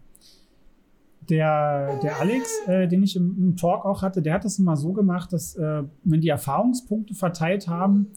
Der, 1.28 1.98
der 2.02 2.20
Alex, 2.20 2.66
äh, 2.66 2.88
den 2.88 3.02
ich 3.02 3.14
im, 3.14 3.36
im, 3.38 3.56
Talk 3.56 3.84
auch 3.84 4.02
hatte, 4.02 4.22
der 4.22 4.34
hat 4.34 4.44
das 4.44 4.58
immer 4.58 4.76
so 4.76 4.92
gemacht, 4.92 5.32
dass 5.32 5.56
äh, 5.56 5.82
wenn 6.04 6.20
die 6.20 6.28
Erfahrungspunkte 6.28 7.14
verteilt 7.14 7.68
haben, 7.68 8.08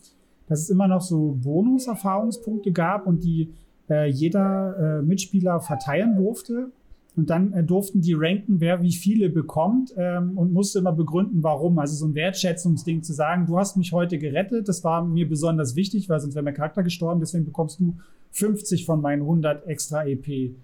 dass 0.47 0.61
es 0.61 0.69
immer 0.69 0.87
noch 0.87 1.01
so 1.01 1.37
Bonus-Erfahrungspunkte 1.41 2.71
gab 2.71 3.07
und 3.07 3.23
die 3.23 3.53
äh, 3.89 4.09
jeder 4.09 4.99
äh, 4.99 5.01
Mitspieler 5.01 5.59
verteilen 5.59 6.15
durfte. 6.15 6.71
Und 7.17 7.29
dann 7.29 7.51
äh, 7.51 7.63
durften 7.63 8.01
die 8.01 8.13
ranken, 8.13 8.61
wer 8.61 8.81
wie 8.81 8.93
viele 8.93 9.29
bekommt 9.29 9.93
ähm, 9.97 10.37
und 10.37 10.53
musste 10.53 10.79
immer 10.79 10.93
begründen, 10.93 11.43
warum. 11.43 11.77
Also 11.77 11.95
so 11.95 12.05
ein 12.05 12.15
Wertschätzungsding 12.15 13.03
zu 13.03 13.11
sagen, 13.11 13.45
du 13.45 13.59
hast 13.59 13.75
mich 13.75 13.91
heute 13.91 14.17
gerettet, 14.17 14.69
das 14.69 14.85
war 14.85 15.03
mir 15.03 15.27
besonders 15.27 15.75
wichtig, 15.75 16.07
weil 16.07 16.21
sonst 16.21 16.35
wäre 16.35 16.43
mein 16.43 16.53
Charakter 16.53 16.83
gestorben, 16.83 17.19
deswegen 17.19 17.43
bekommst 17.43 17.81
du 17.81 17.97
50 18.31 18.85
von 18.85 19.01
meinen 19.01 19.23
100 19.23 19.67
extra 19.67 20.05
EP. 20.05 20.55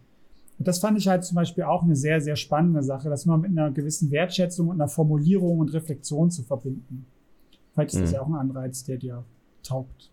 Und 0.59 0.67
das 0.67 0.79
fand 0.79 0.97
ich 0.97 1.07
halt 1.07 1.23
zum 1.23 1.35
Beispiel 1.35 1.63
auch 1.65 1.83
eine 1.83 1.95
sehr, 1.95 2.19
sehr 2.19 2.35
spannende 2.35 2.81
Sache, 2.81 3.09
das 3.09 3.25
mal 3.25 3.37
mit 3.37 3.51
einer 3.51 3.71
gewissen 3.71 4.09
Wertschätzung 4.11 4.69
und 4.69 4.81
einer 4.81 4.87
Formulierung 4.87 5.59
und 5.59 5.73
Reflexion 5.73 6.31
zu 6.31 6.43
verbinden. 6.43 7.05
Vielleicht 7.73 7.93
ist 7.93 7.99
mhm. 7.99 8.03
das 8.03 8.11
ja 8.13 8.21
auch 8.21 8.27
ein 8.27 8.35
Anreiz, 8.35 8.83
der 8.83 8.97
dir 8.97 9.23
taugt. 9.61 10.11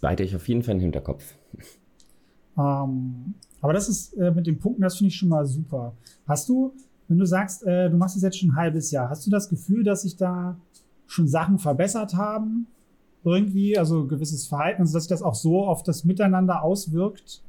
Beide 0.00 0.22
ich 0.22 0.36
auf 0.36 0.48
jeden 0.48 0.62
Fall 0.62 0.74
im 0.74 0.80
Hinterkopf. 0.80 1.34
Ähm, 2.58 3.34
aber 3.60 3.72
das 3.72 3.88
ist 3.88 4.14
äh, 4.14 4.30
mit 4.30 4.46
den 4.46 4.58
Punkten, 4.58 4.82
das 4.82 4.96
finde 4.96 5.08
ich 5.08 5.16
schon 5.16 5.28
mal 5.28 5.46
super. 5.46 5.94
Hast 6.26 6.48
du, 6.48 6.74
wenn 7.08 7.18
du 7.18 7.26
sagst, 7.26 7.62
äh, 7.66 7.88
du 7.88 7.96
machst 7.96 8.16
es 8.16 8.22
jetzt 8.22 8.38
schon 8.38 8.50
ein 8.50 8.56
halbes 8.56 8.90
Jahr, 8.90 9.08
hast 9.08 9.26
du 9.26 9.30
das 9.30 9.48
Gefühl, 9.48 9.82
dass 9.82 10.02
sich 10.02 10.16
da 10.16 10.58
schon 11.06 11.26
Sachen 11.28 11.58
verbessert 11.58 12.14
haben? 12.14 12.66
Irgendwie, 13.24 13.76
also 13.78 14.06
gewisses 14.06 14.46
Verhalten, 14.46 14.82
also 14.82 14.94
dass 14.94 15.04
sich 15.04 15.10
das 15.10 15.22
auch 15.22 15.34
so 15.34 15.64
auf 15.66 15.82
das 15.82 16.04
Miteinander 16.04 16.62
auswirkt? 16.62 17.42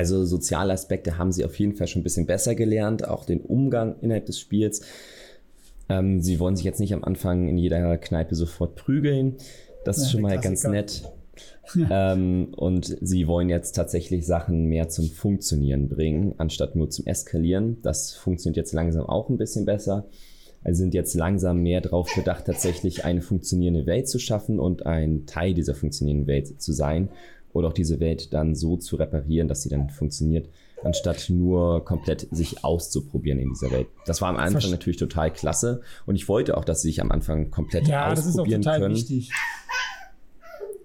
Also 0.00 0.24
soziale 0.24 0.72
Aspekte 0.72 1.18
haben 1.18 1.30
sie 1.30 1.44
auf 1.44 1.58
jeden 1.58 1.74
Fall 1.74 1.86
schon 1.86 2.00
ein 2.00 2.04
bisschen 2.04 2.24
besser 2.24 2.54
gelernt, 2.54 3.06
auch 3.06 3.26
den 3.26 3.42
Umgang 3.42 3.96
innerhalb 4.00 4.24
des 4.24 4.40
Spiels. 4.40 4.80
Ähm, 5.90 6.22
sie 6.22 6.40
wollen 6.40 6.56
sich 6.56 6.64
jetzt 6.64 6.80
nicht 6.80 6.94
am 6.94 7.04
Anfang 7.04 7.48
in 7.48 7.58
jeder 7.58 7.98
Kneipe 7.98 8.34
sofort 8.34 8.76
prügeln. 8.76 9.36
Das 9.84 9.98
ja, 9.98 10.04
ist 10.04 10.12
schon 10.12 10.22
mal 10.22 10.40
ganz 10.40 10.64
nett. 10.64 11.02
ähm, 11.90 12.54
und 12.56 12.96
sie 13.02 13.26
wollen 13.26 13.50
jetzt 13.50 13.72
tatsächlich 13.72 14.24
Sachen 14.24 14.64
mehr 14.64 14.88
zum 14.88 15.10
Funktionieren 15.10 15.90
bringen, 15.90 16.32
anstatt 16.38 16.76
nur 16.76 16.88
zum 16.88 17.06
Eskalieren. 17.06 17.82
Das 17.82 18.14
funktioniert 18.14 18.56
jetzt 18.56 18.72
langsam 18.72 19.04
auch 19.04 19.28
ein 19.28 19.36
bisschen 19.36 19.66
besser. 19.66 20.08
Also 20.64 20.78
sind 20.78 20.94
jetzt 20.94 21.12
langsam 21.12 21.58
mehr 21.60 21.82
darauf 21.82 22.08
bedacht, 22.16 22.46
tatsächlich 22.46 23.04
eine 23.04 23.20
funktionierende 23.20 23.84
Welt 23.84 24.08
zu 24.08 24.18
schaffen 24.18 24.58
und 24.58 24.86
ein 24.86 25.26
Teil 25.26 25.52
dieser 25.52 25.74
funktionierenden 25.74 26.26
Welt 26.26 26.62
zu 26.62 26.72
sein 26.72 27.10
oder 27.52 27.68
auch 27.68 27.72
diese 27.72 28.00
Welt 28.00 28.32
dann 28.32 28.54
so 28.54 28.76
zu 28.76 28.96
reparieren, 28.96 29.48
dass 29.48 29.62
sie 29.62 29.68
dann 29.68 29.90
funktioniert, 29.90 30.48
anstatt 30.82 31.28
nur 31.28 31.84
komplett 31.84 32.28
sich 32.30 32.64
auszuprobieren 32.64 33.38
in 33.38 33.50
dieser 33.50 33.70
Welt. 33.70 33.88
Das 34.06 34.20
war 34.20 34.28
am 34.28 34.36
Anfang 34.36 34.52
Verst 34.52 34.70
natürlich 34.70 34.98
total 34.98 35.32
klasse 35.32 35.82
und 36.06 36.16
ich 36.16 36.28
wollte 36.28 36.56
auch, 36.56 36.64
dass 36.64 36.82
sie 36.82 36.88
sich 36.88 37.00
am 37.00 37.10
Anfang 37.10 37.50
komplett 37.50 37.88
ja, 37.88 38.10
ausprobieren 38.10 38.16
das 38.16 38.26
ist 38.26 38.38
auch 38.38 38.46
total 38.46 38.80
können. 38.80 38.94
Wichtig. 38.94 39.30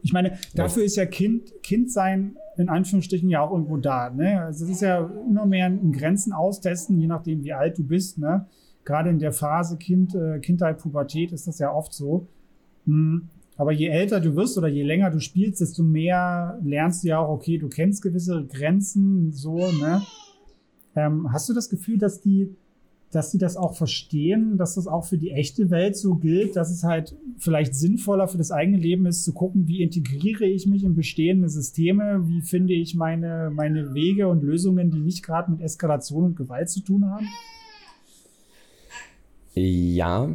Ich 0.01 0.13
meine, 0.13 0.38
dafür 0.54 0.84
ist 0.84 0.97
ja 0.97 1.06
Kind, 1.08 1.51
Kindsein 1.63 2.38
in 2.58 2.69
Anführungsstrichen 2.69 3.30
ja 3.30 3.41
auch 3.41 3.51
irgendwo 3.51 3.78
da. 3.78 4.10
Ne? 4.10 4.41
Also 4.41 4.65
es 4.65 4.71
ist 4.71 4.82
ja 4.82 5.10
immer 5.28 5.45
mehr 5.45 5.65
ein 5.65 5.91
Grenzen 5.91 6.32
austesten, 6.32 6.99
je 6.99 7.08
nachdem, 7.08 7.43
wie 7.43 7.54
alt 7.54 7.78
du 7.78 7.84
bist. 7.84 8.17
Ne? 8.17 8.45
Gerade 8.84 9.10
in 9.10 9.19
der 9.19 9.34
Phase 9.34 9.78
Kind, 9.78 10.15
äh, 10.15 10.39
Kindheit, 10.39 10.78
Pubertät 10.78 11.32
ist 11.32 11.47
das 11.47 11.60
ja 11.60 11.73
oft 11.73 11.93
so. 11.93 12.28
Hm. 12.86 13.30
Aber 13.58 13.72
je 13.72 13.88
älter 13.88 14.20
du 14.20 14.36
wirst 14.36 14.58
oder 14.58 14.68
je 14.68 14.84
länger 14.84 15.12
du 15.12 15.20
spielst, 15.20 15.62
desto 15.62 15.82
mehr 15.84 16.60
lernst 16.63 17.04
du 17.04 17.10
ja 17.10 17.20
auch, 17.20 17.30
okay, 17.30 17.58
du 17.58 17.70
kennst 17.70 18.02
gewisse 18.02 18.46
Grenzen, 18.46 19.32
so, 19.32 19.58
ne? 19.58 20.02
Ähm, 20.96 21.32
hast 21.32 21.48
du 21.50 21.54
das 21.54 21.70
Gefühl, 21.70 21.98
dass 21.98 22.22
die, 22.22 22.56
dass 23.12 23.32
sie 23.32 23.38
das 23.38 23.56
auch 23.56 23.76
verstehen, 23.76 24.58
dass 24.58 24.76
das 24.76 24.88
auch 24.88 25.06
für 25.06 25.18
die 25.18 25.32
echte 25.32 25.70
Welt 25.70 25.96
so 25.96 26.15
gilt, 26.15 26.56
dass 26.56 26.70
es 26.70 26.84
halt 26.84 27.15
vielleicht 27.38 27.76
sinnvoller 27.76 28.28
für 28.28 28.38
das 28.38 28.52
eigene 28.52 28.78
Leben 28.78 29.06
ist, 29.06 29.24
zu 29.24 29.34
gucken, 29.34 29.68
wie 29.68 29.82
integriere 29.82 30.46
ich 30.46 30.68
mich 30.68 30.84
in 30.84 30.96
bestehende 30.96 31.48
Systeme, 31.48 32.28
wie 32.28 32.41
finde 32.41 32.74
ich 32.74 32.96
meine, 32.96 33.52
meine 33.54 33.94
Wege 33.94 34.28
und 34.28 34.44
Lösungen, 34.44 34.91
die 34.91 35.00
nicht 35.00 35.24
gerade 35.24 35.52
mit 35.52 35.62
Eskalation 35.62 36.26
und 36.26 36.36
Gewalt 36.36 36.70
zu 36.70 36.82
tun 36.82 37.10
haben? 37.10 37.28
Ja, 39.54 40.30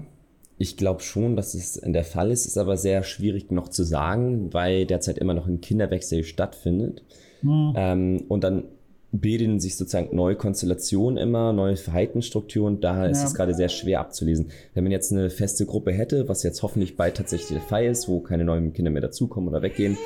ich 0.61 0.77
glaube 0.77 1.01
schon, 1.01 1.37
dass 1.37 1.55
es 1.55 1.77
in 1.77 1.95
der 1.95 2.05
Fall 2.05 2.31
ist, 2.31 2.45
ist 2.45 2.59
aber 2.59 2.77
sehr 2.77 3.03
schwierig 3.03 3.51
noch 3.51 3.69
zu 3.69 3.83
sagen, 3.83 4.53
weil 4.53 4.85
derzeit 4.85 5.17
immer 5.17 5.33
noch 5.33 5.47
ein 5.47 5.63
Kinderwechsel 5.63 6.23
stattfindet. 6.23 7.03
Mhm. 7.41 7.73
Ähm, 7.75 8.25
und 8.29 8.45
dann 8.45 8.65
bilden 9.11 9.59
sich 9.59 9.79
sozusagen 9.79 10.15
neue 10.15 10.37
Konstellationen 10.37 11.17
immer, 11.17 11.55
neue 11.55 11.77
Verhaltensstrukturen. 11.77 12.79
Daher 12.83 13.05
ja. 13.05 13.11
ist 13.11 13.25
es 13.25 13.33
gerade 13.33 13.55
sehr 13.55 13.71
schwer 13.71 14.01
abzulesen. 14.01 14.51
Wenn 14.75 14.85
man 14.85 14.93
jetzt 14.93 15.11
eine 15.13 15.31
feste 15.31 15.65
Gruppe 15.65 15.93
hätte, 15.93 16.29
was 16.29 16.43
jetzt 16.43 16.63
hoffentlich 16.63 16.95
bald 16.95 17.17
tatsächlich 17.17 17.59
der 17.59 17.67
Fall 17.67 17.87
ist, 17.87 18.07
wo 18.07 18.21
keine 18.21 18.45
neuen 18.45 18.75
Kinder 18.75 18.91
mehr 18.91 19.01
dazukommen 19.01 19.49
oder 19.49 19.63
weggehen, 19.63 19.97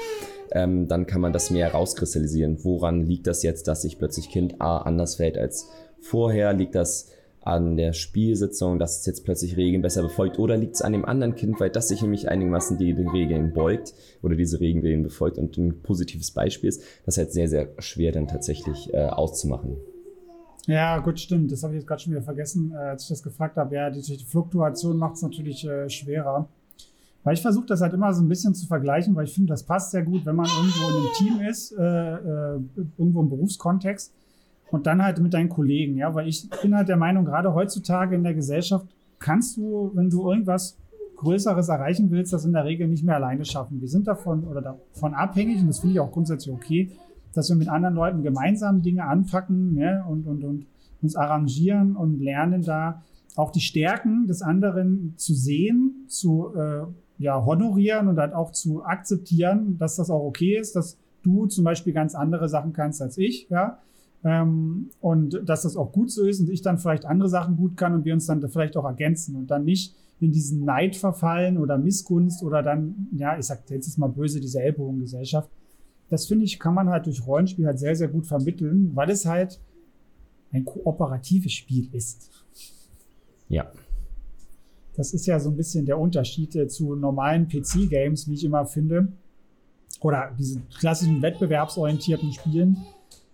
ähm, 0.53 0.87
dann 0.87 1.07
kann 1.07 1.21
man 1.21 1.33
das 1.33 1.51
mehr 1.51 1.73
rauskristallisieren. 1.73 2.63
Woran 2.63 3.07
liegt 3.07 3.27
das 3.27 3.43
jetzt, 3.43 3.67
dass 3.67 3.83
sich 3.83 3.99
plötzlich 3.99 4.31
Kind 4.31 4.61
A 4.61 4.79
anders 4.79 5.17
fällt 5.17 5.37
als 5.37 5.69
vorher? 5.99 6.53
Liegt 6.53 6.77
das 6.77 7.09
an 7.45 7.77
der 7.77 7.93
Spielsitzung, 7.93 8.79
dass 8.79 9.01
es 9.01 9.07
jetzt 9.07 9.25
plötzlich 9.25 9.57
Regeln 9.57 9.83
besser 9.83 10.03
befolgt 10.03 10.39
oder 10.39 10.57
liegt 10.57 10.77
es 10.77 10.83
an 10.83 10.93
dem 10.93 11.05
anderen 11.05 11.35
Kind, 11.35 11.61
weil 11.61 11.71
das 11.71 11.89
sich 11.89 12.01
nämlich 12.01 12.29
einigermaßen 12.29 12.79
die, 12.79 12.95
die 12.95 13.07
Regeln 13.07 13.53
beugt 13.53 13.93
oder 14.23 14.35
diese 14.35 14.61
Regeln 14.61 15.03
befolgt 15.03 15.37
und 15.37 15.57
ein 15.59 15.83
positives 15.83 16.31
Beispiel 16.31 16.69
ist, 16.69 16.83
das 17.05 17.15
ist 17.15 17.19
halt 17.19 17.33
sehr, 17.33 17.49
sehr 17.49 17.69
schwer 17.79 18.13
dann 18.13 18.29
tatsächlich 18.29 18.93
äh, 18.95 19.07
auszumachen. 19.07 19.77
Ja, 20.67 20.99
gut, 21.01 21.21
stimmt. 21.21 21.53
Das 21.53 21.63
habe 21.63 21.75
ich 21.75 21.81
jetzt 21.81 21.87
gerade 21.87 22.01
schon 22.01 22.13
wieder 22.13 22.23
vergessen, 22.23 22.73
äh, 22.73 22.77
als 22.77 23.03
ich 23.03 23.11
das 23.11 23.23
gefragt 23.23 23.57
habe. 23.57 23.75
Ja, 23.75 23.91
die, 23.91 24.01
die 24.01 24.25
Fluktuation 24.25 24.97
macht 24.97 25.17
es 25.17 25.23
natürlich 25.23 25.67
äh, 25.67 25.91
schwerer. 25.91 26.49
Weil 27.23 27.35
ich 27.35 27.43
versuche 27.43 27.67
das 27.67 27.83
halt 27.83 27.93
immer 27.93 28.13
so 28.15 28.23
ein 28.23 28.29
bisschen 28.29 28.55
zu 28.55 28.67
vergleichen, 28.67 29.15
weil 29.15 29.25
ich 29.25 29.35
finde, 29.35 29.51
das 29.51 29.63
passt 29.63 29.91
sehr 29.91 30.03
gut, 30.03 30.25
wenn 30.25 30.37
man 30.37 30.47
irgendwo 30.47 30.89
in 30.89 30.97
einem 30.97 31.13
Team 31.15 31.47
ist, 31.47 31.73
äh, 31.73 31.83
äh 31.83 32.61
irgendwo 32.97 33.21
im 33.21 33.29
Berufskontext 33.29 34.13
und 34.75 34.87
dann 34.87 35.03
halt 35.03 35.21
mit 35.21 35.35
deinen 35.35 35.49
Kollegen, 35.49 35.97
ja, 35.97 36.15
weil 36.15 36.29
ich 36.29 36.49
bin 36.63 36.75
halt 36.75 36.89
der 36.89 36.97
Meinung, 36.97 37.25
gerade 37.25 37.55
heutzutage 37.55 38.15
in 38.15 38.25
der 38.25 38.35
Gesellschaft 38.35 38.87
kannst 39.19 39.57
du, 39.57 39.91
wenn 39.95 40.11
du 40.11 40.29
irgendwas 40.29 40.77
Größeres 41.17 41.69
erreichen 41.69 42.11
willst, 42.11 42.33
das 42.33 42.45
in 42.45 42.53
der 42.53 42.65
Regel 42.65 42.89
nicht 42.89 43.05
mehr 43.05 43.15
alleine 43.17 43.45
schaffen. 43.45 43.81
Wir 43.81 43.89
sind 43.89 44.07
davon 44.07 44.45
oder 44.45 44.61
davon 44.61 45.15
abhängig, 45.15 45.61
und 45.61 45.69
das 45.69 45.79
finde 45.79 45.95
ich 45.95 46.01
auch 46.01 46.11
grundsätzlich 46.11 46.55
okay, 46.55 46.91
dass 47.33 47.49
wir 47.49 47.57
mit 47.57 47.69
anderen 47.69 47.95
Leuten 47.95 48.23
gemeinsam 48.23 48.83
Dinge 48.83 49.05
anpacken 49.05 49.77
ja, 49.77 50.05
und, 50.05 50.27
und, 50.27 50.45
und 50.45 50.67
uns 51.03 51.17
arrangieren 51.17 51.97
und 51.97 52.21
lernen 52.21 52.63
da 52.63 53.03
auch 53.37 53.51
die 53.51 53.61
Stärken 53.61 54.27
des 54.27 54.43
anderen 54.43 55.15
zu 55.17 55.35
sehen, 55.35 56.05
zu 56.09 56.55
äh, 56.55 56.83
ja, 57.19 57.45
honorieren 57.45 58.09
und 58.09 58.19
halt 58.19 58.35
auch 58.35 58.53
zu 58.53 58.85
akzeptieren, 58.85 59.79
dass 59.79 59.97
das 59.97 60.11
auch 60.11 60.25
okay 60.25 60.59
ist, 60.59 60.77
dass 60.77 60.99
du 61.23 61.47
zum 61.47 61.65
Beispiel 61.65 61.93
ganz 61.93 62.15
andere 62.15 62.49
Sachen 62.49 62.73
kannst 62.73 63.01
als 63.03 63.19
ich, 63.19 63.49
ja, 63.51 63.79
ähm, 64.25 64.91
und 65.01 65.41
dass 65.45 65.63
das 65.63 65.77
auch 65.77 65.93
gut 65.93 66.11
so 66.11 66.25
ist 66.25 66.41
und 66.41 66.49
ich 66.49 66.63
dann 66.63 66.79
vielleicht 66.79 67.05
andere 67.05 67.29
Sachen 67.29 67.57
gut 67.57 67.77
kann 67.77 67.95
und 67.95 68.05
wir 68.05 68.15
uns 68.15 68.27
dann 68.27 68.47
vielleicht 68.49 68.77
auch 68.77 68.85
ergänzen 68.85 69.37
und 69.37 69.51
dann 69.51 69.65
nicht 69.65 69.95
in 70.21 70.33
diesen 70.33 70.65
Neid 70.65 70.97
verfallen 70.97 71.59
oder 71.59 71.77
Missgunst 71.77 72.43
oder 72.43 72.63
dann, 72.63 73.09
ja, 73.13 73.39
ich 73.39 73.45
sag 73.45 73.69
jetzt 73.71 73.87
ist 73.87 73.99
mal 73.99 74.09
böse, 74.09 74.41
diese 74.41 74.63
Ellbogengesellschaft. 74.63 75.51
Das 76.09 76.27
finde 76.27 76.47
ich, 76.47 76.59
kann 76.59 76.75
man 76.75 76.89
halt 76.89 77.07
durch 77.07 77.27
Rollenspiel 77.27 77.67
halt 77.67 77.79
sehr, 77.79 77.95
sehr 77.97 78.09
gut 78.09 78.27
vermitteln, 78.27 78.93
weil 78.95 79.11
es 79.11 79.27
halt 79.27 79.61
ein 80.53 80.65
kooperatives 80.65 81.53
Spiel 81.53 81.89
ist. 81.93 82.31
Ja. 83.49 83.71
Das 84.97 85.13
ist 85.13 85.27
ja 85.27 85.41
so 85.41 85.51
ein 85.51 85.57
bisschen 85.57 85.85
der 85.85 85.99
Unterschied 85.99 86.55
äh, 86.57 86.69
zu 86.69 86.95
normalen 86.95 87.49
PC-Games, 87.49 88.29
wie 88.29 88.35
ich 88.35 88.45
immer 88.45 88.65
finde. 88.65 89.09
Oder 90.01 90.33
diesen 90.39 90.69
klassischen 90.69 91.21
wettbewerbsorientierten 91.21 92.33
Spielen. 92.33 92.77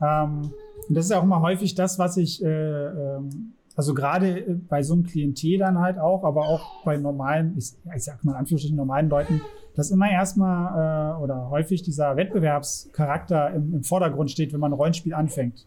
Ähm, 0.01 0.51
und 0.91 0.97
das 0.97 1.05
ist 1.05 1.13
auch 1.13 1.23
immer 1.23 1.41
häufig 1.41 1.77
das, 1.77 2.01
was 2.01 2.17
ich, 2.17 2.45
äh, 2.45 2.49
ähm, 2.49 3.53
also 3.77 3.95
gerade 3.95 4.41
äh, 4.41 4.55
bei 4.55 4.83
so 4.83 4.95
einem 4.95 5.05
Klientel 5.05 5.57
dann 5.57 5.79
halt 5.79 6.01
auch, 6.01 6.25
aber 6.25 6.49
auch 6.49 6.83
bei 6.85 6.97
normalen, 6.97 7.55
ich, 7.57 7.75
ich 7.95 8.03
sag 8.03 8.25
mal 8.25 8.35
Anführungsstrichen 8.35 8.77
normalen 8.77 9.09
Leuten, 9.09 9.41
dass 9.77 9.93
immer 9.93 10.11
erstmal 10.11 11.15
äh, 11.15 11.23
oder 11.23 11.49
häufig 11.49 11.83
dieser 11.83 12.17
Wettbewerbscharakter 12.17 13.53
im, 13.55 13.73
im 13.73 13.85
Vordergrund 13.85 14.33
steht, 14.33 14.53
wenn 14.53 14.59
man 14.59 14.73
ein 14.73 14.77
Rollenspiel 14.77 15.15
anfängt. 15.15 15.65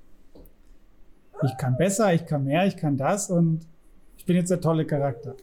Ich 1.45 1.55
kann 1.55 1.78
besser, 1.78 2.13
ich 2.13 2.26
kann 2.26 2.43
mehr, 2.43 2.65
ich 2.65 2.76
kann 2.76 2.97
das 2.97 3.30
und 3.30 3.65
ich 4.17 4.26
bin 4.26 4.36
jetzt 4.36 4.51
der 4.51 4.59
tolle 4.59 4.84
Charakter. 4.84 5.36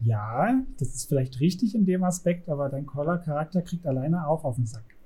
Ja, 0.00 0.60
das 0.76 0.88
ist 0.88 1.08
vielleicht 1.08 1.38
richtig 1.38 1.76
in 1.76 1.86
dem 1.86 2.02
Aspekt, 2.02 2.48
aber 2.48 2.68
dein 2.68 2.86
Collar-Charakter 2.86 3.62
kriegt 3.62 3.86
alleine 3.86 4.26
auch 4.26 4.42
auf 4.42 4.56
den 4.56 4.66
Sack. 4.66 4.97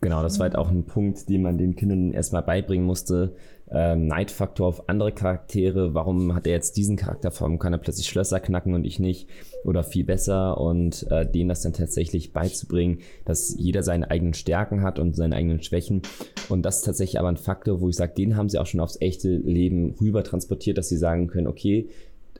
Genau, 0.00 0.22
das 0.22 0.38
war 0.38 0.44
halt 0.44 0.56
auch 0.56 0.70
ein 0.70 0.84
Punkt, 0.84 1.28
den 1.28 1.42
man 1.42 1.58
den 1.58 1.76
Kindern 1.76 2.12
erstmal 2.12 2.42
beibringen 2.42 2.86
musste. 2.86 3.34
ähm, 3.70 4.06
Neidfaktor 4.06 4.66
auf 4.66 4.88
andere 4.88 5.12
Charaktere. 5.12 5.94
Warum 5.94 6.34
hat 6.34 6.46
er 6.46 6.54
jetzt 6.54 6.76
diesen 6.76 6.96
Charakter? 6.96 7.30
Warum 7.38 7.58
kann 7.58 7.72
er 7.72 7.78
plötzlich 7.78 8.08
Schlösser 8.08 8.40
knacken 8.40 8.74
und 8.74 8.84
ich 8.84 8.98
nicht? 8.98 9.28
Oder 9.64 9.84
viel 9.84 10.04
besser 10.04 10.58
und 10.58 11.06
äh, 11.10 11.30
denen 11.30 11.48
das 11.48 11.62
dann 11.62 11.72
tatsächlich 11.72 12.32
beizubringen, 12.32 13.00
dass 13.24 13.54
jeder 13.58 13.82
seine 13.82 14.10
eigenen 14.10 14.34
Stärken 14.34 14.82
hat 14.82 14.98
und 14.98 15.16
seine 15.16 15.36
eigenen 15.36 15.62
Schwächen. 15.62 16.02
Und 16.48 16.62
das 16.62 16.78
ist 16.78 16.84
tatsächlich 16.86 17.18
aber 17.18 17.28
ein 17.28 17.36
Faktor, 17.36 17.80
wo 17.80 17.88
ich 17.88 17.96
sage, 17.96 18.14
den 18.16 18.36
haben 18.36 18.48
sie 18.48 18.58
auch 18.58 18.66
schon 18.66 18.80
aufs 18.80 19.00
echte 19.00 19.28
Leben 19.28 19.94
rüber 20.00 20.24
transportiert, 20.24 20.78
dass 20.78 20.88
sie 20.88 20.96
sagen 20.96 21.26
können, 21.26 21.46
okay, 21.46 21.90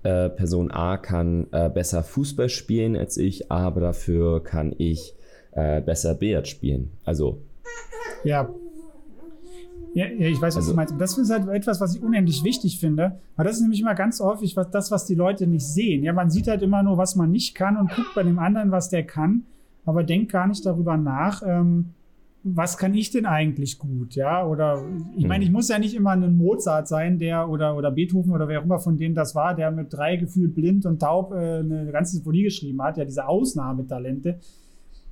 äh, 0.05 0.31
Person 0.31 0.71
A 0.71 0.97
kann 0.97 1.49
äh, 1.53 1.69
besser 1.69 2.03
Fußball 2.05 2.49
spielen 2.49 2.97
als 2.97 3.17
ich, 3.17 3.51
aber 3.51 3.81
dafür 3.81 4.43
kann 4.43 4.75
ich 4.79 5.15
äh, 5.53 5.81
besser 5.81 6.15
Billard 6.15 6.49
spielen. 6.49 6.91
Also. 7.05 7.39
Ja, 8.25 8.49
ja, 9.95 10.07
ja, 10.07 10.29
ich 10.29 10.41
weiß, 10.41 10.55
was 10.55 10.57
also, 10.57 10.71
du 10.71 10.77
meinst. 10.77 10.95
Das 10.99 11.17
ist 11.17 11.31
halt 11.31 11.49
etwas, 11.49 11.81
was 11.81 11.97
ich 11.97 12.03
unendlich 12.03 12.45
wichtig 12.45 12.79
finde. 12.79 13.19
Weil 13.37 13.47
das 13.47 13.57
ist 13.57 13.63
nämlich 13.63 13.81
immer 13.81 13.95
ganz 13.95 14.21
häufig 14.21 14.57
was, 14.57 14.71
das, 14.71 14.91
was 14.91 15.07
die 15.07 15.15
Leute 15.15 15.47
nicht 15.47 15.67
sehen. 15.67 16.05
Ja, 16.05 16.13
man 16.13 16.31
sieht 16.31 16.47
halt 16.47 16.63
immer 16.63 16.83
nur, 16.83 16.99
was 16.99 17.17
man 17.17 17.31
nicht 17.31 17.55
kann 17.55 17.77
und 17.77 17.91
guckt 17.91 18.15
bei 18.15 18.23
dem 18.23 18.39
anderen, 18.39 18.71
was 18.71 18.91
der 18.91 19.05
kann, 19.05 19.45
aber 19.85 20.05
denkt 20.05 20.31
gar 20.31 20.47
nicht 20.47 20.65
darüber 20.65 20.97
nach, 20.97 21.43
ähm, 21.45 21.95
was 22.45 22.79
kann 22.79 22.95
ich 22.95 23.11
denn 23.11 23.27
eigentlich 23.27 23.79
gut, 23.79 24.15
ja? 24.15 24.47
Oder 24.47 24.85
ich 25.17 25.27
meine, 25.27 25.43
ich 25.43 25.51
muss 25.51 25.69
ja 25.69 25.79
nicht 25.79 25.95
immer 25.95 26.13
ein 26.13 26.37
Mozart 26.37 26.87
sein, 26.87 27.19
der 27.19 27.49
oder 27.49 27.77
oder 27.77 27.91
Beethoven 27.91 28.33
oder 28.33 28.47
wer 28.47 28.61
auch 28.61 28.65
immer 28.65 28.79
von 28.79 28.97
denen 28.97 29.15
das 29.15 29.35
war, 29.35 29.55
der 29.57 29.73
mit 29.73 29.93
drei 29.93 30.17
gefühlt 30.17 30.55
blind 30.55 30.87
und 30.87 31.01
taub 31.01 31.33
äh, 31.33 31.59
eine 31.59 31.91
ganze 31.91 32.15
Symphonie 32.17 32.45
geschrieben 32.45 32.81
hat, 32.83 32.97
ja, 32.97 33.05
diese 33.05 33.27
Ausnahmetalente. 33.27 34.39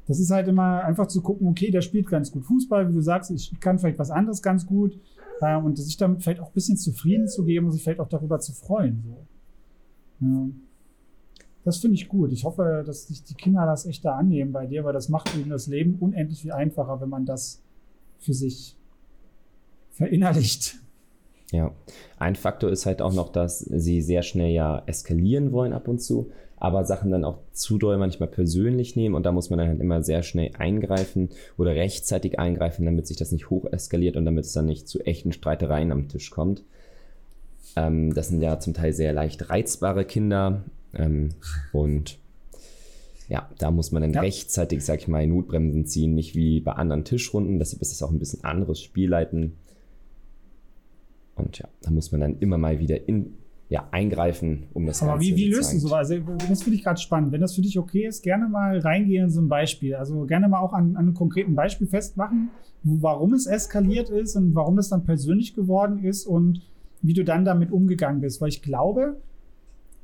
Das 0.07 0.21
ist 0.21 0.31
halt 0.31 0.47
immer 0.49 0.85
einfach 0.85 1.09
zu 1.09 1.21
gucken, 1.21 1.49
okay, 1.49 1.71
der 1.71 1.81
spielt 1.81 2.09
ganz 2.09 2.31
gut 2.31 2.45
Fußball, 2.45 2.89
wie 2.89 2.95
du 2.95 3.01
sagst, 3.01 3.31
ich 3.31 3.59
kann 3.61 3.79
vielleicht 3.79 3.99
was 3.99 4.11
anderes 4.11 4.41
ganz 4.41 4.67
gut 4.67 4.99
äh, 5.41 5.57
und 5.57 5.77
sich 5.77 5.97
damit 5.97 6.23
vielleicht 6.23 6.41
auch 6.41 6.49
ein 6.49 6.55
bisschen 6.55 6.77
zufrieden 6.77 7.29
zu 7.29 7.45
geben 7.45 7.67
und 7.67 7.73
sich 7.73 7.83
vielleicht 7.83 8.01
auch 8.01 8.09
darüber 8.09 8.39
zu 8.39 8.53
freuen. 8.53 9.03
So. 9.05 10.27
Ja. 10.27 10.49
Das 11.65 11.79
finde 11.79 11.97
ich 11.97 12.09
gut. 12.09 12.31
Ich 12.31 12.45
hoffe, 12.45 12.85
dass 12.87 13.09
sich 13.09 13.25
die 13.25 13.35
Kinder 13.35 13.67
das 13.67 13.87
echt 13.87 14.05
da 14.05 14.15
annehmen 14.15 14.53
bei 14.53 14.67
dir, 14.67 14.85
weil 14.85 14.93
das 14.93 15.09
macht 15.09 15.37
ihnen 15.37 15.51
das 15.51 15.67
Leben 15.67 15.97
unendlich 15.99 16.43
viel 16.43 16.53
einfacher, 16.53 17.01
wenn 17.01 17.09
man 17.09 17.27
das 17.27 17.61
für 18.21 18.35
sich 18.35 18.77
verinnerlicht. 19.91 20.79
Ja, 21.51 21.73
ein 22.19 22.37
Faktor 22.37 22.71
ist 22.71 22.87
halt 22.87 23.03
auch 23.03 23.13
noch, 23.13 23.31
dass 23.31 23.59
sie 23.59 24.01
sehr 24.03 24.23
schnell 24.23 24.53
ja 24.53 24.83
eskalieren 24.87 25.51
wollen 25.51 25.73
ab 25.73 25.89
und 25.89 26.01
zu 26.01 26.31
aber 26.57 26.85
Sachen 26.85 27.11
dann 27.11 27.25
auch 27.25 27.39
zu 27.53 27.79
doll 27.79 27.99
manchmal 27.99 28.29
persönlich 28.29 28.97
nehmen 28.97 29.15
und 29.15 29.25
da 29.27 29.33
muss 29.33 29.51
man 29.51 29.59
dann 29.59 29.69
halt 29.69 29.81
immer 29.81 30.03
sehr 30.03 30.23
schnell 30.23 30.53
eingreifen 30.59 31.31
oder 31.59 31.75
rechtzeitig 31.75 32.39
eingreifen, 32.39 32.87
damit 32.87 33.07
sich 33.07 33.17
das 33.17 33.33
nicht 33.33 33.51
hoch 33.51 33.67
eskaliert 33.71 34.17
und 34.17 34.25
damit 34.25 34.45
es 34.45 34.53
dann 34.53 34.67
nicht 34.67 34.89
zu 34.89 35.01
echten 35.01 35.33
Streitereien 35.33 35.93
am 35.93 36.09
Tisch 36.09 36.31
kommt. 36.31 36.63
Ähm, 37.77 38.15
das 38.15 38.29
sind 38.29 38.41
ja 38.41 38.59
zum 38.59 38.75
Teil 38.75 38.93
sehr 38.93 39.13
leicht 39.13 39.51
reizbare 39.51 40.05
Kinder 40.05 40.63
ähm, 40.95 41.31
und 41.73 42.19
ja, 43.29 43.51
da 43.59 43.71
muss 43.71 43.91
man 43.91 44.03
dann 44.03 44.13
ja. 44.13 44.21
rechtzeitig, 44.21 44.85
sag 44.85 45.01
ich 45.01 45.09
mal, 45.09 45.27
Notbremsen 45.27 45.85
ziehen, 45.85 46.15
nicht 46.15 46.35
wie 46.37 46.61
bei 46.61 46.73
anderen 46.73 47.05
Tischrunden, 47.05 47.59
deshalb 47.59 47.83
ist 47.83 47.93
es 47.93 48.03
auch 48.03 48.11
ein 48.11 48.19
bisschen 48.19 48.45
anderes 48.45 48.81
Spielleiten. 48.81 49.55
Und 51.35 51.59
ja, 51.59 51.69
da 51.83 51.91
muss 51.91 52.13
man 52.13 52.21
dann 52.21 52.39
immer 52.39 52.57
mal 52.57 52.79
wieder 52.79 53.09
in 53.09 53.35
ja, 53.69 53.89
eingreifen, 53.91 54.65
um 54.75 54.87
das 54.87 55.03
Aber 55.03 55.13
Ganze 55.13 55.27
wie, 55.27 55.37
wie 55.37 55.49
löst 55.49 55.73
du 55.73 55.79
sowas? 55.79 56.11
Also, 56.11 56.23
das 56.49 56.63
finde 56.63 56.79
ich 56.79 56.85
gerade 56.85 57.01
spannend. 57.01 57.33
Wenn 57.33 57.41
das 57.41 57.55
für 57.55 57.63
dich 57.63 57.79
okay 57.79 58.07
ist, 58.07 58.23
gerne 58.23 58.49
mal 58.49 58.79
reingehen 58.79 59.25
in 59.25 59.31
so 59.31 59.41
ein 59.41 59.49
Beispiel. 59.49 59.97
Also 59.97 60.25
gerne 60.25 60.49
mal 60.49 60.61
auch 60.61 60.73
an, 60.73 60.91
an 60.91 60.97
einem 60.97 61.15
konkreten 61.15 61.57
Beispiel 61.57 61.89
festmachen, 61.89 62.51
warum 62.85 63.35
es 63.35 63.47
eskaliert 63.47 64.09
ist 64.09 64.37
und 64.37 64.55
warum 64.55 64.79
es 64.79 64.89
dann 64.89 65.05
persönlich 65.05 65.55
geworden 65.55 65.99
ist 66.05 66.27
und 66.27 66.63
wie 67.03 67.13
du 67.13 67.25
dann 67.25 67.45
damit 67.45 67.73
umgegangen 67.73 68.21
bist. 68.21 68.41
Weil 68.41 68.51
ich 68.51 68.63
glaube, 68.63 69.17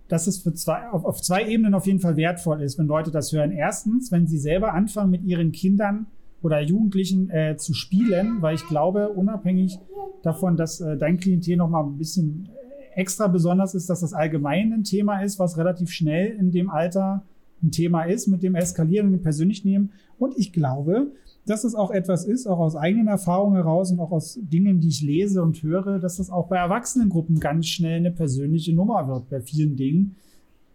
dass 0.09 0.27
es 0.27 0.39
für 0.39 0.53
zwei, 0.55 0.89
auf, 0.91 1.05
auf 1.05 1.23
zwei 1.23 1.47
Ebenen 1.47 1.75
auf 1.75 1.87
jeden 1.87 2.01
Fall 2.01 2.17
wertvoll 2.17 2.63
ist, 2.63 2.79
wenn 2.79 2.87
Leute 2.87 3.13
das 3.13 3.33
hören. 3.33 3.53
Erstens, 3.53 4.11
wenn 4.11 4.27
sie 4.27 4.39
selber 4.39 4.75
anfangen, 4.75 5.11
mit 5.11 5.23
ihren 5.23 5.53
Kindern 5.53 6.07
oder 6.43 6.61
Jugendlichen 6.61 7.31
äh, 7.31 7.57
zu 7.57 7.75
spielen, 7.75 8.43
weil 8.43 8.57
ich 8.57 8.67
glaube, 8.67 9.11
unabhängig 9.11 9.79
davon, 10.25 10.57
dass 10.57 10.81
äh, 10.81 10.97
dein 10.97 11.19
Klientel 11.19 11.57
noch 11.57 11.69
mal 11.69 11.85
ein 11.85 11.97
bisschen 11.97 12.49
extra 12.95 13.27
besonders 13.29 13.75
ist, 13.75 13.89
dass 13.91 14.01
das 14.01 14.13
allgemein 14.13 14.73
ein 14.73 14.85
Thema 14.85 15.23
ist, 15.23 15.39
was 15.39 15.57
relativ 15.57 15.91
schnell 15.91 16.37
in 16.39 16.51
dem 16.51 16.71
Alter 16.71 17.23
ein 17.63 17.71
Thema 17.71 18.05
ist, 18.05 18.27
mit 18.27 18.43
dem 18.43 18.55
Eskalieren 18.55 19.07
und 19.07 19.13
dem 19.13 19.23
persönlich 19.23 19.65
nehmen. 19.65 19.93
Und 20.19 20.37
ich 20.37 20.53
glaube, 20.53 21.13
dass 21.47 21.65
es 21.65 21.75
auch 21.75 21.91
etwas 21.91 22.25
ist, 22.25 22.47
auch 22.47 22.59
aus 22.59 22.77
eigenen 22.77 23.09
Erfahrungen 23.09 23.57
heraus 23.57 23.91
und 23.91 24.01
auch 24.01 24.13
aus 24.13 24.39
Dingen, 24.41 24.81
die 24.81 24.89
ich 24.89 25.03
lese 25.03 25.43
und 25.43 25.63
höre, 25.63 25.99
dass 25.99 26.19
das 26.19 26.31
auch 26.31 26.49
bei 26.49 26.57
Erwachsenengruppen 26.57 27.41
ganz 27.41 27.67
schnell 27.67 27.97
eine 27.97 28.13
persönliche 28.13 28.73
Nummer 28.73 29.09
wird 29.09 29.29
bei 29.29 29.41
vielen 29.41 29.77
Dingen, 29.77 30.17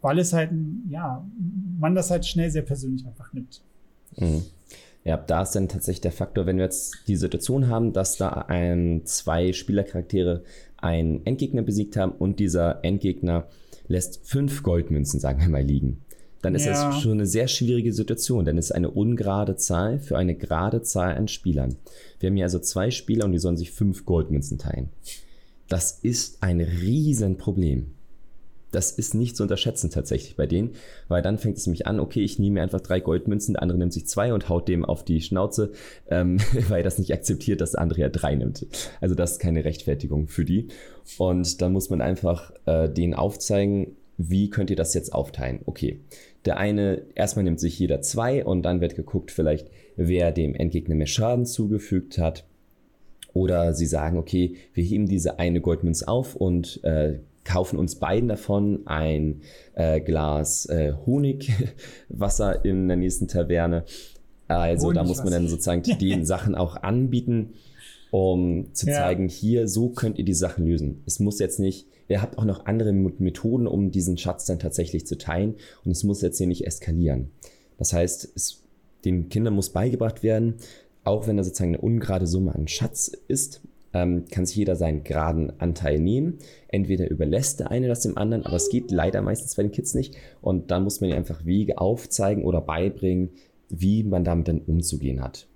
weil 0.02 0.20
es 0.20 0.34
halt, 0.34 0.52
ja, 0.90 1.26
man 1.80 1.96
das 1.96 2.12
halt 2.12 2.26
schnell 2.26 2.50
sehr 2.52 2.64
persönlich 2.64 3.06
einfach 3.06 3.32
nimmt. 3.34 3.62
Mhm. 4.18 4.44
Ja, 5.08 5.16
da 5.16 5.44
ist 5.44 5.52
dann 5.52 5.70
tatsächlich 5.70 6.02
der 6.02 6.12
Faktor, 6.12 6.46
wenn 6.48 6.58
wir 6.58 6.66
jetzt 6.66 7.08
die 7.08 7.16
Situation 7.16 7.70
haben, 7.70 7.94
dass 7.94 8.18
da 8.18 8.28
ein, 8.50 9.04
zwei 9.06 9.54
Spielercharaktere 9.54 10.44
einen 10.76 11.26
Endgegner 11.26 11.62
besiegt 11.62 11.96
haben 11.96 12.12
und 12.12 12.42
dieser 12.42 12.84
Endgegner 12.84 13.48
lässt 13.88 14.28
fünf 14.28 14.64
Goldmünzen, 14.64 15.22
sagen 15.22 15.40
wir 15.40 15.48
mal, 15.48 15.64
liegen. 15.64 16.02
Dann 16.42 16.56
ist 16.56 16.66
ja. 16.66 16.74
das 16.74 17.00
schon 17.00 17.14
eine 17.14 17.26
sehr 17.26 17.48
schwierige 17.48 17.94
Situation, 17.94 18.44
denn 18.44 18.58
es 18.58 18.66
ist 18.66 18.72
eine 18.74 18.92
ungerade 18.92 19.56
Zahl 19.56 20.00
für 20.00 20.18
eine 20.18 20.36
gerade 20.36 20.82
Zahl 20.82 21.16
an 21.16 21.30
Spielern. 21.30 21.78
Wir 22.20 22.28
haben 22.28 22.36
hier 22.36 22.44
also 22.44 22.60
zwei 22.60 22.92
Spieler 22.92 23.24
und 23.24 23.32
die 23.32 23.40
sollen 23.40 23.56
sich 23.56 23.72
fünf 23.72 24.04
Goldmünzen 24.04 24.58
teilen. 24.58 24.90
Das 25.70 26.00
ist 26.02 26.44
ein 26.44 26.60
Riesenproblem 26.60 27.94
das 28.72 28.92
ist 28.92 29.14
nicht 29.14 29.38
zu 29.38 29.44
unterschätzen 29.44 29.90
tatsächlich 29.90 30.36
bei 30.36 30.46
denen, 30.46 30.72
weil 31.08 31.22
dann 31.22 31.38
fängt 31.38 31.58
es 31.58 31.66
nämlich 31.66 31.88
an, 31.88 32.00
okay, 32.00 32.22
ich 32.22 32.38
nehme 32.40 32.56
mir 32.56 32.64
einfach 32.64 32.82
drei 32.82 33.00
Goldmünzen, 33.00 33.54
der 33.54 33.64
andere 33.64 33.78
nimmt 33.78 33.94
sich 33.94 34.08
zwei 34.08 34.34
und 34.34 34.50
haut 34.50 34.68
dem 34.68 34.84
auf 34.84 35.04
die 35.04 35.22
Schnauze, 35.22 35.72
ähm, 36.10 36.38
weil 36.70 36.84
das 36.84 37.00
nicht 37.00 37.14
akzeptiert, 37.14 37.62
dass 37.62 37.72
der 37.72 37.82
andere 37.82 38.02
ja 38.02 38.10
drei 38.10 38.36
nimmt. 38.36 38.66
Also 39.00 39.16
das 39.16 39.34
ist 39.34 39.40
keine 39.40 39.64
Rechtfertigung 39.64 40.28
für 40.28 40.46
die. 40.46 40.68
Und 41.18 41.62
dann 41.62 41.72
muss 41.72 41.90
man 41.90 42.02
einfach 42.02 42.52
äh, 42.66 42.90
denen 42.90 43.14
aufzeigen, 43.14 43.96
wie 44.18 44.50
könnt 44.50 44.70
ihr 44.70 44.76
das 44.76 44.94
jetzt 44.94 45.14
aufteilen? 45.14 45.60
Okay, 45.66 46.02
der 46.46 46.58
eine, 46.58 47.04
erstmal 47.16 47.44
nimmt 47.44 47.60
sich 47.60 47.78
jeder 47.78 48.02
zwei 48.02 48.44
und 48.44 48.64
dann 48.64 48.82
wird 48.82 48.96
geguckt, 48.96 49.32
vielleicht 49.32 49.70
wer 49.96 50.32
dem 50.32 50.56
Endgegner 50.56 50.96
mehr 50.96 51.08
Schaden 51.08 51.46
zugefügt 51.46 52.18
hat. 52.18 52.46
Oder 53.34 53.76
sie 53.76 53.86
sagen, 53.86 54.18
okay, 54.18 54.56
wir 54.74 54.84
heben 54.84 55.08
diese 55.08 55.38
eine 55.38 55.62
Goldmünze 55.62 56.08
auf 56.08 56.36
und 56.36 56.84
äh, 56.84 57.20
kaufen 57.48 57.80
uns 57.80 57.96
beiden 57.96 58.28
davon 58.28 58.86
ein 58.86 59.42
äh, 59.74 60.02
Glas 60.02 60.66
äh, 60.66 60.94
Honigwasser 61.06 62.66
in 62.66 62.88
der 62.88 62.98
nächsten 62.98 63.28
Taverne. 63.28 63.86
Also 64.48 64.92
da 64.92 65.04
muss 65.04 65.24
man 65.24 65.32
dann 65.32 65.48
sozusagen 65.48 65.82
die 65.82 66.24
Sachen 66.26 66.56
auch 66.56 66.76
anbieten, 66.76 67.54
um 68.12 68.74
zu 68.74 68.88
ja. 68.88 68.96
zeigen, 68.96 69.28
hier, 69.28 69.68
so 69.68 69.90
könnt 69.90 70.18
ihr 70.18 70.26
die 70.26 70.34
Sachen 70.34 70.66
lösen. 70.66 71.04
Es 71.06 71.20
muss 71.20 71.40
jetzt 71.40 71.60
nicht, 71.60 71.88
ihr 72.08 72.22
habt 72.22 72.38
auch 72.38 72.46
noch 72.46 72.66
andere 72.66 72.92
Methoden, 72.94 73.68
um 73.68 73.92
diesen 73.92 74.18
Schatz 74.18 74.46
dann 74.46 74.60
tatsächlich 74.60 75.08
zu 75.08 75.18
teilen 75.18 75.56
und 75.84 75.92
es 75.92 76.04
muss 76.04 76.22
jetzt 76.22 76.38
hier 76.38 76.48
nicht 76.48 76.66
eskalieren. 76.66 77.32
Das 77.78 77.94
heißt, 77.94 78.30
es, 78.36 78.64
den 79.06 79.30
Kindern 79.30 79.54
muss 79.54 79.70
beigebracht 79.70 80.24
werden, 80.24 80.56
auch 81.04 81.28
wenn 81.28 81.38
er 81.38 81.44
sozusagen 81.46 81.76
eine 81.76 81.82
ungerade 81.82 82.28
Summe 82.28 82.56
an 82.56 82.68
Schatz 82.68 83.12
ist, 83.28 83.62
ähm, 83.94 84.26
kann 84.32 84.46
sich 84.46 84.58
jeder 84.58 84.76
seinen 84.76 85.04
geraden 85.04 85.54
Anteil 85.60 86.00
nehmen. 86.00 86.40
Entweder 86.68 87.10
überlässt 87.10 87.60
der 87.60 87.72
eine 87.72 87.88
das 87.88 88.02
dem 88.02 88.18
anderen, 88.18 88.46
aber 88.46 88.56
es 88.56 88.70
geht 88.70 88.92
leider 88.92 89.22
meistens 89.22 89.56
bei 89.56 89.64
den 89.64 89.72
Kids 89.72 89.94
nicht. 89.94 90.16
Und 90.42 90.72
dann 90.72 90.84
muss 90.84 91.02
man 91.02 91.10
ihnen 91.10 91.18
einfach 91.18 91.46
Wege 91.46 91.80
aufzeigen 91.80 92.44
oder 92.44 92.62
beibringen, 92.62 93.30
wie 93.70 94.04
man 94.04 94.24
damit 94.24 94.48
dann 94.48 94.60
umzugehen 94.60 95.22
hat. 95.24 95.48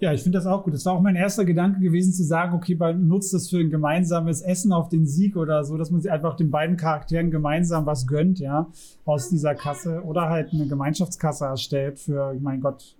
Ja, 0.00 0.12
ich 0.12 0.22
finde 0.22 0.38
das 0.38 0.46
auch 0.46 0.64
gut. 0.64 0.74
Das 0.74 0.84
war 0.84 0.92
auch 0.92 1.00
mein 1.00 1.16
erster 1.16 1.44
Gedanke 1.44 1.80
gewesen, 1.80 2.12
zu 2.12 2.24
sagen, 2.24 2.54
okay, 2.54 2.74
man 2.74 3.06
nutzt 3.06 3.32
das 3.32 3.48
für 3.48 3.58
ein 3.58 3.70
gemeinsames 3.70 4.42
Essen 4.42 4.72
auf 4.72 4.88
den 4.88 5.06
Sieg 5.06 5.36
oder 5.36 5.64
so, 5.64 5.78
dass 5.78 5.90
man 5.90 6.00
sich 6.00 6.10
einfach 6.10 6.36
den 6.36 6.50
beiden 6.50 6.76
Charakteren 6.76 7.30
gemeinsam 7.30 7.86
was 7.86 8.06
gönnt, 8.06 8.38
ja, 8.40 8.68
aus 9.04 9.30
dieser 9.30 9.54
Kasse 9.54 10.02
oder 10.02 10.28
halt 10.28 10.52
eine 10.52 10.66
Gemeinschaftskasse 10.66 11.46
erstellt 11.46 12.00
für, 12.00 12.36
mein 12.40 12.60
Gott, 12.60 12.96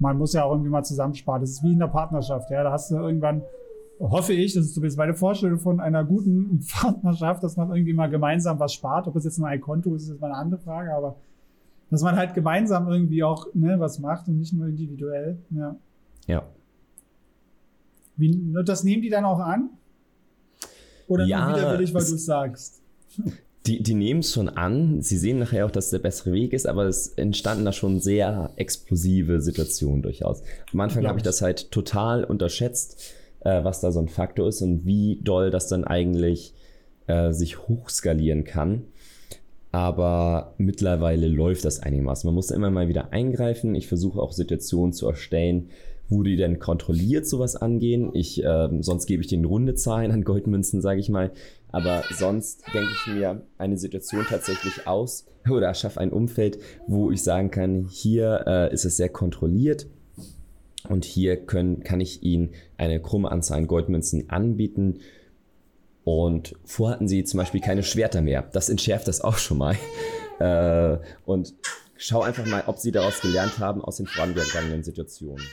man 0.00 0.18
muss 0.18 0.32
ja 0.32 0.44
auch 0.44 0.52
irgendwie 0.52 0.70
mal 0.70 0.82
zusammensparen. 0.82 1.42
Das 1.42 1.50
ist 1.50 1.62
wie 1.62 1.72
in 1.72 1.78
der 1.78 1.86
Partnerschaft, 1.86 2.50
ja. 2.50 2.64
Da 2.64 2.72
hast 2.72 2.90
du 2.90 2.96
irgendwann, 2.96 3.42
hoffe 4.00 4.32
ich, 4.32 4.54
das 4.54 4.64
ist 4.64 4.74
zumindest 4.74 4.98
meine 4.98 5.14
Vorstellung 5.14 5.58
von 5.58 5.78
einer 5.78 6.04
guten 6.04 6.66
Partnerschaft, 6.72 7.44
dass 7.44 7.56
man 7.56 7.70
irgendwie 7.70 7.92
mal 7.92 8.08
gemeinsam 8.08 8.58
was 8.58 8.72
spart. 8.74 9.06
Ob 9.06 9.14
es 9.16 9.24
jetzt 9.24 9.38
nur 9.38 9.46
ein 9.46 9.60
Konto 9.60 9.94
ist, 9.94 10.08
ist 10.08 10.20
mal 10.20 10.28
eine 10.28 10.36
andere 10.36 10.60
Frage, 10.60 10.92
aber 10.94 11.16
dass 11.90 12.02
man 12.02 12.16
halt 12.16 12.34
gemeinsam 12.34 12.88
irgendwie 12.88 13.22
auch 13.22 13.46
ne, 13.52 13.78
was 13.78 13.98
macht 13.98 14.26
und 14.26 14.38
nicht 14.38 14.52
nur 14.52 14.66
individuell. 14.66 15.38
Ja. 15.50 15.76
Ja. 16.26 16.42
Wie, 18.16 18.34
ne, 18.34 18.64
das 18.64 18.84
nehmen 18.84 19.02
die 19.02 19.10
dann 19.10 19.24
auch 19.24 19.40
an? 19.40 19.70
Oder 21.08 21.24
ja, 21.24 21.48
nur 21.48 21.58
widerwillig, 21.58 21.92
weil 21.92 22.04
du 22.04 22.14
es 22.14 22.24
sagst? 22.24 22.82
die, 23.70 23.82
die 23.82 23.94
nehmen 23.94 24.20
es 24.20 24.32
schon 24.32 24.48
an. 24.48 25.00
Sie 25.00 25.16
sehen 25.16 25.38
nachher 25.38 25.64
auch, 25.64 25.70
dass 25.70 25.86
es 25.86 25.90
der 25.92 26.00
bessere 26.00 26.32
Weg 26.32 26.52
ist, 26.52 26.66
aber 26.66 26.86
es 26.86 27.08
entstanden 27.08 27.64
da 27.64 27.72
schon 27.72 28.00
sehr 28.00 28.50
explosive 28.56 29.40
Situationen 29.40 30.02
durchaus. 30.02 30.42
Am 30.72 30.80
Anfang 30.80 31.06
habe 31.06 31.18
ich 31.18 31.22
das 31.22 31.40
halt 31.40 31.70
total 31.70 32.24
unterschätzt, 32.24 33.00
äh, 33.40 33.62
was 33.62 33.80
da 33.80 33.92
so 33.92 34.00
ein 34.00 34.08
Faktor 34.08 34.48
ist 34.48 34.60
und 34.60 34.86
wie 34.86 35.20
doll 35.22 35.50
das 35.50 35.68
dann 35.68 35.84
eigentlich 35.84 36.52
äh, 37.06 37.32
sich 37.32 37.68
hochskalieren 37.68 38.42
kann. 38.42 38.82
Aber 39.70 40.54
mittlerweile 40.58 41.28
läuft 41.28 41.64
das 41.64 41.78
einigermaßen. 41.78 42.26
Man 42.26 42.34
muss 42.34 42.50
immer 42.50 42.72
mal 42.72 42.88
wieder 42.88 43.12
eingreifen. 43.12 43.76
Ich 43.76 43.86
versuche 43.86 44.20
auch 44.20 44.32
Situationen 44.32 44.92
zu 44.92 45.06
erstellen, 45.06 45.68
wo 46.08 46.24
die 46.24 46.34
denn 46.34 46.58
kontrolliert 46.58 47.24
sowas 47.28 47.54
angehen. 47.54 48.10
Ich, 48.14 48.42
äh, 48.42 48.68
sonst 48.80 49.06
gebe 49.06 49.22
ich 49.22 49.28
denen 49.28 49.44
runde 49.44 49.76
Zahlen 49.76 50.10
an 50.10 50.24
Goldmünzen, 50.24 50.80
sage 50.80 50.98
ich 50.98 51.08
mal. 51.08 51.30
Aber 51.72 52.02
sonst 52.10 52.62
denke 52.74 52.90
ich 52.92 53.14
mir 53.14 53.42
eine 53.58 53.78
Situation 53.78 54.24
tatsächlich 54.28 54.86
aus 54.86 55.26
oder 55.48 55.72
schaffe 55.74 56.00
ein 56.00 56.12
Umfeld, 56.12 56.58
wo 56.86 57.10
ich 57.10 57.22
sagen 57.22 57.50
kann, 57.50 57.86
hier 57.88 58.44
äh, 58.46 58.72
ist 58.72 58.84
es 58.84 58.96
sehr 58.96 59.08
kontrolliert 59.08 59.86
und 60.88 61.04
hier 61.04 61.36
können, 61.36 61.82
kann 61.84 62.00
ich 62.00 62.22
Ihnen 62.22 62.54
eine 62.76 63.00
krumme 63.00 63.30
Anzahl 63.30 63.58
an 63.58 63.66
Goldmünzen 63.66 64.30
anbieten. 64.30 65.00
Und 66.04 66.56
vorher 66.64 66.94
hatten 66.94 67.08
sie 67.08 67.24
zum 67.24 67.38
Beispiel 67.38 67.60
keine 67.60 67.82
Schwerter 67.82 68.22
mehr. 68.22 68.48
Das 68.52 68.68
entschärft 68.70 69.06
das 69.06 69.20
auch 69.20 69.38
schon 69.38 69.58
mal. 69.58 69.76
Äh, 70.40 70.96
und 71.26 71.52
schau 71.98 72.22
einfach 72.22 72.46
mal, 72.46 72.62
ob 72.66 72.78
sie 72.78 72.92
daraus 72.92 73.20
gelernt 73.20 73.58
haben 73.58 73.84
aus 73.84 73.98
den 73.98 74.06
vorangegangenen 74.06 74.82
Situationen. 74.82 75.44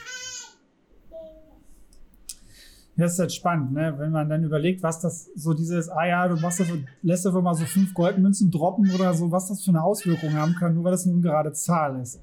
Das 2.98 3.12
ist 3.12 3.18
halt 3.20 3.32
spannend, 3.32 3.72
ne? 3.72 3.94
wenn 3.96 4.10
man 4.10 4.28
dann 4.28 4.42
überlegt, 4.42 4.82
was 4.82 5.00
das 5.00 5.30
so 5.36 5.54
dieses, 5.54 5.88
ah 5.88 6.04
ja, 6.04 6.26
du 6.26 6.34
machst 6.34 6.58
dafür, 6.58 6.78
lässt 7.02 7.24
dafür 7.24 7.42
mal 7.42 7.54
so 7.54 7.64
fünf 7.64 7.94
Goldmünzen 7.94 8.50
droppen 8.50 8.90
oder 8.92 9.14
so, 9.14 9.30
was 9.30 9.46
das 9.46 9.62
für 9.62 9.70
eine 9.70 9.84
Auswirkung 9.84 10.34
haben 10.34 10.56
kann, 10.58 10.74
nur 10.74 10.82
weil 10.82 10.90
das 10.90 11.06
eine 11.06 11.14
ungerade 11.14 11.52
Zahl 11.52 12.00
ist. 12.00 12.20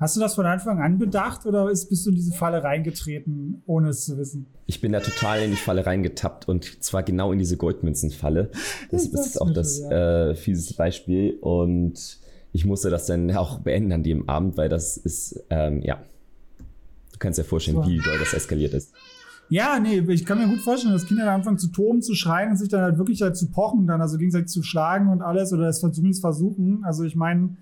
Hast 0.00 0.16
du 0.16 0.20
das 0.20 0.34
von 0.34 0.44
Anfang 0.44 0.80
an 0.80 0.98
bedacht 0.98 1.46
oder 1.46 1.70
ist, 1.70 1.88
bist 1.88 2.04
du 2.04 2.10
in 2.10 2.16
diese 2.16 2.32
Falle 2.32 2.64
reingetreten, 2.64 3.62
ohne 3.66 3.90
es 3.90 4.06
zu 4.06 4.18
wissen? 4.18 4.46
Ich 4.66 4.80
bin 4.80 4.90
da 4.90 4.98
total 4.98 5.42
in 5.42 5.52
die 5.52 5.56
Falle 5.56 5.86
reingetappt 5.86 6.48
und 6.48 6.82
zwar 6.82 7.04
genau 7.04 7.30
in 7.30 7.38
diese 7.38 7.56
Goldmünzenfalle. 7.56 8.50
Das, 8.90 9.08
das 9.12 9.26
ist 9.26 9.40
auch 9.40 9.52
das 9.52 9.78
ja. 9.78 10.30
äh, 10.30 10.34
fieseste 10.34 10.74
Beispiel 10.74 11.38
und 11.40 12.18
ich 12.52 12.64
musste 12.64 12.90
das 12.90 13.06
dann 13.06 13.30
auch 13.36 13.60
beenden 13.60 13.92
an 13.92 14.02
dem 14.02 14.28
Abend, 14.28 14.56
weil 14.56 14.68
das 14.68 14.96
ist, 14.96 15.44
ähm, 15.50 15.80
ja, 15.82 16.02
du 17.12 17.18
kannst 17.20 17.38
dir 17.38 17.44
vorstellen, 17.44 17.78
so. 17.84 17.86
wie 17.86 17.98
doll 17.98 18.18
das 18.18 18.34
eskaliert 18.34 18.74
ist. 18.74 18.92
Ja, 19.50 19.78
nee, 19.80 20.00
ich 20.08 20.26
kann 20.26 20.38
mir 20.38 20.46
gut 20.46 20.60
vorstellen, 20.60 20.92
dass 20.92 21.06
Kinder 21.06 21.24
dann 21.24 21.36
anfangen 21.36 21.58
zu 21.58 21.68
toben, 21.68 22.02
zu 22.02 22.14
schreien 22.14 22.50
und 22.50 22.56
sich 22.56 22.68
dann 22.68 22.82
halt 22.82 22.98
wirklich 22.98 23.22
halt 23.22 23.36
zu 23.36 23.50
pochen, 23.50 23.86
dann 23.86 24.02
also 24.02 24.18
gegenseitig 24.18 24.48
zu 24.48 24.62
schlagen 24.62 25.08
und 25.08 25.22
alles 25.22 25.52
oder 25.52 25.68
es 25.68 25.80
zumindest 25.80 26.20
versuchen. 26.20 26.84
Also 26.84 27.04
ich 27.04 27.16
meine, 27.16 27.56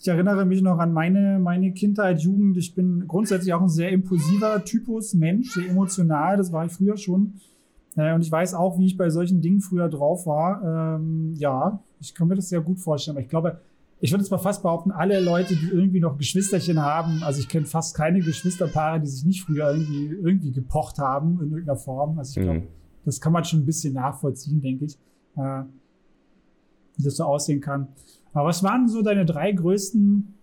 ich 0.00 0.08
erinnere 0.08 0.44
mich 0.44 0.62
noch 0.62 0.78
an 0.78 0.92
meine, 0.92 1.38
meine 1.38 1.72
Kindheit, 1.72 2.20
Jugend. 2.22 2.56
Ich 2.56 2.74
bin 2.74 3.06
grundsätzlich 3.06 3.54
auch 3.54 3.60
ein 3.60 3.68
sehr 3.68 3.90
impulsiver 3.90 4.64
Typus 4.64 5.14
Mensch, 5.14 5.52
sehr 5.52 5.68
emotional. 5.68 6.36
Das 6.36 6.52
war 6.52 6.66
ich 6.66 6.72
früher 6.72 6.96
schon. 6.96 7.34
Äh, 7.94 8.12
und 8.12 8.22
ich 8.22 8.32
weiß 8.32 8.54
auch, 8.54 8.80
wie 8.80 8.86
ich 8.86 8.96
bei 8.96 9.10
solchen 9.10 9.40
Dingen 9.40 9.60
früher 9.60 9.88
drauf 9.88 10.26
war. 10.26 10.96
Ähm, 10.96 11.34
ja, 11.36 11.78
ich 12.00 12.16
kann 12.16 12.26
mir 12.26 12.34
das 12.34 12.48
sehr 12.48 12.62
gut 12.62 12.80
vorstellen. 12.80 13.16
Aber 13.16 13.22
ich 13.22 13.30
glaube, 13.30 13.60
ich 14.02 14.10
würde 14.10 14.24
jetzt 14.24 14.32
mal 14.32 14.38
fast 14.38 14.62
behaupten, 14.62 14.90
alle 14.90 15.20
Leute, 15.20 15.54
die 15.54 15.68
irgendwie 15.68 16.00
noch 16.00 16.18
Geschwisterchen 16.18 16.82
haben, 16.82 17.22
also 17.22 17.38
ich 17.38 17.48
kenne 17.48 17.66
fast 17.66 17.94
keine 17.94 18.18
Geschwisterpaare, 18.18 18.98
die 18.98 19.06
sich 19.06 19.24
nicht 19.24 19.42
früher 19.44 19.70
irgendwie, 19.70 20.06
irgendwie 20.08 20.50
gepocht 20.50 20.98
haben 20.98 21.38
in 21.40 21.50
irgendeiner 21.52 21.78
Form. 21.78 22.18
Also 22.18 22.40
ich 22.40 22.44
glaube, 22.44 22.60
mhm. 22.60 22.68
das 23.04 23.20
kann 23.20 23.32
man 23.32 23.44
schon 23.44 23.60
ein 23.60 23.64
bisschen 23.64 23.94
nachvollziehen, 23.94 24.60
denke 24.60 24.86
ich, 24.86 24.98
äh, 25.36 25.62
wie 26.96 27.04
das 27.04 27.14
so 27.14 27.24
aussehen 27.24 27.60
kann. 27.60 27.86
Aber 28.32 28.48
was 28.48 28.64
waren 28.64 28.88
so 28.88 29.02
deine 29.02 29.24
drei 29.24 29.52
größten, 29.52 30.34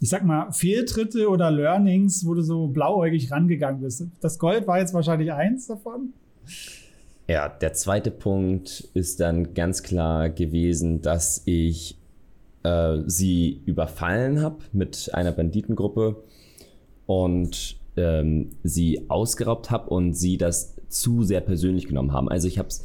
ich 0.00 0.10
sag 0.10 0.22
mal, 0.22 0.52
Fehltritte 0.52 1.30
oder 1.30 1.50
Learnings, 1.50 2.26
wo 2.26 2.34
du 2.34 2.42
so 2.42 2.66
blauäugig 2.66 3.32
rangegangen 3.32 3.80
bist? 3.80 4.06
Das 4.20 4.38
Gold 4.38 4.66
war 4.66 4.78
jetzt 4.78 4.92
wahrscheinlich 4.92 5.32
eins 5.32 5.66
davon. 5.66 6.12
Ja, 7.26 7.48
der 7.48 7.72
zweite 7.72 8.10
Punkt 8.10 8.90
ist 8.92 9.20
dann 9.20 9.54
ganz 9.54 9.82
klar 9.82 10.28
gewesen, 10.28 11.00
dass 11.00 11.40
ich 11.46 11.96
äh, 12.64 12.98
sie 13.06 13.62
überfallen 13.66 14.42
habe 14.42 14.58
mit 14.72 15.10
einer 15.14 15.32
Banditengruppe 15.32 16.16
und 17.06 17.76
ähm, 17.96 18.50
sie 18.62 19.08
ausgeraubt 19.08 19.70
habe 19.70 19.90
und 19.90 20.14
sie 20.14 20.36
das 20.36 20.74
zu 20.88 21.22
sehr 21.22 21.40
persönlich 21.40 21.86
genommen 21.86 22.12
haben. 22.12 22.28
Also 22.28 22.48
ich 22.48 22.58
habe 22.58 22.68
es 22.68 22.84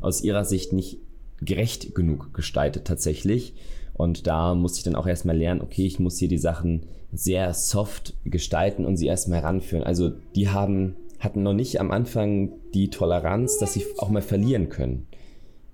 aus 0.00 0.22
ihrer 0.22 0.44
Sicht 0.44 0.72
nicht 0.72 0.98
gerecht 1.40 1.94
genug 1.94 2.34
gestaltet 2.34 2.84
tatsächlich. 2.86 3.54
Und 3.94 4.26
da 4.26 4.54
musste 4.54 4.78
ich 4.78 4.84
dann 4.84 4.94
auch 4.94 5.06
erstmal 5.06 5.36
lernen, 5.36 5.60
okay, 5.60 5.84
ich 5.84 5.98
muss 5.98 6.18
hier 6.18 6.28
die 6.28 6.38
Sachen 6.38 6.86
sehr 7.12 7.52
soft 7.54 8.14
gestalten 8.24 8.84
und 8.84 8.96
sie 8.96 9.06
erstmal 9.06 9.40
ranführen. 9.40 9.82
Also 9.82 10.12
die 10.36 10.48
haben, 10.48 10.94
hatten 11.18 11.42
noch 11.42 11.54
nicht 11.54 11.80
am 11.80 11.90
Anfang 11.90 12.52
die 12.74 12.90
Toleranz, 12.90 13.58
dass 13.58 13.72
sie 13.72 13.84
auch 13.98 14.08
mal 14.08 14.22
verlieren 14.22 14.68
können. 14.68 15.06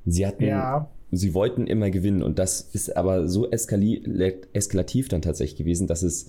Sie 0.07 0.27
hatten, 0.27 0.45
ja. 0.45 0.89
Sie 1.17 1.35
wollten 1.35 1.67
immer 1.67 1.91
gewinnen 1.91 2.23
und 2.23 2.39
das 2.39 2.61
ist 2.61 2.97
aber 2.97 3.29
so 3.29 3.51
eskalativ 3.51 5.09
dann 5.09 5.23
tatsächlich 5.23 5.57
gewesen, 5.57 5.87
dass 5.87 6.03
es, 6.03 6.27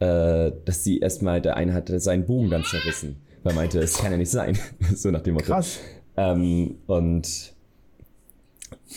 äh, 0.00 0.52
dass 0.64 0.84
sie 0.84 0.98
erstmal, 0.98 1.40
der 1.40 1.56
eine 1.56 1.74
hatte 1.74 1.98
seinen 2.00 2.26
Bogen 2.26 2.50
dann 2.50 2.64
zerrissen, 2.64 3.16
weil 3.42 3.52
er 3.52 3.56
meinte, 3.56 3.80
es 3.80 3.98
kann 3.98 4.12
ja 4.12 4.18
nicht 4.18 4.30
sein. 4.30 4.58
so 4.94 5.10
nach 5.10 5.22
dem 5.22 5.34
Motto. 5.34 5.46
Krass. 5.46 5.78
Ähm, 6.16 6.76
und 6.86 7.54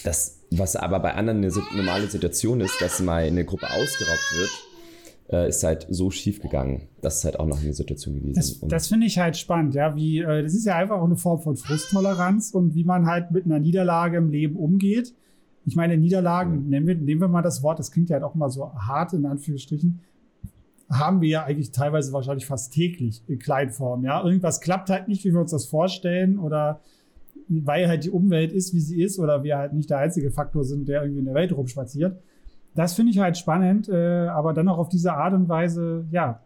das, 0.03 0.39
was 0.51 0.75
aber 0.75 0.99
bei 0.99 1.13
anderen 1.13 1.43
eine 1.43 1.51
normale 1.75 2.07
Situation 2.07 2.61
ist, 2.61 2.81
dass 2.81 2.99
mal 3.01 3.23
eine 3.23 3.45
Gruppe 3.45 3.67
ausgeraubt 3.69 4.33
wird, 4.37 4.49
äh, 5.31 5.49
ist 5.49 5.63
halt 5.63 5.87
so 5.89 6.11
schief 6.11 6.41
gegangen. 6.41 6.87
Das 7.01 7.17
ist 7.17 7.25
halt 7.25 7.39
auch 7.39 7.47
noch 7.47 7.61
eine 7.61 7.73
Situation 7.73 8.15
gewesen. 8.15 8.35
Das, 8.35 8.59
das 8.61 8.87
finde 8.87 9.07
ich 9.07 9.17
halt 9.17 9.37
spannend, 9.37 9.73
ja, 9.75 9.95
wie, 9.95 10.19
äh, 10.19 10.43
das 10.43 10.53
ist 10.53 10.65
ja 10.65 10.77
einfach 10.77 10.97
auch 10.97 11.05
eine 11.05 11.17
Form 11.17 11.41
von 11.41 11.55
Frusttoleranz 11.55 12.51
und 12.51 12.75
wie 12.75 12.83
man 12.83 13.07
halt 13.07 13.31
mit 13.31 13.45
einer 13.45 13.59
Niederlage 13.59 14.17
im 14.17 14.29
Leben 14.29 14.55
umgeht. 14.55 15.13
Ich 15.65 15.75
meine, 15.75 15.97
Niederlagen, 15.97 16.67
nehmen, 16.69 16.87
wir, 16.87 16.95
nehmen 16.95 17.21
wir 17.21 17.27
mal 17.27 17.41
das 17.41 17.63
Wort, 17.63 17.79
das 17.79 17.91
klingt 17.91 18.09
ja 18.09 18.15
halt 18.15 18.23
auch 18.23 18.35
mal 18.35 18.49
so 18.49 18.73
hart 18.73 19.13
in 19.13 19.25
Anführungsstrichen, 19.25 20.01
haben 20.89 21.21
wir 21.21 21.29
ja 21.29 21.43
eigentlich 21.43 21.71
teilweise 21.71 22.11
wahrscheinlich 22.11 22.45
fast 22.45 22.73
täglich 22.73 23.23
in 23.27 23.39
Kleinform, 23.39 24.03
ja. 24.03 24.23
Irgendwas 24.23 24.61
klappt 24.61 24.89
halt 24.89 25.07
nicht, 25.07 25.23
wie 25.23 25.33
wir 25.33 25.39
uns 25.39 25.51
das 25.51 25.65
vorstellen 25.65 26.37
oder 26.37 26.81
weil 27.47 27.87
halt 27.87 28.03
die 28.03 28.09
Umwelt 28.09 28.51
ist, 28.51 28.73
wie 28.73 28.79
sie 28.79 29.01
ist, 29.01 29.19
oder 29.19 29.43
wir 29.43 29.57
halt 29.57 29.73
nicht 29.73 29.89
der 29.89 29.99
einzige 29.99 30.31
Faktor 30.31 30.63
sind, 30.63 30.87
der 30.87 31.01
irgendwie 31.01 31.19
in 31.19 31.25
der 31.25 31.33
Welt 31.33 31.55
rumspaziert. 31.55 32.17
Das 32.75 32.93
finde 32.93 33.11
ich 33.11 33.19
halt 33.19 33.37
spannend, 33.37 33.89
äh, 33.89 34.27
aber 34.27 34.53
dann 34.53 34.67
auch 34.67 34.77
auf 34.77 34.89
diese 34.89 35.13
Art 35.13 35.33
und 35.33 35.47
Weise, 35.47 36.05
ja, 36.11 36.41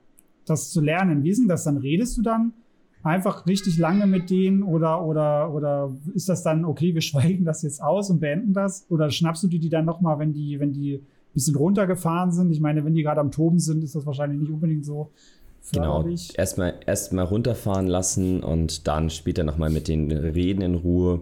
das 0.46 0.72
zu 0.72 0.82
lernen. 0.82 1.24
Wie 1.24 1.30
ist 1.30 1.40
denn 1.40 1.48
das 1.48 1.64
dann? 1.64 1.78
Redest 1.78 2.18
du 2.18 2.22
dann 2.22 2.54
einfach 3.08 3.48
richtig 3.48 3.78
lange 3.78 4.06
mit 4.08 4.30
denen 4.30 4.64
oder, 4.64 5.04
oder, 5.04 5.54
oder 5.54 5.96
ist 6.14 6.30
das 6.30 6.44
dann, 6.44 6.66
okay, 6.66 6.94
wir 6.94 7.02
schweigen 7.10 7.46
das 7.46 7.62
jetzt 7.64 7.82
aus 7.82 8.10
und 8.10 8.20
beenden 8.20 8.54
das? 8.54 8.86
Oder 8.90 9.10
schnappst 9.10 9.44
du 9.44 9.48
die, 9.48 9.60
die 9.60 9.70
dann 9.70 9.86
nochmal, 9.86 10.20
wenn 10.20 10.34
die, 10.34 10.60
wenn 10.60 10.74
die 10.74 10.96
ein 10.96 11.34
bisschen 11.34 11.56
runtergefahren 11.56 12.32
sind? 12.32 12.52
Ich 12.52 12.60
meine, 12.60 12.86
wenn 12.86 12.94
die 12.94 13.04
gerade 13.04 13.22
am 13.22 13.32
Toben 13.32 13.60
sind, 13.60 13.84
ist 13.84 13.96
das 13.96 14.06
wahrscheinlich 14.06 14.40
nicht 14.40 14.52
unbedingt 14.52 14.86
so 14.86 15.12
Genau, 15.74 16.06
erstmal 16.36 16.76
erstmal 16.86 17.26
runterfahren 17.26 17.88
lassen 17.88 18.42
und 18.42 18.88
dann 18.88 19.10
später 19.10 19.44
nochmal 19.44 19.70
mit 19.70 19.90
den 19.90 20.12
reden 20.12 20.62
in 20.62 20.76
Ruhe 20.76 21.22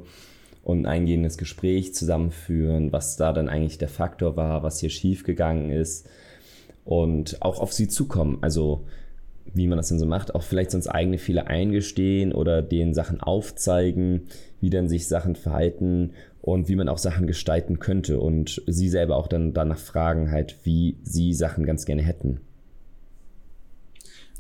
und 0.63 0.81
ein 0.81 0.86
eingehendes 0.86 1.38
Gespräch 1.38 1.95
zusammenführen, 1.95 2.91
was 2.91 3.17
da 3.17 3.33
dann 3.33 3.49
eigentlich 3.49 3.79
der 3.79 3.88
Faktor 3.88 4.36
war, 4.36 4.61
was 4.61 4.79
hier 4.79 4.89
schiefgegangen 4.91 5.71
ist 5.71 6.07
und 6.83 7.41
auch 7.41 7.59
auf 7.59 7.73
sie 7.73 7.88
zukommen. 7.88 8.38
Also 8.41 8.86
wie 9.53 9.67
man 9.67 9.77
das 9.77 9.89
dann 9.89 9.99
so 9.99 10.05
macht, 10.05 10.35
auch 10.35 10.43
vielleicht 10.43 10.71
sonst 10.71 10.87
eigene 10.87 11.17
Fehler 11.17 11.47
eingestehen 11.47 12.33
oder 12.33 12.61
den 12.61 12.93
Sachen 12.93 13.21
aufzeigen, 13.21 14.23
wie 14.59 14.69
dann 14.69 14.89
sich 14.89 15.07
Sachen 15.07 15.35
verhalten 15.35 16.11
und 16.41 16.67
wie 16.67 16.75
man 16.75 16.89
auch 16.89 16.97
Sachen 16.97 17.27
gestalten 17.27 17.79
könnte 17.79 18.19
und 18.19 18.61
sie 18.67 18.89
selber 18.89 19.17
auch 19.17 19.27
dann 19.27 19.53
danach 19.53 19.77
fragen 19.77 20.31
halt, 20.31 20.57
wie 20.63 20.97
sie 21.03 21.33
Sachen 21.33 21.65
ganz 21.65 21.85
gerne 21.85 22.01
hätten. 22.01 22.41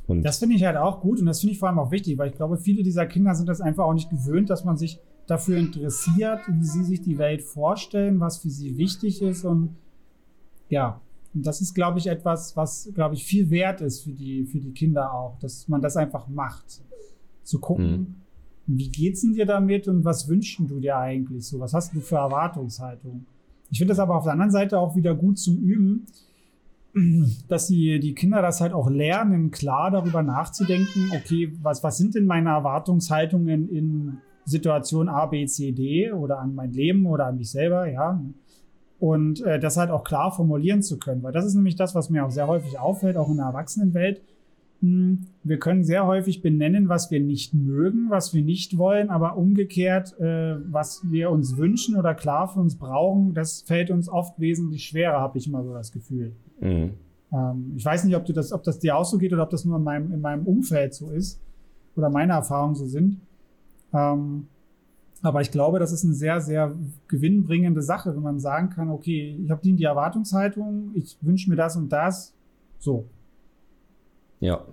Und 0.07 0.23
das 0.23 0.37
finde 0.37 0.55
ich 0.55 0.63
halt 0.63 0.77
auch 0.77 1.01
gut 1.01 1.19
und 1.19 1.25
das 1.25 1.39
finde 1.39 1.53
ich 1.53 1.59
vor 1.59 1.69
allem 1.69 1.79
auch 1.79 1.91
wichtig, 1.91 2.17
weil 2.17 2.29
ich 2.29 2.35
glaube, 2.35 2.57
viele 2.57 2.83
dieser 2.83 3.07
Kinder 3.07 3.33
sind 3.33 3.49
das 3.49 3.61
einfach 3.61 3.85
auch 3.85 3.93
nicht 3.93 4.09
gewöhnt, 4.09 4.49
dass 4.49 4.63
man 4.63 4.77
sich 4.77 4.99
dafür 5.25 5.57
interessiert, 5.57 6.41
wie 6.47 6.63
sie 6.63 6.83
sich 6.83 7.01
die 7.01 7.17
Welt 7.17 7.41
vorstellen, 7.41 8.19
was 8.19 8.37
für 8.37 8.49
sie 8.49 8.77
wichtig 8.77 9.21
ist 9.21 9.43
und 9.45 9.75
ja, 10.69 11.01
und 11.35 11.45
das 11.45 11.59
ist, 11.59 11.73
glaube 11.73 11.99
ich, 11.99 12.07
etwas, 12.07 12.55
was, 12.55 12.89
glaube 12.95 13.15
ich, 13.15 13.25
viel 13.25 13.49
wert 13.49 13.81
ist 13.81 14.03
für 14.03 14.11
die, 14.11 14.45
für 14.45 14.59
die 14.59 14.71
Kinder 14.71 15.13
auch, 15.13 15.37
dass 15.39 15.67
man 15.67 15.81
das 15.81 15.97
einfach 15.97 16.29
macht. 16.29 16.81
Zu 17.43 17.59
gucken, 17.59 18.15
mhm. 18.65 18.77
wie 18.77 18.89
geht's 18.89 19.21
denn 19.21 19.33
dir 19.33 19.45
damit 19.45 19.87
und 19.87 20.03
was 20.03 20.27
wünschen 20.27 20.67
du 20.67 20.79
dir 20.79 20.97
eigentlich 20.97 21.45
so? 21.45 21.59
Was 21.59 21.73
hast 21.73 21.93
du 21.93 21.99
für 21.99 22.15
Erwartungshaltung? 22.15 23.25
Ich 23.69 23.77
finde 23.77 23.91
das 23.91 23.99
aber 23.99 24.15
auf 24.15 24.23
der 24.23 24.31
anderen 24.33 24.51
Seite 24.51 24.79
auch 24.79 24.95
wieder 24.95 25.13
gut 25.13 25.37
zum 25.37 25.57
Üben, 25.57 26.05
dass 27.49 27.67
die, 27.67 27.99
die 27.99 28.15
Kinder 28.15 28.41
das 28.41 28.61
halt 28.61 28.73
auch 28.73 28.89
lernen, 28.89 29.51
klar 29.51 29.91
darüber 29.91 30.23
nachzudenken, 30.23 31.11
okay, 31.13 31.51
was, 31.61 31.83
was 31.83 31.97
sind 31.97 32.15
denn 32.15 32.25
meine 32.25 32.49
Erwartungshaltungen 32.49 33.69
in 33.69 34.17
Situation 34.45 35.09
A, 35.09 35.25
B, 35.25 35.45
C, 35.45 35.71
D 35.73 36.11
oder 36.11 36.39
an 36.39 36.55
mein 36.55 36.71
Leben 36.71 37.05
oder 37.05 37.27
an 37.27 37.37
mich 37.37 37.51
selber, 37.51 37.91
ja. 37.91 38.23
Und 38.99 39.41
äh, 39.41 39.59
das 39.59 39.77
halt 39.77 39.89
auch 39.89 40.03
klar 40.03 40.31
formulieren 40.31 40.81
zu 40.81 40.97
können, 40.97 41.21
weil 41.21 41.33
das 41.33 41.45
ist 41.45 41.55
nämlich 41.55 41.75
das, 41.75 41.95
was 41.95 42.09
mir 42.09 42.25
auch 42.25 42.31
sehr 42.31 42.47
häufig 42.47 42.79
auffällt, 42.79 43.17
auch 43.17 43.29
in 43.29 43.37
der 43.37 43.47
Erwachsenenwelt, 43.47 44.21
hm, 44.81 45.27
wir 45.43 45.57
können 45.59 45.83
sehr 45.83 46.05
häufig 46.05 46.41
benennen, 46.41 46.89
was 46.89 47.09
wir 47.11 47.19
nicht 47.19 47.53
mögen, 47.53 48.09
was 48.09 48.33
wir 48.33 48.43
nicht 48.43 48.77
wollen, 48.77 49.09
aber 49.09 49.37
umgekehrt, 49.37 50.19
äh, 50.19 50.57
was 50.71 51.01
wir 51.09 51.31
uns 51.31 51.57
wünschen 51.57 51.95
oder 51.95 52.13
klar 52.13 52.47
für 52.47 52.59
uns 52.59 52.75
brauchen, 52.77 53.33
das 53.33 53.61
fällt 53.61 53.89
uns 53.89 54.09
oft 54.09 54.39
wesentlich 54.39 54.85
schwerer, 54.85 55.19
habe 55.19 55.37
ich 55.37 55.47
immer 55.47 55.63
so 55.63 55.73
das 55.73 55.91
Gefühl. 55.91 56.33
Mhm. 56.59 56.91
Ähm, 57.31 57.73
ich 57.75 57.85
weiß 57.85 58.03
nicht, 58.03 58.15
ob, 58.15 58.25
du 58.25 58.33
das, 58.33 58.51
ob 58.51 58.63
das 58.63 58.79
dir 58.79 58.95
auch 58.95 59.05
so 59.05 59.17
geht 59.17 59.33
oder 59.33 59.43
ob 59.43 59.49
das 59.49 59.65
nur 59.65 59.77
in 59.77 59.83
meinem, 59.83 60.11
in 60.11 60.21
meinem 60.21 60.45
Umfeld 60.45 60.93
so 60.93 61.09
ist 61.09 61.39
oder 61.95 62.09
meine 62.09 62.33
Erfahrungen 62.33 62.75
so 62.75 62.85
sind. 62.85 63.21
Ähm, 63.93 64.47
aber 65.21 65.41
ich 65.41 65.51
glaube, 65.51 65.79
das 65.79 65.91
ist 65.91 66.03
eine 66.03 66.13
sehr, 66.13 66.41
sehr 66.41 66.75
gewinnbringende 67.07 67.81
Sache, 67.81 68.15
wenn 68.15 68.23
man 68.23 68.39
sagen 68.39 68.69
kann, 68.69 68.89
okay, 68.89 69.39
ich 69.43 69.49
habe 69.49 69.61
die, 69.63 69.73
die 69.73 69.83
Erwartungshaltung, 69.83 70.91
ich 70.93 71.17
wünsche 71.21 71.49
mir 71.49 71.55
das 71.55 71.75
und 71.75 71.89
das. 71.89 72.33
So. 72.79 73.05
Ja. 74.39 74.65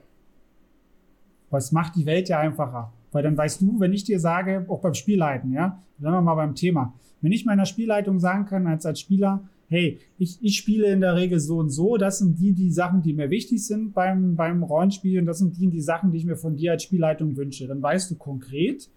Was 1.51 1.72
macht 1.72 1.97
die 1.97 2.07
Welt 2.07 2.28
ja 2.28 2.38
einfacher. 2.40 2.93
Weil 3.12 3.22
dann 3.22 3.36
weißt 3.36 3.61
du, 3.61 3.78
wenn 3.78 3.93
ich 3.93 4.05
dir 4.05 4.18
sage, 4.18 4.64
auch 4.68 4.80
beim 4.80 4.95
Spielleiten, 4.95 5.53
ja, 5.53 5.78
bleiben 5.99 6.16
wir 6.16 6.22
mal 6.22 6.34
beim 6.34 6.55
Thema. 6.55 6.95
Wenn 7.20 7.32
ich 7.32 7.45
meiner 7.45 7.66
Spielleitung 7.66 8.18
sagen 8.18 8.47
kann, 8.47 8.66
als, 8.66 8.86
als 8.86 9.01
Spieler, 9.01 9.45
hey, 9.68 10.01
ich, 10.18 10.38
ich 10.43 10.57
spiele 10.57 10.86
in 10.88 11.01
der 11.01 11.14
Regel 11.14 11.38
so 11.38 11.59
und 11.59 11.70
so, 11.70 11.99
das 11.99 12.18
sind 12.18 12.38
die, 12.38 12.53
die 12.53 12.70
Sachen, 12.70 13.03
die 13.03 13.12
mir 13.12 13.30
wichtig 13.30 13.66
sind 13.66 13.93
beim, 13.93 14.34
beim 14.34 14.62
Rollenspiel 14.62 15.20
und 15.20 15.26
das 15.26 15.38
sind 15.38 15.59
die, 15.59 15.68
die 15.68 15.80
Sachen, 15.80 16.11
die 16.11 16.18
ich 16.18 16.24
mir 16.24 16.36
von 16.36 16.57
dir 16.57 16.72
als 16.72 16.82
Spielleitung 16.82 17.36
wünsche. 17.36 17.66
Dann 17.66 17.82
weißt 17.82 18.11
du 18.11 18.16
konkret, 18.16 18.88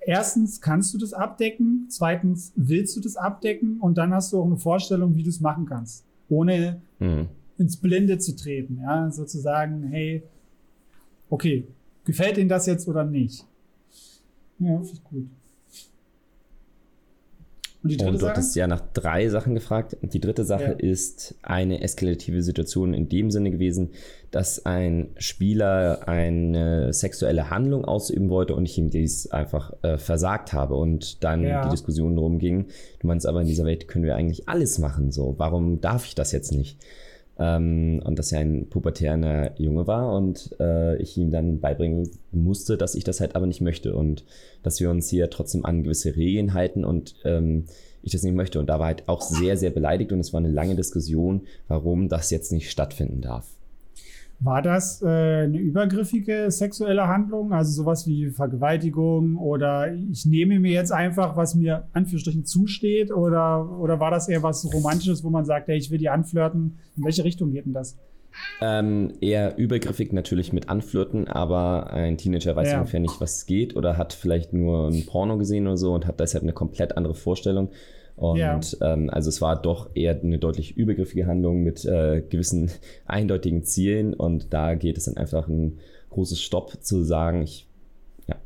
erstens 0.00 0.60
kannst 0.60 0.94
du 0.94 0.98
das 0.98 1.12
abdecken, 1.12 1.86
zweitens 1.88 2.52
willst 2.56 2.96
du 2.96 3.00
das 3.00 3.16
abdecken 3.16 3.80
und 3.80 3.98
dann 3.98 4.12
hast 4.12 4.32
du 4.32 4.40
auch 4.40 4.46
eine 4.46 4.56
Vorstellung, 4.56 5.14
wie 5.16 5.22
du 5.22 5.30
es 5.30 5.40
machen 5.40 5.66
kannst, 5.66 6.04
ohne 6.28 6.80
mhm. 6.98 7.28
ins 7.56 7.76
Blinde 7.76 8.18
zu 8.18 8.36
treten, 8.36 8.80
ja, 8.82 9.10
sozusagen, 9.10 9.84
hey, 9.84 10.22
okay, 11.30 11.66
gefällt 12.04 12.38
Ihnen 12.38 12.48
das 12.48 12.66
jetzt 12.66 12.88
oder 12.88 13.04
nicht? 13.04 13.46
Ja, 14.58 14.76
finde 14.78 14.92
ich 14.92 15.04
gut. 15.04 15.28
Und, 17.82 17.92
die 17.92 17.96
dritte 17.96 18.10
und 18.10 18.22
du 18.22 18.28
hattest 18.28 18.56
ja 18.56 18.66
nach 18.66 18.82
drei 18.92 19.28
Sachen 19.28 19.54
gefragt. 19.54 19.96
Die 20.02 20.20
dritte 20.20 20.44
Sache 20.44 20.76
ja. 20.78 20.90
ist 20.90 21.36
eine 21.42 21.80
eskalative 21.80 22.42
Situation 22.42 22.92
in 22.92 23.08
dem 23.08 23.30
Sinne 23.30 23.50
gewesen, 23.52 23.90
dass 24.30 24.66
ein 24.66 25.10
Spieler 25.16 26.08
eine 26.08 26.92
sexuelle 26.92 27.50
Handlung 27.50 27.84
ausüben 27.84 28.30
wollte 28.30 28.56
und 28.56 28.64
ich 28.66 28.76
ihm 28.78 28.90
dies 28.90 29.30
einfach 29.30 29.72
äh, 29.82 29.96
versagt 29.96 30.52
habe 30.52 30.74
und 30.74 31.22
dann 31.22 31.44
ja. 31.44 31.62
die 31.62 31.70
Diskussion 31.70 32.16
darum 32.16 32.38
ging, 32.38 32.66
du 32.98 33.06
meinst 33.06 33.26
aber 33.26 33.40
in 33.40 33.46
dieser 33.46 33.64
Welt 33.64 33.86
können 33.86 34.04
wir 34.04 34.16
eigentlich 34.16 34.48
alles 34.48 34.78
machen, 34.78 35.12
so, 35.12 35.34
warum 35.38 35.80
darf 35.80 36.04
ich 36.04 36.14
das 36.14 36.32
jetzt 36.32 36.52
nicht? 36.52 36.78
Ähm, 37.38 38.02
und 38.04 38.18
dass 38.18 38.32
er 38.32 38.40
ein 38.40 38.68
pubertärer 38.68 39.52
Junge 39.60 39.86
war 39.86 40.12
und 40.12 40.56
äh, 40.58 41.00
ich 41.00 41.16
ihm 41.16 41.30
dann 41.30 41.60
beibringen 41.60 42.10
musste, 42.32 42.76
dass 42.76 42.94
ich 42.94 43.04
das 43.04 43.20
halt 43.20 43.36
aber 43.36 43.46
nicht 43.46 43.60
möchte 43.60 43.94
und 43.94 44.24
dass 44.62 44.80
wir 44.80 44.90
uns 44.90 45.08
hier 45.08 45.30
trotzdem 45.30 45.64
an 45.64 45.84
gewisse 45.84 46.16
Regeln 46.16 46.54
halten 46.54 46.84
und 46.84 47.14
ähm, 47.24 47.66
ich 48.02 48.12
das 48.12 48.22
nicht 48.22 48.34
möchte. 48.34 48.58
Und 48.58 48.68
da 48.68 48.78
war 48.78 48.86
halt 48.86 49.08
auch 49.08 49.20
sehr, 49.20 49.56
sehr 49.56 49.70
beleidigt 49.70 50.12
und 50.12 50.20
es 50.20 50.32
war 50.32 50.38
eine 50.38 50.50
lange 50.50 50.74
Diskussion, 50.74 51.42
warum 51.68 52.08
das 52.08 52.30
jetzt 52.30 52.52
nicht 52.52 52.70
stattfinden 52.70 53.20
darf. 53.20 53.57
War 54.40 54.62
das 54.62 55.02
äh, 55.02 55.06
eine 55.06 55.58
übergriffige 55.58 56.50
sexuelle 56.52 57.08
Handlung, 57.08 57.52
also 57.52 57.72
sowas 57.72 58.06
wie 58.06 58.30
Vergewaltigung 58.30 59.36
oder 59.36 59.92
ich 59.92 60.26
nehme 60.26 60.60
mir 60.60 60.70
jetzt 60.70 60.92
einfach, 60.92 61.36
was 61.36 61.56
mir 61.56 61.88
Anführungsstrichen 61.92 62.44
zusteht 62.44 63.10
oder, 63.10 63.68
oder 63.80 63.98
war 63.98 64.12
das 64.12 64.28
eher 64.28 64.44
was 64.44 64.72
Romantisches, 64.72 65.24
wo 65.24 65.30
man 65.30 65.44
sagt, 65.44 65.68
ey, 65.68 65.76
ich 65.76 65.90
will 65.90 65.98
die 65.98 66.08
anflirten? 66.08 66.78
In 66.96 67.04
welche 67.04 67.24
Richtung 67.24 67.50
geht 67.50 67.66
denn 67.66 67.72
das? 67.72 67.98
Ähm, 68.60 69.14
eher 69.20 69.56
übergriffig 69.58 70.12
natürlich 70.12 70.52
mit 70.52 70.68
Anflirten, 70.68 71.26
aber 71.26 71.92
ein 71.92 72.16
Teenager 72.16 72.54
weiß 72.54 72.70
ja. 72.70 72.78
ungefähr 72.78 73.00
nicht, 73.00 73.20
was 73.20 73.46
geht 73.46 73.74
oder 73.74 73.96
hat 73.96 74.12
vielleicht 74.12 74.52
nur 74.52 74.88
ein 74.88 75.04
Porno 75.06 75.38
gesehen 75.38 75.66
oder 75.66 75.76
so 75.76 75.94
und 75.94 76.06
hat 76.06 76.20
deshalb 76.20 76.44
eine 76.44 76.52
komplett 76.52 76.96
andere 76.96 77.14
Vorstellung. 77.14 77.70
Und 78.18 78.38
ja. 78.38 78.60
ähm, 78.80 79.10
also 79.10 79.28
es 79.28 79.40
war 79.40 79.60
doch 79.60 79.90
eher 79.94 80.20
eine 80.20 80.38
deutlich 80.38 80.76
übergriffige 80.76 81.26
Handlung 81.26 81.62
mit 81.62 81.84
äh, 81.84 82.22
gewissen 82.28 82.70
eindeutigen 83.06 83.62
Zielen 83.62 84.12
und 84.12 84.52
da 84.52 84.74
geht 84.74 84.98
es 84.98 85.04
dann 85.04 85.16
einfach 85.16 85.48
ein 85.48 85.78
großes 86.10 86.40
Stopp 86.40 86.82
zu 86.82 87.04
sagen, 87.04 87.42
ich 87.42 87.66
ja. 88.26 88.36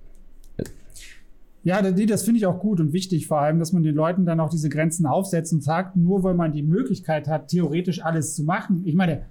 Ja, 1.64 1.80
das 1.80 2.24
finde 2.24 2.38
ich 2.38 2.46
auch 2.46 2.58
gut 2.58 2.80
und 2.80 2.92
wichtig, 2.92 3.28
vor 3.28 3.40
allem, 3.40 3.58
dass 3.58 3.72
man 3.72 3.82
den 3.82 3.94
Leuten 3.94 4.26
dann 4.26 4.40
auch 4.40 4.50
diese 4.50 4.68
Grenzen 4.68 5.06
aufsetzt 5.06 5.52
und 5.52 5.62
sagt, 5.62 5.96
nur 5.96 6.22
weil 6.22 6.34
man 6.34 6.52
die 6.52 6.62
Möglichkeit 6.62 7.28
hat, 7.28 7.48
theoretisch 7.48 8.04
alles 8.04 8.34
zu 8.34 8.42
machen. 8.42 8.82
Ich 8.84 8.94
meine, 8.94 9.22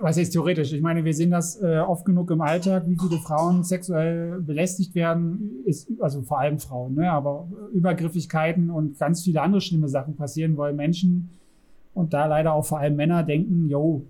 was 0.00 0.16
heißt 0.16 0.32
theoretisch? 0.32 0.72
Ich 0.72 0.82
meine, 0.82 1.04
wir 1.04 1.14
sehen 1.14 1.30
das 1.30 1.60
äh, 1.62 1.78
oft 1.78 2.04
genug 2.04 2.30
im 2.30 2.40
Alltag, 2.40 2.84
wie 2.86 2.96
viele 2.96 3.20
Frauen 3.20 3.62
sexuell 3.62 4.40
belästigt 4.40 4.94
werden, 4.94 5.62
ist, 5.64 5.90
also 6.00 6.22
vor 6.22 6.40
allem 6.40 6.58
Frauen, 6.58 6.94
ne? 6.94 7.10
aber 7.10 7.48
Übergriffigkeiten 7.72 8.70
und 8.70 8.98
ganz 8.98 9.22
viele 9.24 9.42
andere 9.42 9.60
schlimme 9.60 9.88
Sachen 9.88 10.16
passieren, 10.16 10.56
weil 10.56 10.74
Menschen 10.74 11.30
und 11.94 12.12
da 12.12 12.26
leider 12.26 12.52
auch 12.52 12.66
vor 12.66 12.78
allem 12.78 12.96
Männer 12.96 13.22
denken, 13.22 13.68
yo, 13.68 14.02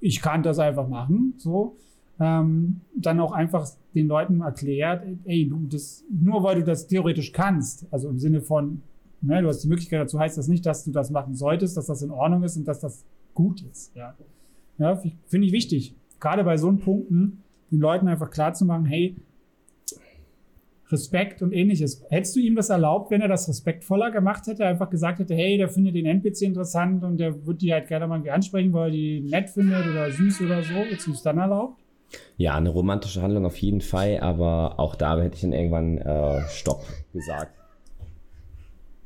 ich 0.00 0.20
kann 0.20 0.42
das 0.42 0.58
einfach 0.58 0.88
machen, 0.88 1.34
so. 1.38 1.76
Ähm, 2.20 2.82
dann 2.94 3.18
auch 3.18 3.32
einfach 3.32 3.68
den 3.94 4.06
Leuten 4.06 4.40
erklärt, 4.40 5.04
ey, 5.24 5.48
du, 5.48 5.66
das, 5.66 6.04
nur 6.08 6.44
weil 6.44 6.56
du 6.56 6.64
das 6.64 6.86
theoretisch 6.86 7.32
kannst, 7.32 7.86
also 7.90 8.08
im 8.08 8.20
Sinne 8.20 8.40
von, 8.40 8.82
ne, 9.20 9.42
du 9.42 9.48
hast 9.48 9.64
die 9.64 9.68
Möglichkeit 9.68 10.00
dazu, 10.00 10.20
heißt 10.20 10.38
das 10.38 10.46
nicht, 10.46 10.64
dass 10.64 10.84
du 10.84 10.92
das 10.92 11.10
machen 11.10 11.34
solltest, 11.34 11.76
dass 11.76 11.86
das 11.86 12.02
in 12.02 12.12
Ordnung 12.12 12.44
ist 12.44 12.56
und 12.56 12.68
dass 12.68 12.78
das 12.78 13.04
gut 13.34 13.62
ist, 13.62 13.96
ja. 13.96 14.14
Ja, 14.78 15.00
finde 15.26 15.46
ich 15.46 15.52
wichtig. 15.52 15.94
Gerade 16.20 16.44
bei 16.44 16.56
so 16.56 16.68
einen 16.68 16.78
Punkten, 16.78 17.42
den 17.70 17.80
Leuten 17.80 18.08
einfach 18.08 18.30
klar 18.30 18.54
zu 18.54 18.64
machen, 18.64 18.86
hey, 18.86 19.16
Respekt 20.90 21.42
und 21.42 21.52
ähnliches. 21.52 22.04
Hättest 22.08 22.36
du 22.36 22.40
ihm 22.40 22.56
das 22.56 22.70
erlaubt, 22.70 23.10
wenn 23.10 23.20
er 23.20 23.28
das 23.28 23.48
respektvoller 23.48 24.10
gemacht 24.10 24.46
hätte, 24.46 24.66
einfach 24.66 24.90
gesagt 24.90 25.18
hätte, 25.18 25.34
hey, 25.34 25.56
der 25.56 25.68
findet 25.68 25.94
den 25.94 26.06
NPC 26.06 26.42
interessant 26.42 27.02
und 27.04 27.18
der 27.18 27.46
wird 27.46 27.62
die 27.62 27.72
halt 27.72 27.88
gerne 27.88 28.06
mal 28.06 28.28
ansprechen, 28.28 28.72
weil 28.72 28.88
er 28.88 28.92
die 28.92 29.20
nett 29.20 29.50
findet 29.50 29.86
oder 29.86 30.10
süß 30.10 30.42
oder 30.42 30.62
so. 30.62 30.74
Hättest 30.74 31.06
du 31.06 31.12
es 31.12 31.22
dann 31.22 31.38
erlaubt? 31.38 31.80
Ja, 32.36 32.54
eine 32.54 32.68
romantische 32.68 33.22
Handlung 33.22 33.46
auf 33.46 33.56
jeden 33.58 33.80
Fall, 33.80 34.20
aber 34.20 34.78
auch 34.78 34.94
da 34.94 35.20
hätte 35.20 35.34
ich 35.36 35.40
dann 35.40 35.52
irgendwann 35.52 35.98
äh, 35.98 36.42
Stopp 36.48 36.84
gesagt. 37.12 37.52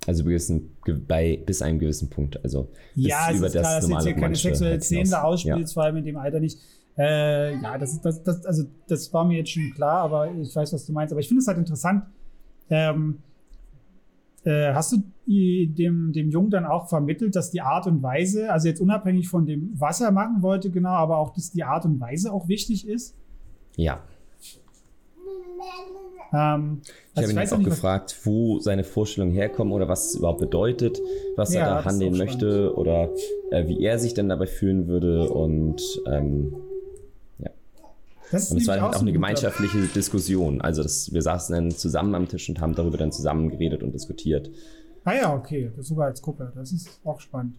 Also 0.07 0.25
gewissen, 0.25 0.77
bei, 0.95 1.41
bis 1.45 1.62
einem 1.62 1.78
gewissen 1.78 2.09
Punkt. 2.11 2.43
Also 2.43 2.68
ja, 2.95 3.30
es 3.30 3.39
über 3.39 3.47
ist 3.47 3.55
das 3.55 3.62
klar, 3.62 3.80
dass 3.80 3.89
jetzt 3.89 4.05
hier 4.05 4.14
keine 4.14 4.36
sexuelle 4.36 4.80
Szene 4.80 5.09
da 5.09 5.22
ausspielt, 5.22 5.59
ja. 5.59 5.66
vor 5.66 5.84
allem 5.84 5.97
in 5.97 6.05
dem 6.05 6.16
Alter 6.16 6.41
nicht. 6.41 6.59
Äh, 6.97 7.55
ja, 7.61 7.78
das, 7.78 7.93
ist, 7.93 8.05
das, 8.05 8.22
das, 8.24 8.45
also, 8.45 8.64
das 8.89 9.12
war 9.12 9.24
mir 9.24 9.39
jetzt 9.39 9.51
schon 9.51 9.72
klar, 9.74 10.03
aber 10.03 10.32
ich 10.32 10.55
weiß, 10.55 10.72
was 10.72 10.84
du 10.84 10.93
meinst. 10.93 11.12
Aber 11.12 11.20
ich 11.20 11.28
finde 11.28 11.43
es 11.43 11.47
halt 11.47 11.59
interessant. 11.59 12.05
Ähm, 12.70 13.18
äh, 14.45 14.72
hast 14.74 14.93
du 14.93 15.03
dem, 15.26 16.12
dem 16.12 16.30
Jungen 16.30 16.51
dann 16.51 16.64
auch 16.64 16.89
vermittelt, 16.89 17.36
dass 17.36 17.51
die 17.51 17.61
Art 17.61 17.86
und 17.86 18.03
Weise, 18.03 18.51
also 18.51 18.68
jetzt 18.68 18.80
unabhängig 18.80 19.28
von 19.28 19.47
dem, 19.47 19.72
was 19.74 20.01
er 20.01 20.11
machen 20.11 20.43
wollte, 20.43 20.70
genau, 20.70 20.91
aber 20.91 21.18
auch, 21.18 21.34
dass 21.34 21.51
die 21.51 21.64
Art 21.64 21.84
und 21.84 22.01
Weise 22.01 22.32
auch 22.32 22.49
wichtig 22.49 22.89
ist? 22.89 23.14
Ja, 23.76 24.01
ähm, 26.32 26.80
ich 27.14 27.18
also 27.18 27.36
habe 27.36 27.46
ihn 27.46 27.52
auch 27.52 27.59
nicht, 27.59 27.70
gefragt, 27.70 28.16
wo 28.24 28.59
seine 28.61 28.84
Vorstellungen 28.84 29.34
herkommen 29.34 29.72
oder 29.72 29.88
was 29.88 30.11
es 30.11 30.16
überhaupt 30.16 30.40
bedeutet, 30.40 31.00
was 31.36 31.54
ja, 31.54 31.61
er 31.61 31.66
da 31.66 31.84
handeln 31.84 32.16
möchte 32.16 32.74
oder 32.74 33.11
äh, 33.50 33.66
wie 33.66 33.82
er 33.82 33.98
sich 33.98 34.14
denn 34.14 34.28
dabei 34.28 34.46
fühlen 34.46 34.88
würde 34.88 35.30
und 35.30 35.80
ähm, 36.06 36.54
ja. 37.38 37.50
Das 38.30 38.50
und 38.50 38.59
es 38.59 38.66
war 38.66 38.90
auch 38.90 39.00
eine 39.00 39.12
gemeinschaftliche 39.12 39.78
Diskussion. 39.94 40.61
Also 40.61 40.82
das, 40.82 41.12
wir 41.12 41.22
saßen 41.22 41.54
dann 41.54 41.70
zusammen 41.70 42.14
am 42.14 42.28
Tisch 42.28 42.48
und 42.48 42.61
haben 42.61 42.74
darüber 42.74 42.98
dann 42.98 43.11
zusammen 43.11 43.48
geredet 43.48 43.82
und 43.82 43.92
diskutiert. 43.92 44.50
Ah 45.04 45.14
ja, 45.14 45.34
okay, 45.34 45.70
das 45.76 45.86
sogar 45.86 46.09
als 46.09 46.20
Gruppe. 46.20 46.52
Das 46.54 46.72
ist 46.72 47.00
auch 47.04 47.20
spannend. 47.20 47.54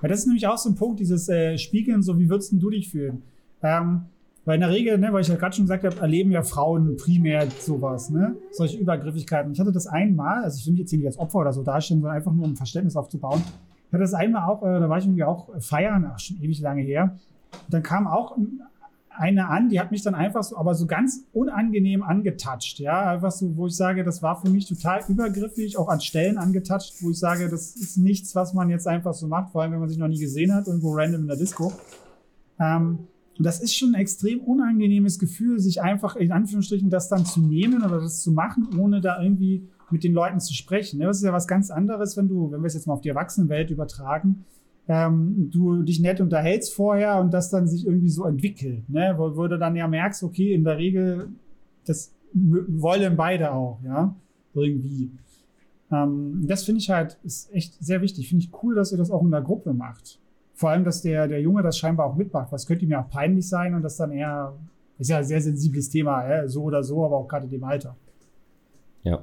Weil 0.00 0.10
das 0.10 0.20
ist 0.20 0.26
nämlich 0.26 0.46
auch 0.46 0.58
so 0.58 0.68
ein 0.68 0.76
Punkt, 0.76 1.00
dieses 1.00 1.28
äh, 1.28 1.58
Spiegeln, 1.58 2.02
so 2.02 2.18
wie 2.18 2.28
würdest 2.28 2.52
du 2.52 2.70
dich 2.70 2.90
fühlen? 2.90 3.22
Ähm, 3.62 4.02
weil 4.44 4.56
in 4.56 4.60
der 4.60 4.70
Regel, 4.70 4.98
ne, 4.98 5.12
weil 5.12 5.22
ich 5.22 5.28
ja 5.28 5.36
gerade 5.36 5.56
schon 5.56 5.64
gesagt 5.64 5.84
habe, 5.84 6.00
erleben 6.00 6.30
ja 6.30 6.42
Frauen 6.42 6.96
primär 6.96 7.48
sowas, 7.60 8.10
ne? 8.10 8.36
Solche 8.50 8.76
Übergriffigkeiten. 8.76 9.52
Ich 9.52 9.60
hatte 9.60 9.72
das 9.72 9.86
einmal, 9.86 10.44
also 10.44 10.58
ich 10.58 10.66
will 10.66 10.72
mich 10.72 10.80
jetzt 10.80 10.90
hier 10.90 10.98
nicht 10.98 11.06
als 11.06 11.18
Opfer 11.18 11.38
oder 11.38 11.52
so 11.52 11.62
darstellen, 11.62 12.00
sondern 12.00 12.16
einfach 12.16 12.32
nur 12.32 12.44
um 12.44 12.56
Verständnis 12.56 12.96
aufzubauen. 12.96 13.42
Ich 13.88 13.92
hatte 13.92 14.02
das 14.02 14.14
einmal 14.14 14.48
auch, 14.48 14.62
äh, 14.62 14.80
da 14.80 14.88
war 14.88 14.98
ich 14.98 15.04
irgendwie 15.04 15.24
auch 15.24 15.48
feiern, 15.60 16.10
ach, 16.12 16.18
schon 16.18 16.36
ewig 16.42 16.60
lange 16.60 16.82
her. 16.82 17.16
Und 17.52 17.72
dann 17.72 17.82
kam 17.82 18.06
auch 18.06 18.36
eine 19.16 19.48
an, 19.48 19.68
die 19.68 19.78
hat 19.78 19.92
mich 19.92 20.02
dann 20.02 20.14
einfach 20.14 20.42
so, 20.42 20.56
aber 20.56 20.74
so 20.74 20.86
ganz 20.86 21.24
unangenehm 21.32 22.02
angetatscht, 22.02 22.80
ja, 22.80 23.12
einfach 23.12 23.30
so, 23.30 23.56
wo 23.56 23.68
ich 23.68 23.76
sage, 23.76 24.02
das 24.02 24.22
war 24.22 24.40
für 24.40 24.50
mich 24.50 24.66
total 24.66 25.02
übergriffig, 25.08 25.78
auch 25.78 25.88
an 25.88 26.00
Stellen 26.00 26.36
angetatscht, 26.36 26.94
wo 27.00 27.10
ich 27.10 27.18
sage, 27.18 27.48
das 27.48 27.76
ist 27.76 27.96
nichts, 27.96 28.34
was 28.34 28.54
man 28.54 28.70
jetzt 28.70 28.88
einfach 28.88 29.14
so 29.14 29.28
macht, 29.28 29.52
vor 29.52 29.62
allem 29.62 29.72
wenn 29.72 29.80
man 29.80 29.88
sich 29.88 29.98
noch 29.98 30.08
nie 30.08 30.18
gesehen 30.18 30.52
hat, 30.52 30.66
irgendwo 30.66 30.92
random 30.94 31.22
in 31.22 31.28
der 31.28 31.36
Disco. 31.36 31.72
Ähm, 32.58 33.06
und 33.36 33.44
das 33.44 33.60
ist 33.60 33.76
schon 33.76 33.94
ein 33.94 34.00
extrem 34.00 34.40
unangenehmes 34.40 35.18
Gefühl, 35.18 35.58
sich 35.58 35.82
einfach 35.82 36.16
in 36.16 36.30
Anführungsstrichen 36.30 36.90
das 36.90 37.08
dann 37.08 37.26
zu 37.26 37.40
nehmen 37.40 37.82
oder 37.82 38.00
das 38.00 38.22
zu 38.22 38.30
machen, 38.30 38.68
ohne 38.78 39.00
da 39.00 39.20
irgendwie 39.20 39.66
mit 39.90 40.04
den 40.04 40.12
Leuten 40.12 40.40
zu 40.40 40.54
sprechen. 40.54 41.00
Das 41.00 41.18
ist 41.18 41.24
ja 41.24 41.32
was 41.32 41.48
ganz 41.48 41.70
anderes, 41.70 42.16
wenn 42.16 42.28
du, 42.28 42.50
wenn 42.52 42.62
wir 42.62 42.66
es 42.66 42.74
jetzt 42.74 42.86
mal 42.86 42.94
auf 42.94 43.00
die 43.00 43.08
Erwachsenenwelt 43.08 43.70
übertragen, 43.70 44.44
ähm, 44.86 45.50
du 45.50 45.82
dich 45.82 46.00
nett 46.00 46.20
unterhältst 46.20 46.74
vorher 46.74 47.18
und 47.20 47.32
das 47.32 47.50
dann 47.50 47.66
sich 47.66 47.86
irgendwie 47.86 48.08
so 48.08 48.24
entwickelt, 48.24 48.88
ne? 48.88 49.14
Wo, 49.16 49.36
wo 49.36 49.46
du 49.48 49.58
dann 49.58 49.76
ja 49.76 49.88
merkst, 49.88 50.22
okay, 50.22 50.52
in 50.52 50.64
der 50.64 50.76
Regel, 50.76 51.28
das 51.86 52.12
wollen 52.34 53.16
beide 53.16 53.52
auch, 53.52 53.80
ja, 53.82 54.14
irgendwie. 54.54 55.10
Ähm, 55.90 56.44
das 56.46 56.64
finde 56.64 56.80
ich 56.80 56.90
halt, 56.90 57.18
ist 57.24 57.52
echt 57.52 57.82
sehr 57.82 58.02
wichtig. 58.02 58.28
Finde 58.28 58.44
ich 58.44 58.50
cool, 58.62 58.74
dass 58.74 58.92
ihr 58.92 58.98
das 58.98 59.10
auch 59.10 59.22
in 59.22 59.30
der 59.30 59.42
Gruppe 59.42 59.72
macht. 59.72 60.18
Vor 60.54 60.70
allem, 60.70 60.84
dass 60.84 61.02
der, 61.02 61.26
der 61.26 61.40
Junge 61.40 61.62
das 61.62 61.76
scheinbar 61.78 62.06
auch 62.06 62.14
mitmacht. 62.14 62.52
Was 62.52 62.66
könnte 62.66 62.84
ihm 62.84 62.92
ja 62.92 63.02
auch 63.02 63.08
peinlich 63.08 63.48
sein 63.48 63.74
und 63.74 63.82
das 63.82 63.96
dann 63.96 64.12
eher, 64.12 64.54
ist 64.98 65.10
ja 65.10 65.18
ein 65.18 65.24
sehr 65.24 65.40
sensibles 65.40 65.90
Thema, 65.90 66.28
ja? 66.28 66.48
so 66.48 66.62
oder 66.62 66.82
so, 66.82 67.04
aber 67.04 67.16
auch 67.16 67.28
gerade 67.28 67.46
in 67.46 67.50
dem 67.50 67.64
Alter. 67.64 67.96
Ja. 69.02 69.22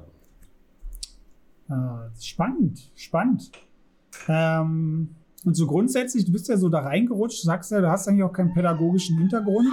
Äh, 1.70 2.20
spannend, 2.20 2.90
spannend. 2.94 3.50
Ähm, 4.28 5.16
und 5.44 5.54
so 5.54 5.66
grundsätzlich, 5.66 6.24
du 6.24 6.32
bist 6.32 6.48
ja 6.48 6.56
so 6.56 6.68
da 6.68 6.80
reingerutscht, 6.80 7.42
sagst 7.42 7.70
ja, 7.72 7.80
du 7.80 7.90
hast 7.90 8.06
eigentlich 8.06 8.24
auch 8.24 8.32
keinen 8.32 8.52
pädagogischen 8.52 9.18
Hintergrund. 9.18 9.68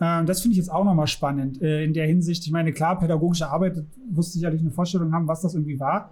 Ähm, 0.00 0.26
das 0.26 0.42
finde 0.42 0.52
ich 0.52 0.58
jetzt 0.58 0.70
auch 0.70 0.84
nochmal 0.84 1.06
spannend 1.06 1.60
äh, 1.62 1.84
in 1.84 1.92
der 1.92 2.06
Hinsicht. 2.06 2.44
Ich 2.44 2.52
meine, 2.52 2.72
klar, 2.72 2.98
pädagogische 2.98 3.48
Arbeit, 3.48 3.82
wirst 4.10 4.32
sicherlich 4.32 4.60
eine 4.60 4.70
Vorstellung 4.70 5.12
haben, 5.12 5.26
was 5.26 5.40
das 5.40 5.54
irgendwie 5.54 5.80
war. 5.80 6.10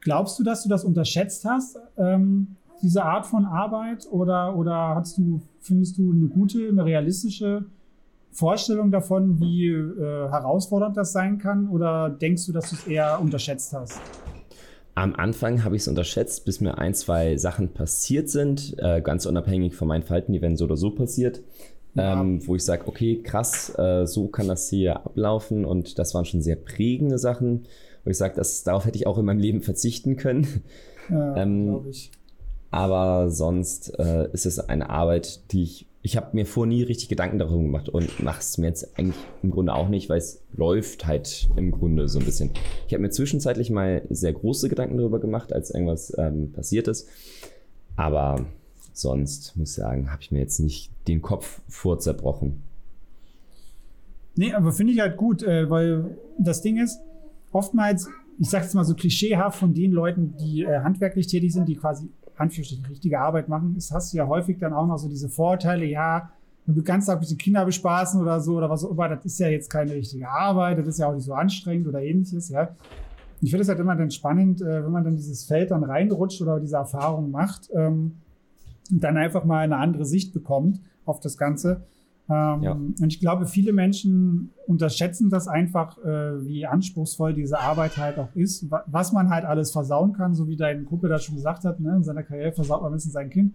Glaubst 0.00 0.38
du, 0.38 0.42
dass 0.42 0.62
du 0.64 0.68
das 0.68 0.84
unterschätzt 0.84 1.44
hast, 1.44 1.78
ähm, 1.96 2.56
diese 2.82 3.04
Art 3.04 3.26
von 3.26 3.44
Arbeit? 3.44 4.06
Oder, 4.10 4.56
oder 4.56 4.94
hast 4.96 5.18
du, 5.18 5.40
findest 5.60 5.98
du 5.98 6.12
eine 6.12 6.26
gute, 6.26 6.68
eine 6.68 6.84
realistische 6.84 7.64
Vorstellung 8.30 8.90
davon, 8.90 9.40
wie 9.40 9.66
äh, 9.66 10.28
herausfordernd 10.30 10.96
das 10.96 11.12
sein 11.12 11.38
kann? 11.38 11.68
Oder 11.68 12.10
denkst 12.10 12.46
du, 12.46 12.52
dass 12.52 12.70
du 12.70 12.76
es 12.76 12.86
eher 12.86 13.20
unterschätzt 13.20 13.72
hast? 13.72 14.00
Am 14.94 15.14
Anfang 15.14 15.64
habe 15.64 15.76
ich 15.76 15.82
es 15.82 15.88
unterschätzt, 15.88 16.44
bis 16.44 16.60
mir 16.60 16.76
ein, 16.76 16.92
zwei 16.94 17.36
Sachen 17.38 17.72
passiert 17.72 18.28
sind, 18.28 18.74
äh, 18.78 19.00
ganz 19.00 19.24
unabhängig 19.24 19.74
von 19.74 19.88
meinen 19.88 20.02
Falten, 20.02 20.32
die 20.32 20.42
werden 20.42 20.56
so 20.56 20.66
oder 20.66 20.76
so 20.76 20.90
passiert, 20.90 21.42
ja. 21.94 22.20
ähm, 22.20 22.46
wo 22.46 22.56
ich 22.56 22.64
sage, 22.64 22.86
okay, 22.86 23.22
krass, 23.22 23.72
äh, 23.78 24.06
so 24.06 24.28
kann 24.28 24.48
das 24.48 24.68
hier 24.68 24.96
ablaufen 24.96 25.64
und 25.64 25.98
das 25.98 26.14
waren 26.14 26.26
schon 26.26 26.42
sehr 26.42 26.56
prägende 26.56 27.18
Sachen, 27.18 27.62
wo 28.04 28.10
ich 28.10 28.18
sage, 28.18 28.40
darauf 28.66 28.84
hätte 28.84 28.98
ich 28.98 29.06
auch 29.06 29.16
in 29.16 29.24
meinem 29.24 29.38
Leben 29.38 29.62
verzichten 29.62 30.16
können. 30.16 30.46
Ja, 31.08 31.36
ähm, 31.36 31.86
ich. 31.88 32.10
Aber 32.72 33.30
sonst 33.30 33.96
äh, 33.98 34.28
ist 34.32 34.46
es 34.46 34.58
eine 34.58 34.90
Arbeit, 34.90 35.52
die 35.52 35.62
ich 35.62 35.86
ich 36.04 36.16
habe 36.16 36.30
mir 36.32 36.46
vor 36.46 36.66
nie 36.66 36.82
richtig 36.82 37.08
Gedanken 37.08 37.38
darüber 37.38 37.62
gemacht 37.62 37.88
und 37.88 38.20
mache 38.22 38.40
es 38.40 38.58
mir 38.58 38.66
jetzt 38.66 38.98
eigentlich 38.98 39.16
im 39.42 39.52
Grunde 39.52 39.72
auch 39.72 39.88
nicht, 39.88 40.08
weil 40.08 40.18
es 40.18 40.42
läuft 40.52 41.06
halt 41.06 41.48
im 41.56 41.70
Grunde 41.70 42.08
so 42.08 42.18
ein 42.18 42.24
bisschen. 42.24 42.50
Ich 42.88 42.92
habe 42.92 43.02
mir 43.02 43.10
zwischenzeitlich 43.10 43.70
mal 43.70 44.02
sehr 44.10 44.32
große 44.32 44.68
Gedanken 44.68 44.98
darüber 44.98 45.20
gemacht, 45.20 45.52
als 45.52 45.70
irgendwas 45.70 46.12
ähm, 46.18 46.50
passiert 46.52 46.88
ist. 46.88 47.08
Aber 47.94 48.44
sonst 48.92 49.56
muss 49.56 49.70
ich 49.70 49.76
sagen, 49.76 50.10
habe 50.10 50.22
ich 50.22 50.32
mir 50.32 50.40
jetzt 50.40 50.58
nicht 50.58 50.90
den 51.06 51.22
Kopf 51.22 51.60
vorzerbrochen. 51.68 52.62
Nee, 54.34 54.52
aber 54.54 54.72
finde 54.72 54.92
ich 54.94 55.00
halt 55.00 55.16
gut, 55.16 55.44
äh, 55.44 55.70
weil 55.70 56.16
das 56.36 56.62
Ding 56.62 56.82
ist, 56.82 56.98
oftmals, 57.52 58.08
ich 58.40 58.50
sage 58.50 58.64
jetzt 58.64 58.74
mal 58.74 58.84
so 58.84 58.94
klischeehaft 58.94 59.58
von 59.58 59.72
den 59.72 59.92
Leuten, 59.92 60.34
die 60.40 60.62
äh, 60.62 60.80
handwerklich 60.80 61.28
tätig 61.28 61.52
sind, 61.52 61.68
die 61.68 61.76
quasi 61.76 62.08
Anführungsstrichen 62.42 62.86
richtige 62.86 63.20
Arbeit 63.20 63.48
machen, 63.48 63.74
ist, 63.76 63.92
hast 63.92 64.12
du 64.12 64.18
ja 64.18 64.26
häufig 64.26 64.58
dann 64.58 64.72
auch 64.72 64.86
noch 64.86 64.98
so 64.98 65.08
diese 65.08 65.28
Vorteile, 65.28 65.84
ja, 65.84 66.30
du 66.66 66.82
kannst 66.82 67.08
da 67.08 67.14
ein 67.14 67.20
bisschen 67.20 67.38
Kinder 67.38 67.64
bespaßen 67.64 68.20
oder 68.20 68.40
so 68.40 68.56
oder 68.56 68.70
was 68.70 68.84
auch 68.84 68.90
immer, 68.90 69.08
das 69.08 69.24
ist 69.24 69.38
ja 69.38 69.48
jetzt 69.48 69.70
keine 69.70 69.92
richtige 69.92 70.28
Arbeit, 70.28 70.78
das 70.78 70.86
ist 70.86 70.98
ja 70.98 71.08
auch 71.08 71.14
nicht 71.14 71.24
so 71.24 71.34
anstrengend 71.34 71.88
oder 71.88 72.02
ähnliches, 72.02 72.48
ja. 72.48 72.68
Ich 73.40 73.50
finde 73.50 73.62
es 73.62 73.68
halt 73.68 73.80
immer 73.80 73.96
dann 73.96 74.10
spannend, 74.10 74.62
äh, 74.62 74.84
wenn 74.84 74.92
man 74.92 75.02
dann 75.02 75.16
dieses 75.16 75.44
Feld 75.44 75.72
dann 75.72 75.82
reinrutscht 75.82 76.40
oder 76.42 76.60
diese 76.60 76.76
Erfahrung 76.76 77.32
macht 77.32 77.70
ähm, 77.74 78.18
und 78.90 79.02
dann 79.02 79.16
einfach 79.16 79.44
mal 79.44 79.60
eine 79.60 79.78
andere 79.78 80.04
Sicht 80.04 80.32
bekommt 80.32 80.80
auf 81.04 81.18
das 81.18 81.36
Ganze. 81.36 81.82
Ähm, 82.28 82.62
ja. 82.62 82.72
Und 82.72 83.06
ich 83.06 83.20
glaube, 83.20 83.46
viele 83.46 83.72
Menschen 83.72 84.50
unterschätzen 84.66 85.28
das 85.28 85.48
einfach, 85.48 85.98
äh, 85.98 86.44
wie 86.46 86.66
anspruchsvoll 86.66 87.34
diese 87.34 87.58
Arbeit 87.58 87.96
halt 87.96 88.18
auch 88.18 88.34
ist, 88.34 88.70
was 88.86 89.12
man 89.12 89.30
halt 89.30 89.44
alles 89.44 89.72
versauen 89.72 90.12
kann, 90.12 90.34
so 90.34 90.48
wie 90.48 90.56
dein 90.56 90.84
Kumpel 90.84 91.10
das 91.10 91.24
schon 91.24 91.34
gesagt 91.34 91.64
hat, 91.64 91.80
ne? 91.80 91.96
in 91.96 92.04
seiner 92.04 92.22
Karriere 92.22 92.52
versaut 92.52 92.80
man 92.80 92.92
ein 92.92 92.94
bisschen 92.94 93.12
sein 93.12 93.30
Kind. 93.30 93.54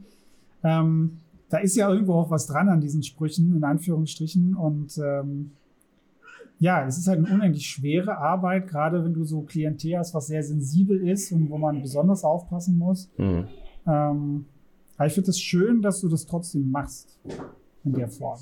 Ähm, 0.63 1.18
da 1.49 1.57
ist 1.59 1.76
ja 1.76 1.89
irgendwo 1.89 2.15
auch 2.15 2.30
was 2.30 2.47
dran 2.47 2.68
an 2.70 2.82
diesen 2.82 3.03
Sprüchen, 3.03 3.55
in 3.55 3.63
Anführungsstrichen. 3.63 4.55
Und 4.55 4.97
ähm, 4.97 5.51
ja, 6.59 6.86
es 6.86 6.97
ist 6.97 7.07
halt 7.07 7.20
eine 7.20 7.34
unendlich 7.34 7.68
schwere 7.68 8.18
Arbeit, 8.18 8.68
gerade 8.68 9.03
wenn 9.03 9.13
du 9.13 9.24
so 9.24 9.41
Klientel 9.41 9.97
hast, 9.97 10.13
was 10.13 10.28
sehr 10.28 10.43
sensibel 10.43 11.07
ist 11.07 11.32
und 11.32 11.49
wo 11.49 11.57
man 11.57 11.82
besonders 11.82 12.24
aufpassen 12.24 12.78
muss. 12.78 13.09
Mhm. 13.18 13.45
Ähm, 13.88 14.45
aber 14.97 15.07
ich 15.07 15.13
finde 15.13 15.30
es 15.30 15.38
das 15.38 15.39
schön, 15.39 15.82
dass 15.82 16.01
du 16.01 16.09
das 16.09 16.26
trotzdem 16.26 16.70
machst 16.70 17.20
in 17.84 17.93
der 17.93 18.09
Form. 18.09 18.39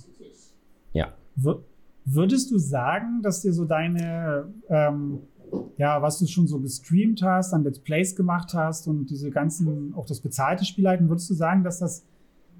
Würdest 1.35 2.51
du 2.51 2.57
sagen, 2.59 3.21
dass 3.23 3.41
dir 3.41 3.53
so 3.53 3.65
deine, 3.65 4.53
ähm, 4.69 5.19
ja, 5.77 6.01
was 6.01 6.19
du 6.19 6.27
schon 6.27 6.47
so 6.47 6.59
gestreamt 6.59 7.21
hast, 7.21 7.51
dann 7.51 7.63
Let's 7.63 7.79
Plays 7.79 8.15
gemacht 8.15 8.53
hast 8.53 8.87
und 8.87 9.07
diese 9.07 9.31
ganzen, 9.31 9.93
auch 9.95 10.05
das 10.05 10.19
bezahlte 10.19 10.65
Spielleiten, 10.65 11.09
würdest 11.09 11.29
du 11.29 11.33
sagen, 11.33 11.63
dass 11.63 11.79
das 11.79 12.03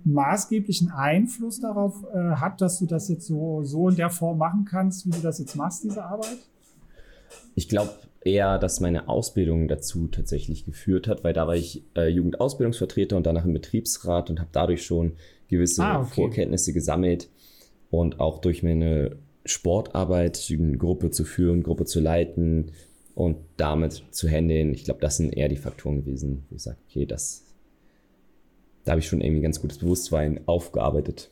maßgeblichen 0.04 0.92
Einfluss 0.92 1.60
darauf 1.60 2.06
äh, 2.14 2.36
hat, 2.36 2.62
dass 2.62 2.80
du 2.80 2.86
das 2.86 3.10
jetzt 3.10 3.26
so, 3.28 3.64
so 3.64 3.90
in 3.90 3.96
der 3.96 4.10
Form 4.10 4.38
machen 4.38 4.66
kannst, 4.66 5.06
wie 5.06 5.12
du 5.12 5.20
das 5.22 5.40
jetzt 5.40 5.56
machst, 5.56 5.84
diese 5.84 6.04
Arbeit? 6.04 6.38
Ich 7.56 7.70
glaube 7.70 7.92
eher, 8.22 8.58
dass 8.58 8.80
meine 8.80 9.08
Ausbildung 9.08 9.68
dazu 9.68 10.08
tatsächlich 10.08 10.66
geführt 10.66 11.08
hat, 11.08 11.24
weil 11.24 11.34
da 11.34 11.48
war 11.48 11.56
ich 11.56 11.84
äh, 11.96 12.08
Jugendausbildungsvertreter 12.08 13.16
und 13.16 13.26
danach 13.26 13.46
im 13.46 13.54
Betriebsrat 13.54 14.30
und 14.30 14.40
habe 14.40 14.50
dadurch 14.52 14.86
schon 14.86 15.14
gewisse 15.48 15.84
ah, 15.84 16.02
okay. 16.02 16.16
Vorkenntnisse 16.16 16.74
gesammelt 16.74 17.30
und 18.00 18.20
auch 18.20 18.40
durch 18.40 18.64
meine 18.64 19.18
Sportarbeit, 19.46 20.44
eine 20.52 20.78
Gruppe 20.78 21.12
zu 21.12 21.24
führen, 21.24 21.64
Gruppe 21.64 21.86
zu 21.86 22.00
leiten 22.00 22.72
und 23.14 23.38
damit 23.58 24.04
zu 24.12 24.28
handeln. 24.28 24.74
Ich 24.74 24.84
glaube, 24.84 25.00
das 25.02 25.18
sind 25.18 25.32
eher 25.32 25.50
die 25.50 25.56
Faktoren 25.56 26.04
gewesen, 26.04 26.46
wo 26.50 26.56
ich 26.56 26.64
sage, 26.64 26.78
okay, 26.90 27.06
das, 27.06 27.44
da 28.84 28.92
habe 28.92 29.00
ich 29.00 29.08
schon 29.08 29.22
irgendwie 29.22 29.42
ganz 29.42 29.62
gutes 29.62 29.78
Bewusstsein 29.78 30.42
aufgearbeitet. 30.46 31.32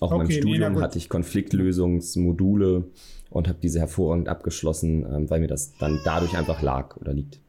Auch 0.00 0.12
okay, 0.12 0.14
in 0.14 0.28
meinem 0.28 0.42
Studium 0.42 0.72
nee, 0.74 0.80
hatte 0.80 0.98
ich 0.98 1.08
Konfliktlösungsmodule 1.08 2.84
und 3.30 3.48
habe 3.48 3.58
diese 3.62 3.80
hervorragend 3.80 4.28
abgeschlossen, 4.28 5.06
ähm, 5.10 5.30
weil 5.30 5.40
mir 5.40 5.48
das 5.48 5.76
dann 5.78 6.00
dadurch 6.04 6.36
einfach 6.36 6.62
lag 6.62 6.96
oder 6.96 7.12
liegt. 7.12 7.40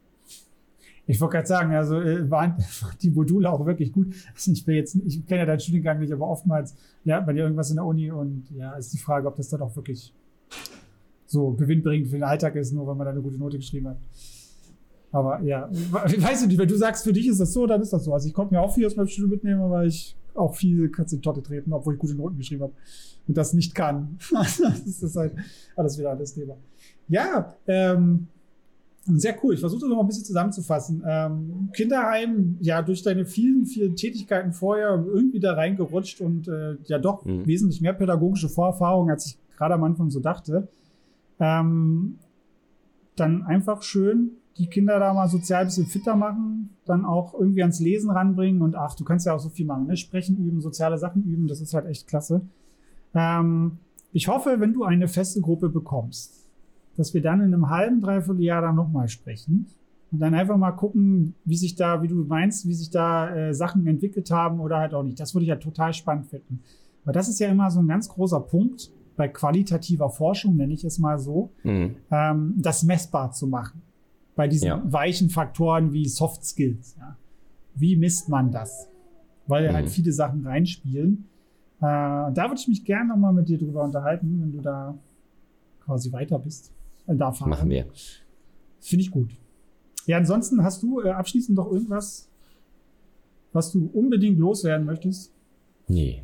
Ich 1.10 1.20
wollte 1.20 1.38
gerade 1.38 1.47
sagen, 1.47 1.74
also 1.74 1.99
äh, 1.99 2.30
waren 2.30 2.55
die 3.01 3.10
Module 3.10 3.51
auch 3.51 3.66
wirklich 3.66 3.91
gut. 3.91 4.14
Also 4.36 4.51
ich 4.51 4.64
bin 4.64 4.76
jetzt, 4.76 4.95
ich 4.95 5.26
kenne 5.26 5.39
ja 5.39 5.45
deinen 5.47 5.60
Studiengang 5.60 5.99
nicht, 5.99 6.14
aber 6.14 6.28
oftmals 6.28 6.76
lernt 7.03 7.26
man 7.26 7.36
ja 7.36 7.43
irgendwas 7.43 7.72
in 7.72 7.78
der 7.78 7.86
Uni 7.86 8.12
und 8.12 8.45
ja, 8.55 8.74
ist 8.74 8.93
die 8.93 8.99
Frage, 8.99 9.28
ob 9.28 9.36
das 9.36 9.49
dann 9.49 9.62
auch 9.62 9.76
wirklich 9.76 10.14
so 11.26 11.51
gewinnbringend 11.51 12.10
für 12.10 12.18
den 12.18 12.24
Alltag 12.24 12.55
ist, 12.55 12.74
nur 12.74 12.86
weil 12.86 12.93
man 12.93 13.05
da 13.05 13.12
eine 13.12 13.22
gute 13.22 13.38
Note 13.38 13.57
geschrieben 13.57 13.88
hat. 13.88 13.97
Aber 15.12 15.41
ja, 15.41 15.68
weißt 15.72 16.43
du 16.43 16.47
nicht, 16.47 16.60
wenn 16.60 16.68
du 16.68 16.78
sagst, 16.78 17.03
für 17.03 17.14
dich 17.14 17.28
ist 17.28 17.39
das 17.39 17.53
so, 17.53 17.66
dann 17.66 17.82
ist 17.82 17.91
das 17.91 18.03
so. 18.03 18.14
Also 18.14 18.28
ich 18.28 18.34
konnte 18.36 18.53
mir 18.53 18.62
auch 18.62 18.76
viel 18.76 18.86
aus 18.86 18.95
meinem 18.95 19.07
Studium 19.07 19.32
mitnehmen, 19.32 19.62
aber 19.62 19.86
ich 19.86 20.16
auch 20.36 20.55
viel 20.55 20.89
Katze 20.89 21.16
in 21.16 21.24
Totte 21.24 21.41
treten, 21.41 21.74
obwohl 21.74 21.95
ich 21.95 21.99
gute 21.99 22.14
Noten 22.14 22.38
geschrieben 22.38 22.62
habe 22.62 22.74
und 23.28 23.36
das 23.36 23.53
nicht 23.53 23.74
kann. 23.74 24.20
das 24.32 24.60
ist 24.60 25.16
halt 25.16 25.34
alles 25.76 25.97
wieder 25.97 26.12
alles 26.12 26.36
Thema. 26.36 26.55
Ja, 27.07 27.55
ähm, 27.66 28.28
sehr 29.06 29.36
cool. 29.43 29.54
Ich 29.54 29.60
versuche 29.60 29.82
das 29.82 29.89
noch 29.89 29.95
mal 29.95 30.04
ein 30.04 30.08
bisschen 30.08 30.26
zusammenzufassen. 30.26 31.04
Ähm, 31.08 31.70
Kinderheim, 31.74 32.58
ja, 32.60 32.82
durch 32.82 33.02
deine 33.02 33.26
vielen, 33.26 33.66
vielen 33.66 33.95
Tätigkeiten 33.95 34.54
vorher 34.54 35.04
irgendwie 35.08 35.39
da 35.39 35.54
reingerutscht 35.54 36.22
und 36.22 36.47
äh, 36.47 36.76
ja 36.86 37.00
doch 37.00 37.26
mhm. 37.26 37.45
wesentlich 37.47 37.82
mehr 37.82 37.93
pädagogische 37.93 38.50
Vorerfahrung, 38.50 39.10
als 39.10 39.28
ich 39.28 39.38
gerade 39.58 39.74
am 39.74 39.84
Anfang 39.84 40.10
so 40.10 40.20
dachte. 40.20 40.68
Ähm, 41.39 42.20
dann 43.16 43.43
einfach 43.43 43.82
schön 43.82 44.32
die 44.60 44.68
Kinder 44.68 45.00
da 45.00 45.14
mal 45.14 45.30
sozial 45.30 45.62
ein 45.62 45.68
bisschen 45.68 45.86
fitter 45.86 46.16
machen, 46.16 46.70
dann 46.86 47.06
auch 47.06 47.34
irgendwie 47.34 47.62
ans 47.62 47.80
Lesen 47.80 48.12
ranbringen 48.12 48.62
und 48.62 48.76
ach, 48.76 48.93
du 48.93 49.06
kannst 49.06 49.26
ja 49.26 49.34
auch 49.34 49.39
so 49.39 49.50
viel 49.50 49.66
machen, 49.66 49.88
ne? 49.88 49.95
Sprechen 49.95 50.38
üben, 50.38 50.60
soziale 50.60 50.97
Sachen 50.97 51.24
üben, 51.24 51.47
das 51.47 51.62
ist 51.62 51.74
halt 51.74 51.86
echt 51.86 52.08
klasse. 52.08 52.41
Ähm, 53.14 53.78
ich 54.12 54.28
hoffe, 54.28 54.60
wenn 54.60 54.74
du 54.74 54.84
eine 54.84 55.08
feste 55.08 55.39
Gruppe 55.39 55.70
bekommst, 55.70 56.39
dass 57.00 57.14
wir 57.14 57.22
dann 57.22 57.39
in 57.39 57.54
einem 57.54 57.70
halben, 57.70 58.02
dreiviertel 58.02 58.43
Jahr 58.43 58.62
dann 58.62 58.76
nochmal 58.76 59.08
sprechen 59.08 59.68
und 60.12 60.20
dann 60.20 60.34
einfach 60.34 60.58
mal 60.58 60.74
gucken, 60.74 61.34
wie 61.45 61.56
sich 61.56 61.76
da, 61.76 62.02
wie 62.02 62.10
du 62.10 62.16
meinst, 62.26 62.68
wie 62.68 62.74
sich 62.74 62.89
da 62.89 63.34
äh, 63.34 63.54
Sachen 63.54 63.88
entwickelt 63.88 64.30
haben 64.32 64.60
oder 64.60 64.80
halt 64.80 64.93
auch 64.93 65.04
nicht. 65.04 65.18
Das 65.18 65.34
würde 65.34 65.43
ich 65.43 65.50
ja 65.50 65.56
total 65.56 65.93
spannend 65.93 66.28
finden. 66.28 66.62
Weil 67.06 67.14
das 67.14 67.30
ist 67.30 67.39
ja 67.39 67.47
immer 67.47 67.72
so 67.72 67.80
ein 67.80 67.88
ganz 67.88 68.10
großer 68.10 68.41
Punkt 68.41 68.91
bei 69.16 69.30
qualitativer 69.30 70.10
Forschung, 70.10 70.58
nenne 70.58 70.74
ich 70.74 70.84
es 70.84 71.00
mal 71.00 71.18
so, 71.18 71.52
mhm. 71.64 71.95
ähm, 72.12 72.56
das 72.58 72.84
messbar 72.84 73.32
zu 73.32 73.47
machen. 73.47 73.82
Bei 74.36 74.50
diesen 74.50 74.68
ja. 74.68 74.84
weichen 74.84 75.30
Faktoren 75.30 75.93
wie 75.93 76.06
Soft 76.06 76.43
Skills. 76.43 76.97
Ja. 77.00 77.16
Wie 77.76 77.95
misst 77.95 78.28
man 78.28 78.52
das? 78.52 78.89
Weil 79.47 79.64
halt 79.64 79.72
mhm. 79.72 79.76
halt 79.78 79.89
viele 79.89 80.12
Sachen 80.12 80.45
reinspielen. 80.45 81.30
Äh, 81.78 81.82
da 81.82 82.36
würde 82.36 82.60
ich 82.60 82.68
mich 82.68 82.84
gerne 82.84 83.08
nochmal 83.08 83.32
mit 83.32 83.47
dir 83.47 83.58
drüber 83.58 83.86
unterhalten, 83.86 84.41
wenn 84.41 84.52
du 84.52 84.60
da 84.60 84.97
quasi 85.86 86.12
weiter 86.12 86.38
bist 86.38 86.74
da 87.18 87.32
fahren. 87.32 87.49
Machen 87.49 87.70
wir. 87.70 87.88
Finde 88.80 89.03
ich 89.03 89.12
gut. 89.12 89.32
Ja, 90.05 90.18
ansonsten 90.18 90.64
hast 90.64 90.84
du 90.84 91.01
äh, 91.01 91.10
abschließend 91.10 91.57
noch 91.57 91.72
irgendwas, 91.72 92.30
was 93.51 93.72
du 93.72 93.89
unbedingt 93.93 94.39
loswerden 94.39 94.86
möchtest? 94.86 95.34
Nee. 95.88 96.24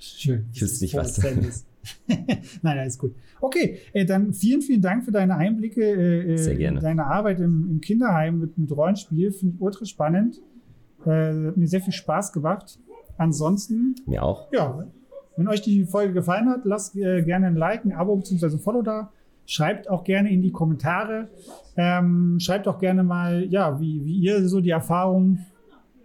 Schön. 0.00 0.46
Ich 0.52 0.62
wüsste 0.62 0.84
nicht, 0.84 0.94
was. 0.94 1.18
nein, 2.06 2.40
nein, 2.62 2.86
ist 2.86 2.98
gut. 2.98 3.14
Okay, 3.40 3.78
äh, 3.92 4.04
dann 4.04 4.32
vielen, 4.32 4.62
vielen 4.62 4.80
Dank 4.80 5.04
für 5.04 5.12
deine 5.12 5.36
Einblicke, 5.36 5.82
äh, 5.82 6.32
äh 6.32 6.36
Sehr 6.36 6.56
gerne. 6.56 6.80
deine 6.80 7.06
Arbeit 7.06 7.40
im, 7.40 7.68
im 7.70 7.80
Kinderheim 7.80 8.40
mit, 8.40 8.58
mit 8.58 8.70
Rollenspiel. 8.70 9.32
Finde 9.32 9.54
ich 9.56 9.60
ultra 9.60 9.84
spannend. 9.84 10.40
Äh, 11.04 11.46
hat 11.46 11.56
mir 11.56 11.68
sehr 11.68 11.80
viel 11.80 11.92
Spaß 11.92 12.32
gemacht. 12.32 12.78
Ansonsten, 13.18 13.94
Mir 14.06 14.22
auch. 14.22 14.52
ja, 14.52 14.86
wenn 15.36 15.48
euch 15.48 15.62
die 15.62 15.84
Folge 15.84 16.12
gefallen 16.12 16.48
hat, 16.48 16.64
lasst 16.64 16.96
äh, 16.96 17.22
gerne 17.22 17.46
ein 17.46 17.56
Like, 17.56 17.84
ein 17.84 17.92
Abo 17.92 18.16
bzw. 18.16 18.58
Follow 18.58 18.82
da. 18.82 19.12
Schreibt 19.44 19.88
auch 19.88 20.02
gerne 20.02 20.30
in 20.30 20.42
die 20.42 20.50
Kommentare. 20.50 21.28
Ähm, 21.76 22.38
schreibt 22.40 22.66
auch 22.66 22.78
gerne 22.78 23.04
mal, 23.04 23.46
ja, 23.48 23.78
wie, 23.80 24.04
wie 24.04 24.18
ihr 24.18 24.48
so 24.48 24.60
die 24.60 24.70
Erfahrung 24.70 25.38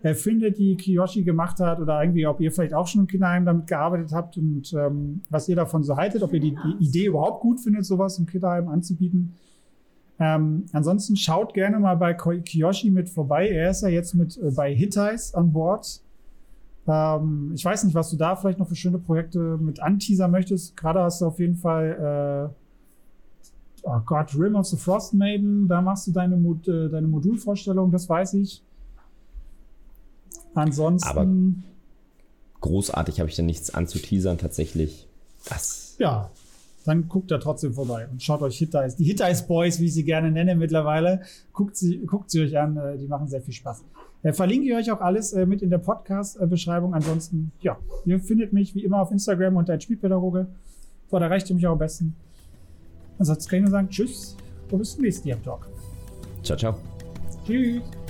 äh, 0.04 0.14
findet, 0.14 0.58
die 0.58 0.76
Kiyoshi 0.76 1.24
gemacht 1.24 1.60
hat 1.60 1.80
oder 1.80 2.02
irgendwie, 2.02 2.26
ob 2.28 2.40
ihr 2.42 2.52
vielleicht 2.52 2.74
auch 2.74 2.88
schon 2.88 3.02
im 3.02 3.08
Kinderheim 3.08 3.46
damit 3.46 3.68
gearbeitet 3.68 4.12
habt 4.14 4.38
und 4.38 4.74
ähm, 4.74 5.22
was 5.30 5.48
ihr 5.48 5.56
davon 5.56 5.84
so 5.84 5.96
haltet, 5.96 6.24
ob 6.24 6.34
ihr 6.34 6.40
die, 6.40 6.56
die 6.56 6.86
Idee 6.86 7.06
überhaupt 7.06 7.42
gut 7.42 7.60
findet, 7.60 7.86
sowas 7.86 8.18
im 8.20 8.26
Kinderheim 8.26 8.68
anzubieten. 8.68 9.34
Ähm, 10.20 10.66
ansonsten 10.72 11.16
schaut 11.16 11.54
gerne 11.54 11.80
mal 11.80 11.96
bei 11.96 12.14
Kiyoshi 12.14 12.92
mit 12.92 13.10
vorbei. 13.10 13.50
Er 13.50 13.72
ist 13.72 13.82
ja 13.82 13.90
jetzt 13.90 14.14
mit 14.14 14.38
äh, 14.38 14.52
bei 14.52 14.74
Hittites 14.74 15.34
an 15.34 15.52
Bord. 15.52 16.02
Ähm, 16.88 17.52
ich 17.54 17.64
weiß 17.64 17.84
nicht, 17.84 17.94
was 17.94 18.10
du 18.10 18.18
da 18.18 18.36
vielleicht 18.36 18.60
noch 18.60 18.68
für 18.68 18.76
schöne 18.76 18.98
Projekte 18.98 19.58
mit 19.58 19.80
anteasern 19.82 20.32
möchtest. 20.32 20.76
Gerade 20.76 21.02
hast 21.02 21.22
du 21.22 21.26
auf 21.28 21.40
jeden 21.40 21.56
Fall, 21.56 22.52
äh, 23.84 23.88
oh 23.88 24.00
Gott, 24.06 24.34
Rim 24.38 24.56
of 24.56 24.66
the 24.66 24.78
Frost 24.78 25.14
Maiden. 25.14 25.68
Da 25.68 25.82
machst 25.82 26.08
du 26.08 26.12
deine, 26.12 26.38
Mod 26.38 26.68
äh, 26.68 26.90
deine 26.90 27.08
Modulvorstellung, 27.08 27.92
das 27.92 28.10
weiß 28.10 28.34
ich. 28.36 28.64
Ansonsten, 30.54 31.08
Aber- 31.10 31.28
Großartig 32.62 33.20
habe 33.20 33.30
ich 33.30 33.36
da 33.36 33.42
nichts 33.42 33.74
anzuteasern, 33.74 34.38
tatsächlich. 34.38 35.08
Das. 35.50 35.96
ja, 35.98 36.30
dann 36.86 37.08
guckt 37.10 37.32
da 37.32 37.40
trotzdem 37.40 37.74
vorbei 37.74 38.08
und 38.12 38.22
schaut 38.22 38.42
euch 38.44 38.58
Hittites, 38.60 38.96
die 38.98 39.04
Hittites 39.06 39.48
Boys, 39.48 39.80
wie 39.80 39.86
ich 39.86 39.94
sie 39.96 40.04
gerne 40.04 40.30
nenne 40.30 40.56
mittlerweile, 40.56 41.22
guckt 41.54 41.76
sie, 41.76 41.98
guckt 42.06 42.30
sie 42.30 42.42
euch 42.42 42.58
an, 42.60 42.78
äh, 42.78 42.98
die 43.00 43.08
machen 43.08 43.28
sehr 43.28 43.42
viel 43.42 43.54
Spaß. 43.56 43.84
Äh, 44.24 44.34
verlinke 44.34 44.68
ich 44.68 44.76
euch 44.76 44.92
auch 44.92 45.02
alles 45.02 45.34
äh, 45.34 45.46
mit 45.46 45.62
in 45.62 45.70
der 45.70 45.80
Podcast-Beschreibung. 45.80 46.94
Ansonsten, 46.94 47.52
ja, 47.62 47.78
ihr 48.06 48.20
findet 48.20 48.54
mich 48.54 48.76
wie 48.76 48.84
immer 48.84 49.02
auf 49.02 49.12
Instagram 49.12 49.58
unter 49.58 49.80
Spielpädagoge. 49.80 50.48
Dort 51.10 51.24
erreicht 51.24 51.50
ihr 51.50 51.56
mich 51.56 51.68
auch 51.68 51.74
am 51.74 51.80
besten. 51.80 52.16
Ansonsten 53.18 53.50
kann 53.50 53.58
ich 53.58 53.64
nur 53.64 53.72
sagen, 53.72 53.90
tschüss 53.90 54.36
und 54.72 54.80
bis 54.80 54.94
zum 54.94 55.04
nächsten 55.04 55.28
Diab 55.28 55.44
Talk. 55.44 55.68
Ciao, 56.44 56.58
ciao. 56.58 56.76
Tschüss. 57.46 58.01